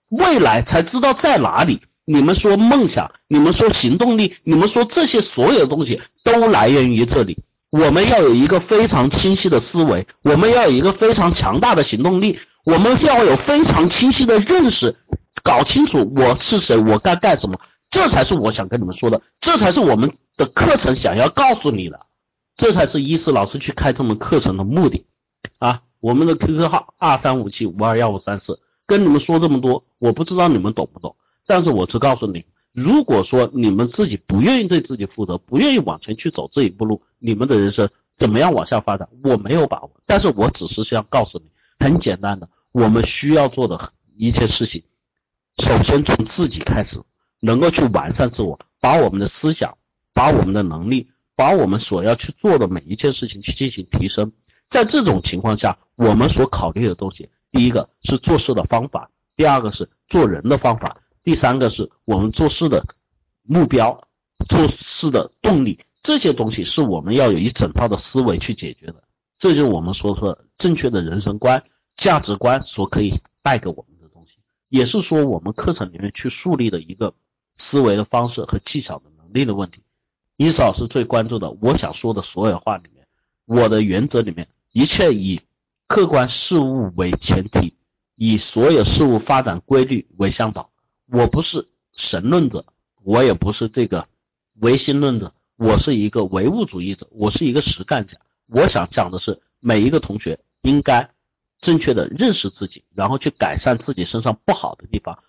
[0.09, 1.81] 未来才知道在哪里。
[2.09, 7.37] 你们说梦想，你们说行动力，你们说这些所有的东西都来源于这里。
[7.69, 14.95] 我们要有一个非常清晰的思维，我们要有一个非常强大的行动力，我们要有非常清晰的认识，
[15.43, 17.59] 搞清楚我是谁，我该干什么，
[17.89, 21.99] 这才是我想跟你们说的，这才是我们的课程想要告诉你的，
[22.55, 25.05] 这才是伊思老师去开这门课程的目的
[25.59, 25.81] 啊！
[25.99, 31.17] 我们的 QQ 号二三五七五二幺五三四，跟你们说这么多，我不知道你们懂不懂。
[31.47, 39.91] 但是我只告诉你，如果说你们自己不愿意对自己负责，不愿意往前去走这一步路，你们的人生怎么样往下发展，我没有把握。
[40.05, 41.45] 但是我只是想告诉你，
[41.79, 44.83] 很简单的，我们需要做的一件事情，
[45.63, 47.01] 首先从自己开始，
[47.39, 49.77] 能够去完善自我，把我们的思想，
[50.13, 54.31] 把我们的能力，把我们所要去做的每一件事情去进行提升。
[54.69, 60.97] 在这种情况下，我们所考虑的东西，第一个是做事的方法，第二个是做人的方法。
[61.27, 62.85] 第三个是我们做事的
[63.43, 64.07] 目标，
[64.47, 69.03] 做事的动力，这些东西是我们要有一整套的思维去解决的。
[69.37, 71.61] 这就是我们所说说正确的人生观、
[71.97, 73.13] 价值观所可以
[73.43, 74.37] 带给我们的东西，
[74.69, 77.13] 也是说我们课程里面去树立的一个
[77.57, 79.83] 思维的方式和技巧的能力的问题。
[80.37, 83.05] 伊斯老师最关注的，我想说的所有话里面，
[83.43, 85.41] 我的原则里面，一切以
[85.87, 87.73] 客观事物为前提，
[88.15, 90.69] 以所有事物发展规律为向导。
[91.09, 92.65] 我不是神论者，
[93.01, 94.09] 我也不是这个
[94.55, 98.19] 唯心论者，我是一个唯物主义者，我是一个实干家。
[98.47, 101.09] 我想讲的是，每一个同学应该
[101.57, 105.23] 正确的认识自己，然后去改善自己身上不好的地方、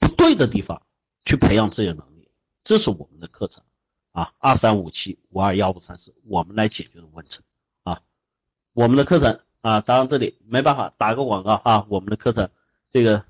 [0.00, 0.82] 不对的地方，
[1.24, 2.28] 去培养自己的能力。
[2.64, 3.62] 这是我们的课程
[4.10, 7.38] 啊，二三五七五二幺五三四，我们来解决的问题
[7.84, 8.02] 啊。
[8.72, 12.50] 我们的课程啊，当然这里没办法打个广告啊，我们的课程
[12.90, 13.24] 这个。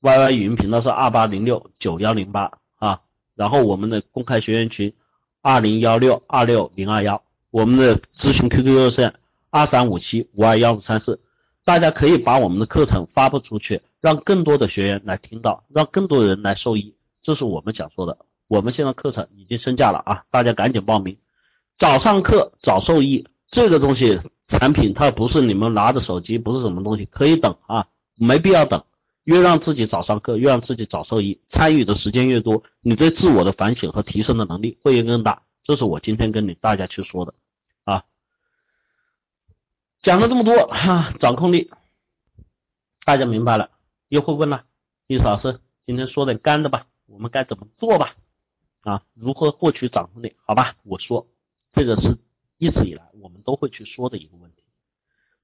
[0.00, 3.00] Y Y 语音频道是二八零六九幺零八啊，
[3.34, 4.94] 然后我们的公开学员群
[5.42, 7.20] 二零幺六二六零二幺，
[7.50, 9.12] 我们的咨询 QQ 热线
[9.50, 11.18] 二三五七五二幺五三四，
[11.64, 18.16] 大家可以把我们的课程发布出去，让更多的学员来听到，让更多人来受益，这是我们想说的。
[18.46, 21.18] 我们现在课程已经升价了啊，大家赶紧报名，
[21.76, 28.80] 早上课早受益，这个东西产品它不是你们拿着手机，不是什么东西，可以等啊，没必要等。
[29.28, 35.42] 越让自己早上课，越让自己早受益，参与的时间越多，你对自我的反省和提升的能力会更大。
[35.62, 37.34] 这是我今天跟你大家去说的
[37.84, 38.06] 啊。
[39.98, 41.70] 讲了这么多哈，掌控力，
[43.04, 43.70] 大家明白了？
[44.08, 44.64] 又会问了，
[45.06, 48.14] 意思老师今天说点干的吧，我们该怎么做吧？
[48.80, 50.36] 啊，如何获取掌控力？
[50.46, 51.26] 好吧，我说
[51.74, 52.16] 这个是
[52.56, 54.62] 一直以来我们都会去说的一个问题。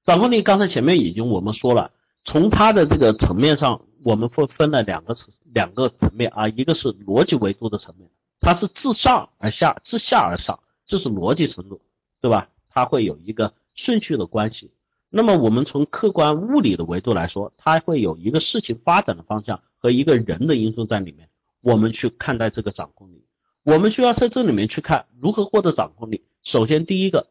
[0.03, 1.91] 掌控力刚才前面已经我们说了。
[2.25, 11.79] 从它的这个层面上，我们会分了两个层两个层面啊，一个是逻辑维度的层面，它是自上而下，自下而上，这是逻辑程度，
[12.19, 12.49] 对吧？
[12.69, 14.71] 它会有一个顺序的关系。
[15.09, 21.29] 那么我们从客观物理的维度来说，它会有一个事情发展的方向和一个人的因素在里面。
[21.61, 23.23] 我们去看待这个掌控力，
[23.63, 26.25] 我们需要在这里面去看如何获得掌控力。
[26.41, 27.27] 首先第一个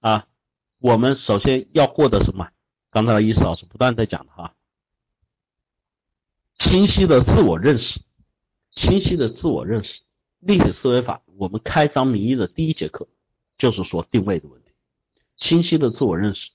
[0.00, 0.26] 啊，
[0.78, 2.48] 我们首先要获得什么？
[2.94, 4.54] 刚才意思老师不断在讲的哈，
[6.54, 8.00] 清晰的自我认识，
[8.70, 10.02] 清晰的自我认识，
[10.38, 13.08] 立体思维法，我们开张名义的第一节课
[13.58, 14.68] 就是说定位的问题，
[15.34, 16.52] 清晰的自我认识，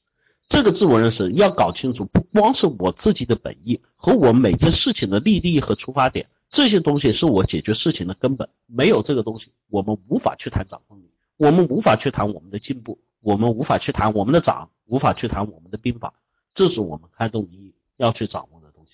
[0.48, 16.14] 这个自我认识要搞清楚，不光是我自己的本意和我每件事情的利益和出发点，这些东西是我解决事情的根本，没有这个东西，我们无法去谈掌控力，我们无法去谈我们的进步，我们无法去谈我们的涨，无法去谈我们的兵法。
[16.60, 18.91] 这是我们开动名义要去掌握的东西。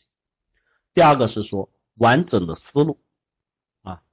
[0.94, 3.00] 第二个是说完整的思路
[3.82, 4.04] 啊，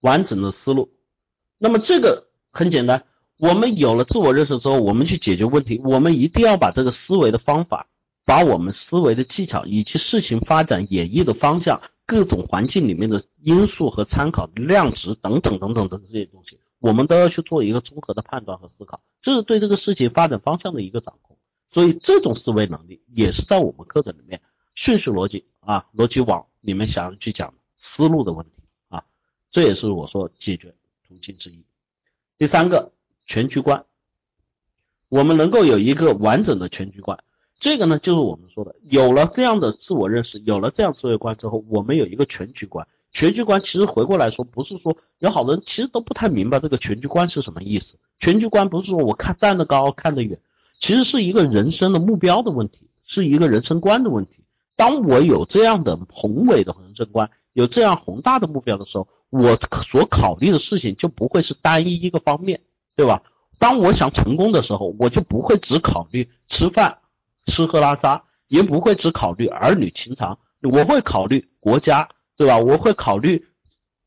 [0.00, 0.90] 完整的思路。
[1.58, 3.06] 那么这个很简单，
[3.38, 7.86] 我们有了自我认识之后，我们去解决问题，我们一定要把这个思维的方法，
[8.24, 21.35] 把我们思维的技巧以及事情发展演绎的方向，各种环境里面的因素和参考量值等等等等的这些东西，我们都要去做一个综合的判断和思考，这是对这个事情发展方向的一个掌控。
[21.76, 24.40] 所以这种思维能力也是在我们课程里面
[24.74, 28.52] 顺序逻辑啊逻辑网里面想要去讲思路的问题
[28.88, 29.04] 啊，
[29.50, 30.74] 这也是我说解决
[31.06, 31.62] 途径之一。
[32.38, 32.92] 第三个
[33.26, 33.84] 全局观，
[35.10, 37.22] 我们能够有一个完整的全局观，
[37.58, 42.88] 这个呢就是我们说的，有了这样的自我认识，有了这样思维观之后，我们有一个全局观。
[43.10, 47.98] 全局观其实回过来说，不是说有好多人其实都不太明白这个全局观是什么意思。
[48.16, 50.40] 全局观不是说我看站得高看得远。
[50.80, 54.44] 其实是一个人生的目标的问题，是一个人生观的问题。
[54.76, 62.60] 当我有这样的宏伟的人生观，有这样宏大的目标的时候，我所考虑的事情就不会是单一一个方面，
[62.94, 63.22] 对吧？
[63.58, 66.98] 当我想成功的时候，我就不会只考虑吃饭、
[67.46, 72.58] 吃喝拉撒，也不会只考虑儿女情长，我会考虑国家，对吧？
[72.58, 73.46] 我会考虑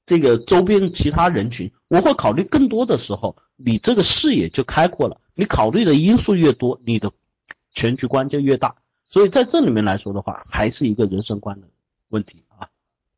[0.06, 5.20] 这个周边其他人群，我会考虑更多的时候，你这个视野就开阔了。
[5.36, 7.12] 你考虑的因素越多，你的
[7.72, 8.76] 全局观就越大。
[9.10, 11.68] 所以在这里面来说的话，还是一个人生观的
[12.08, 12.70] 问题啊，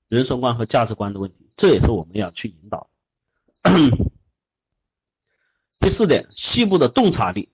[0.07, 2.89] 人生观和价值观的问题，这也是我们要去引导。
[5.80, 7.49] 第四点，细部的洞察力，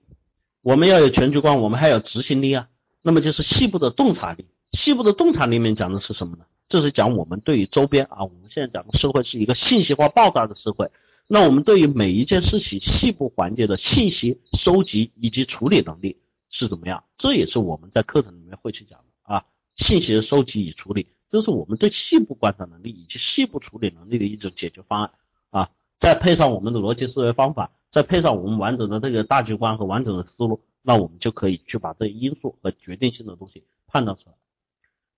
[0.62, 2.68] 我们要有全局观，我们还有执行力啊。
[3.02, 6.44] 那么就是细部的洞察力，细部的洞察力里面讲的是什么呢？
[6.68, 10.90] 这是讲我们对于周边啊，我们现在讲的社会是一个信息化爆炸的社会。
[11.30, 16.16] 那我们对于每一件事情细部环节的信息收集以及处理能力
[16.48, 17.04] 是怎么样？
[17.18, 19.44] 这也是我们在课程里面会去讲的啊。
[19.76, 25.10] 信息的收集与处理，这是我们对细部观察能力以及细部处理能力的一种解决方案
[25.50, 25.70] 啊。
[26.00, 34.34] 再配上我们的逻辑思维方法，再配上我们完整的这个大局观和完整的思路，那我们就可以去把这因素和决定性的东西判断出来。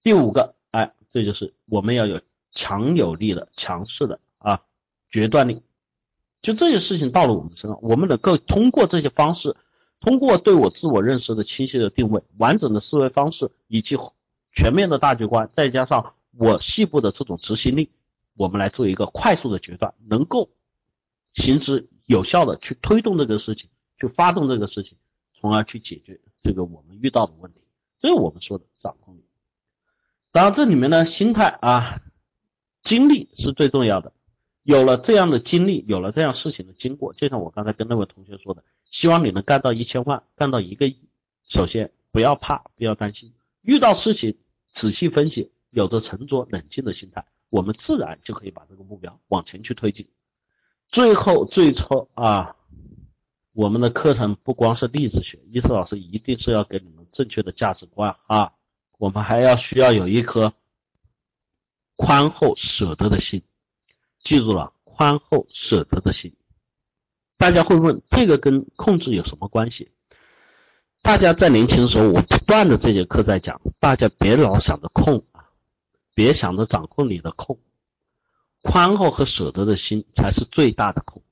[0.02, 2.20] 第五个，哎，这就是我们要有
[2.50, 4.62] 强有力的、强势的啊
[5.08, 5.62] 决断力。
[6.42, 9.56] 就这些事情到了我们身上，我们能够通过这些方式，
[10.00, 13.96] 通过对我自我认识的清晰的定位、完整的思维方式以及
[14.52, 17.90] 全面的大局观，再加上我细部的这种执行力，
[18.34, 20.50] 我们来做一个快速的决断，能够
[21.34, 23.68] 行之有效的去推动这个事情，
[24.00, 24.96] 去发动这个事情，
[25.38, 27.60] 从而去解决这个我们遇到的问题。
[28.00, 29.24] 这是我们说的掌控力。
[30.32, 32.00] 当然，这里面呢，心态啊，
[32.82, 34.12] 精力是最重要的。
[34.62, 41.08] 有了这样的经历，有了这样事情的经过，就像我刚才跟那位同学说的，希望你能干到一千万，干到一个亿。
[41.42, 43.32] 首先不要怕，不要担心，
[43.62, 50.08] 遇到事情仔细分析，有着沉着冷静的心态，我们自然就可以把这个目标往前去推进。
[50.88, 52.56] 最后，最初啊，
[53.52, 58.52] 我们的课程不光是励志学，伊思老师一定是要给你们正确的价值观啊，
[58.98, 60.52] 我们还要需要有一颗
[61.96, 63.42] 宽厚舍得的心。
[64.20, 66.34] 记住了，宽厚舍得的心。
[67.36, 69.90] 大家会问，这个跟控制有什么关系？
[71.02, 75.48] 大家在年轻的时候，我不断的这节课在讲，大家别老想着控啊，
[76.14, 77.58] 别想着掌控你的控，
[78.60, 81.22] 宽厚和舍得的心才是最大的控。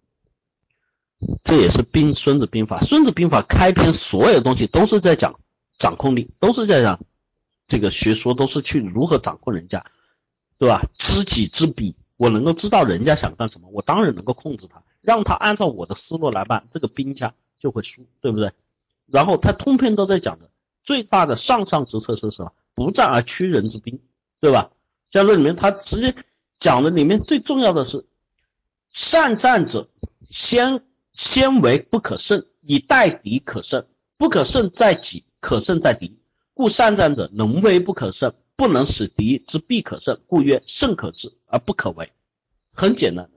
[1.44, 5.38] 这也是兵《孙子兵法》，《孙子兵法》开篇所有东西都是在讲
[5.78, 6.98] 掌控力，都是在讲
[7.66, 9.84] 这个学说，都是去如何掌控人家，
[10.56, 10.88] 对吧？
[10.98, 18.52] 知己知彼，我能够知道人家想干什么，我当然能够控制他，让他按照我的思路来办，这个兵家就会输，对不对？
[19.06, 20.50] 然后他通篇都在讲的
[20.82, 22.52] 最大的上上之策是什么？
[22.74, 23.98] 不战而屈人之兵，
[24.40, 24.70] 对吧？
[25.10, 26.14] 像这里面他直接
[26.60, 28.04] 讲的里面最重要的是，
[28.90, 29.88] 善战者
[30.28, 30.82] 先
[31.12, 33.86] 先为不可胜，以待敌可胜。
[34.18, 36.18] 不可胜在己，可胜在敌。
[36.52, 42.10] 故善战者能为不可胜，不能使敌之必可胜，故曰胜可制而不可为。
[42.72, 43.30] 很简单，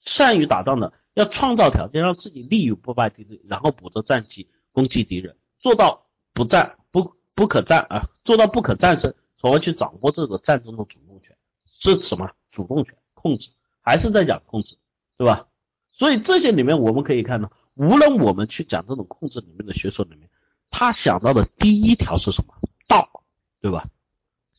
[0.00, 4.48] 善于打仗的要创造条件，让自己立于不败之地，然后捕捉战机。
[4.72, 11.36] 攻击敌人，做到不战不不可战啊，做到不可战胜，从而去掌握这个战争的主动权，
[11.66, 13.50] 是什么主动权控制？
[13.82, 14.78] 还是在讲控制，
[15.18, 15.48] 对吧？
[15.92, 20.30] 所以这些里面我们可以看到，无论我们去讲这种控制里面的学说里面，
[20.70, 22.54] 他想到的第一条是什么？
[22.88, 23.22] 道，
[23.60, 23.86] 对吧？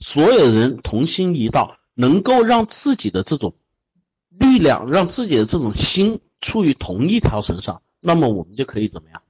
[0.04, 3.56] 所有人同心一道，能够让自己的这种
[4.28, 9.22] 力量，让自己的这种心处于同一条绳上，那么我们就可以怎么样？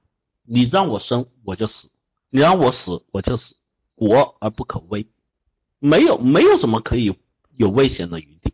[0.42, 1.90] 你让我生我就死，
[2.28, 3.54] 你让我死我就死，
[3.94, 5.06] 国而不可危，
[5.78, 7.16] 没有没有什么可以
[7.56, 8.52] 有危险的余地，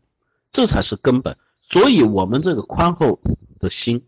[0.52, 1.38] 这才是根本。
[1.62, 3.18] 所以，我们这个宽厚
[3.58, 4.04] 的心、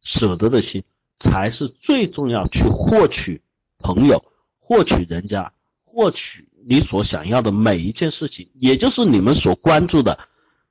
[0.00, 0.84] 舍得的心，
[1.18, 3.42] 才是最重要去获取
[3.78, 4.24] 朋友、
[4.58, 5.52] 获取人家、
[5.92, 10.18] 获取你所想要的每一件事情，也就是你们所关注的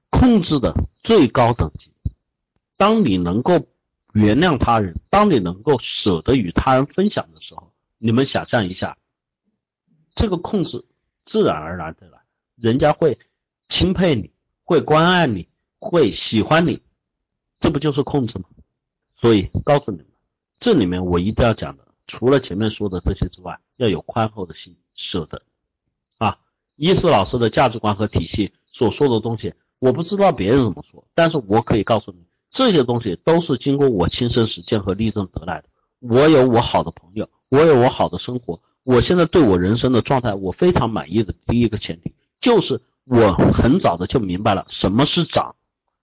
[0.10, 0.74] 控制的
[1.04, 1.92] 最高等级。
[2.78, 3.68] 当你能够。
[4.14, 8.98] 原谅他人，当你能够舍得与他人分享的时候，你们想象一下，
[10.16, 10.84] 这个控制
[11.24, 12.20] 自然而然的来，
[12.58, 13.18] 人家会
[13.70, 14.30] 钦佩你，
[14.66, 15.48] 会关爱你，
[15.80, 16.82] 会喜欢你，
[17.62, 18.50] 这不就是控制吗？
[19.16, 20.08] 所以告诉你们，
[20.60, 25.42] 这里面我一定要讲的，除了前面说的这些之外，要有宽厚的心，舍得
[26.18, 26.38] 啊。
[26.76, 32.20] 伊思老师的价值观和体系所说的东西，我不知道别人怎么说，但是我可以告诉你。
[32.50, 35.70] 这些东西都是经过我亲身实践和例证得来的。
[36.00, 38.60] 我有我好的朋友，我有我好的生活。
[38.84, 45.56] 我现在对我人生的状态，我非常满意的第一个前提，就是我很早的就明白了什么是长，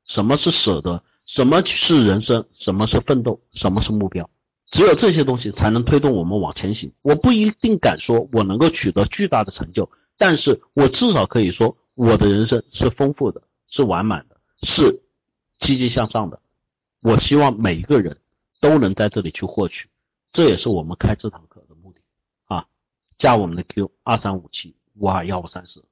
[0.04, 4.30] 什么是舍得，什么是人生，什么是奋斗，什么是目标。
[4.70, 6.92] 只有这些东西才能推动我们往前行。
[7.02, 15.02] 我不一定敢说我能够取得巨大的成就，但是我至少可以说我的人生是丰富的，是完满的，是。
[15.58, 16.40] 积极向上的，
[17.00, 18.16] 我希望每一个人
[18.60, 19.88] 都能在这里去获取，
[20.32, 21.98] 这也是我们开这堂课的目的
[22.44, 22.64] 啊！
[23.18, 25.84] 加我们的 Q 二三五七五二幺五三四，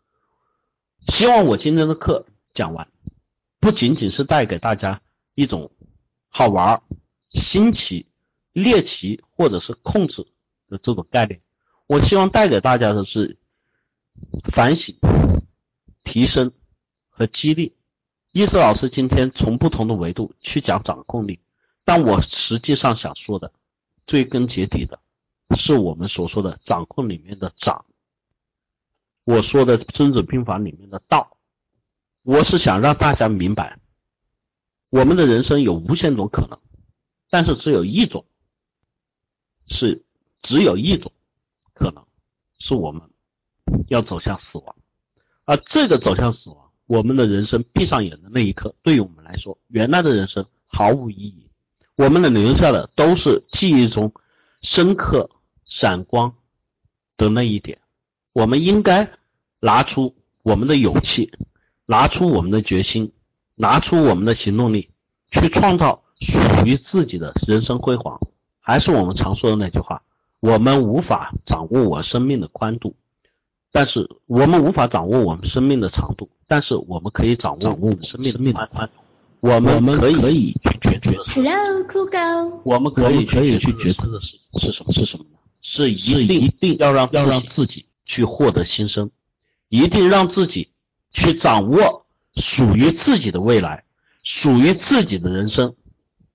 [1.08, 2.86] 希望我今天的课讲完，
[3.58, 5.02] 不仅仅是带给大家
[5.34, 5.72] 一种
[6.28, 6.80] 好玩、
[7.28, 8.06] 新奇、
[8.56, 10.26] 猎奇或者是控制
[10.66, 11.42] 的这种概念，
[11.86, 13.36] 我希望带给大家的是
[14.50, 14.96] 反省、
[16.04, 16.50] 提升
[17.10, 17.76] 和激励。
[18.32, 21.38] 伊思老师今天从不同的维度去讲掌控力，
[21.84, 23.52] 但我实际上想说的，
[24.06, 25.00] 追根结底的，
[25.54, 27.84] 是我们所说的掌控里面的掌。
[29.24, 31.36] 我说的《孙子兵法》里面的道，
[32.22, 33.78] 我是想让大家明白，
[34.88, 36.58] 我们的人生有无限种可能，
[37.28, 38.24] 但是只有一种，
[39.66, 40.02] 是
[40.42, 41.12] 只有一种
[41.74, 42.04] 可能，
[42.58, 43.02] 是我们
[43.88, 44.76] 要走向死亡，
[45.44, 46.70] 而这个走向死亡。
[46.86, 51.50] 我们的人生闭上眼的那一刻，对于我们来说，原来的人生毫无意义。
[51.96, 54.12] 我们能留下的都是记忆中
[54.62, 55.28] 深刻、
[55.64, 56.32] 闪光
[57.16, 57.80] 的那一点。
[58.32, 59.10] 我们应该
[59.58, 61.32] 拿出我们的勇气，
[61.86, 63.12] 拿出我们的决心，
[63.56, 64.90] 拿出我们的行动力，
[65.32, 68.20] 去创造属于自己的人生辉煌。
[68.66, 70.02] 还是我们常说的那句话：
[70.40, 72.96] 我们无法掌握我生命的宽度，
[73.70, 76.28] 但是我们无法掌握我们生命的长度。
[76.48, 78.92] 但是我们可以掌握我们生命的宽度，
[79.38, 81.22] 我们可以可以去决策。
[81.34, 82.18] Hello，酷狗。
[82.64, 84.92] 我们可以可以去决策的是是什么？
[84.92, 85.38] 是什么呢？
[85.60, 89.12] 是一定一定要让要让自己去获得新生，
[89.68, 90.72] 一定让自己
[91.12, 93.84] 去掌握属于自己的未来，
[94.24, 95.76] 属于自己的人生。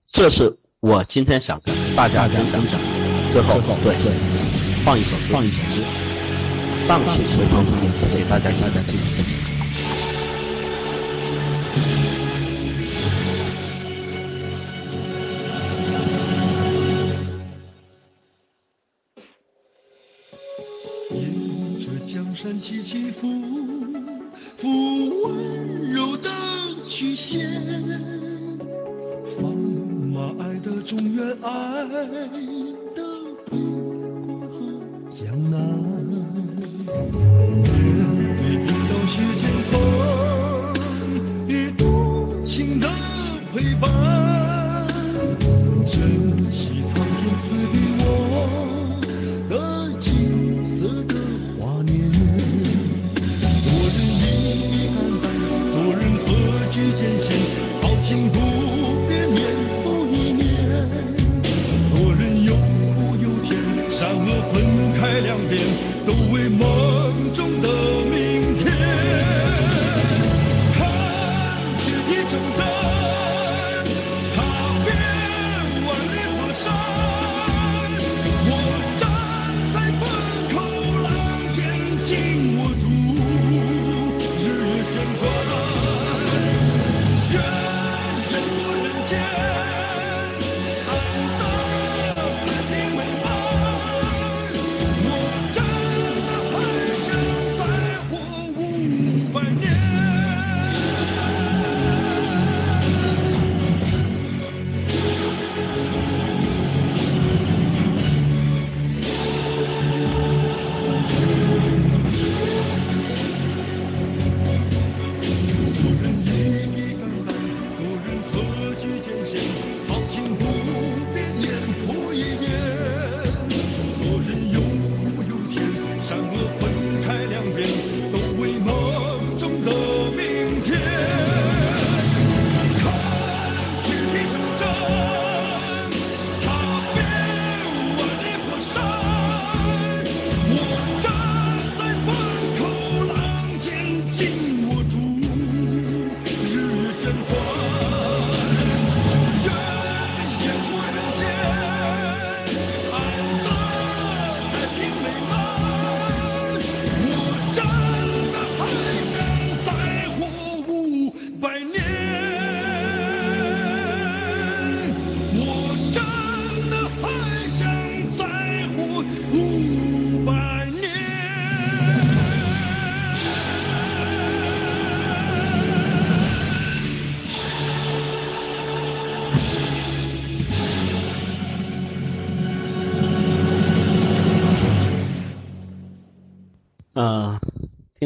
[0.08, 2.70] 这是我今天想跟大家分享的。
[3.32, 4.12] 最后，对对，
[4.84, 5.68] 放一首放一首歌，
[6.88, 7.72] 荡气回肠中
[8.12, 9.38] 给大家大家进行分享。
[22.08, 23.28] 江山起起伏，
[24.58, 26.30] 伏温柔的
[26.90, 28.31] 曲线，放
[30.22, 33.06] 把爱的中原爱的
[33.50, 33.58] 北国
[35.10, 35.60] 江南
[37.58, 37.68] 面对
[38.68, 39.74] 冰刀雪剑风
[41.48, 41.84] 雨多
[42.46, 42.88] 情的
[43.52, 44.88] 陪伴
[45.88, 47.44] 珍惜苍天赐
[47.74, 48.06] 给我
[49.50, 49.54] 的
[50.00, 51.16] 金色的
[51.58, 52.12] 华年
[53.64, 54.22] 做人一
[54.70, 55.26] 地肝胆
[55.72, 56.30] 做人何
[56.72, 57.28] 惧艰险
[57.82, 58.51] 豪情不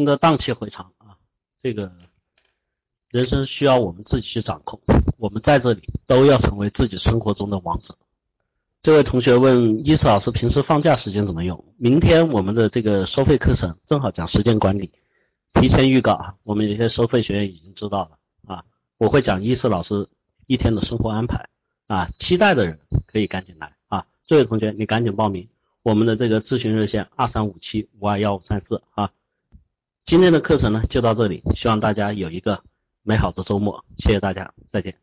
[0.05, 1.17] 的荡气回肠啊！
[1.61, 1.91] 这个
[3.09, 4.79] 人生需要我们自己去掌控，
[5.17, 7.97] 我们在这里都要成为自己生活中的王者。
[8.83, 11.65] 这位同学问伊斯老师平时放假时间怎么用？
[11.77, 14.91] 明天我们的这个收费课程正好讲时间管理，
[15.55, 18.17] 提前预告啊，我们有些收费学员已经知道了
[18.53, 18.63] 啊，
[18.97, 20.07] 我会讲伊斯老师
[20.45, 21.49] 一天的生活安排
[21.87, 25.47] 啊，期待的人可以赶紧来啊，这位同学你赶紧报名。
[25.81, 29.11] 我们的这个咨询热线二三五七五二幺五三四啊。
[30.05, 32.61] 今天的课程呢就到这里，希望大家有一个
[33.01, 34.95] 美好的周末，谢谢大家，再见。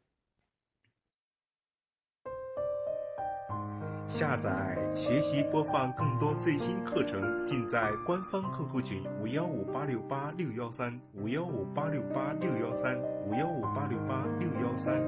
[4.06, 12.96] 下载、学习、播放更多最新课程，尽在官方 QQ 群五幺五八六八六幺三五幺五八六八六幺三
[13.26, 15.02] 五幺五八六八六幺三。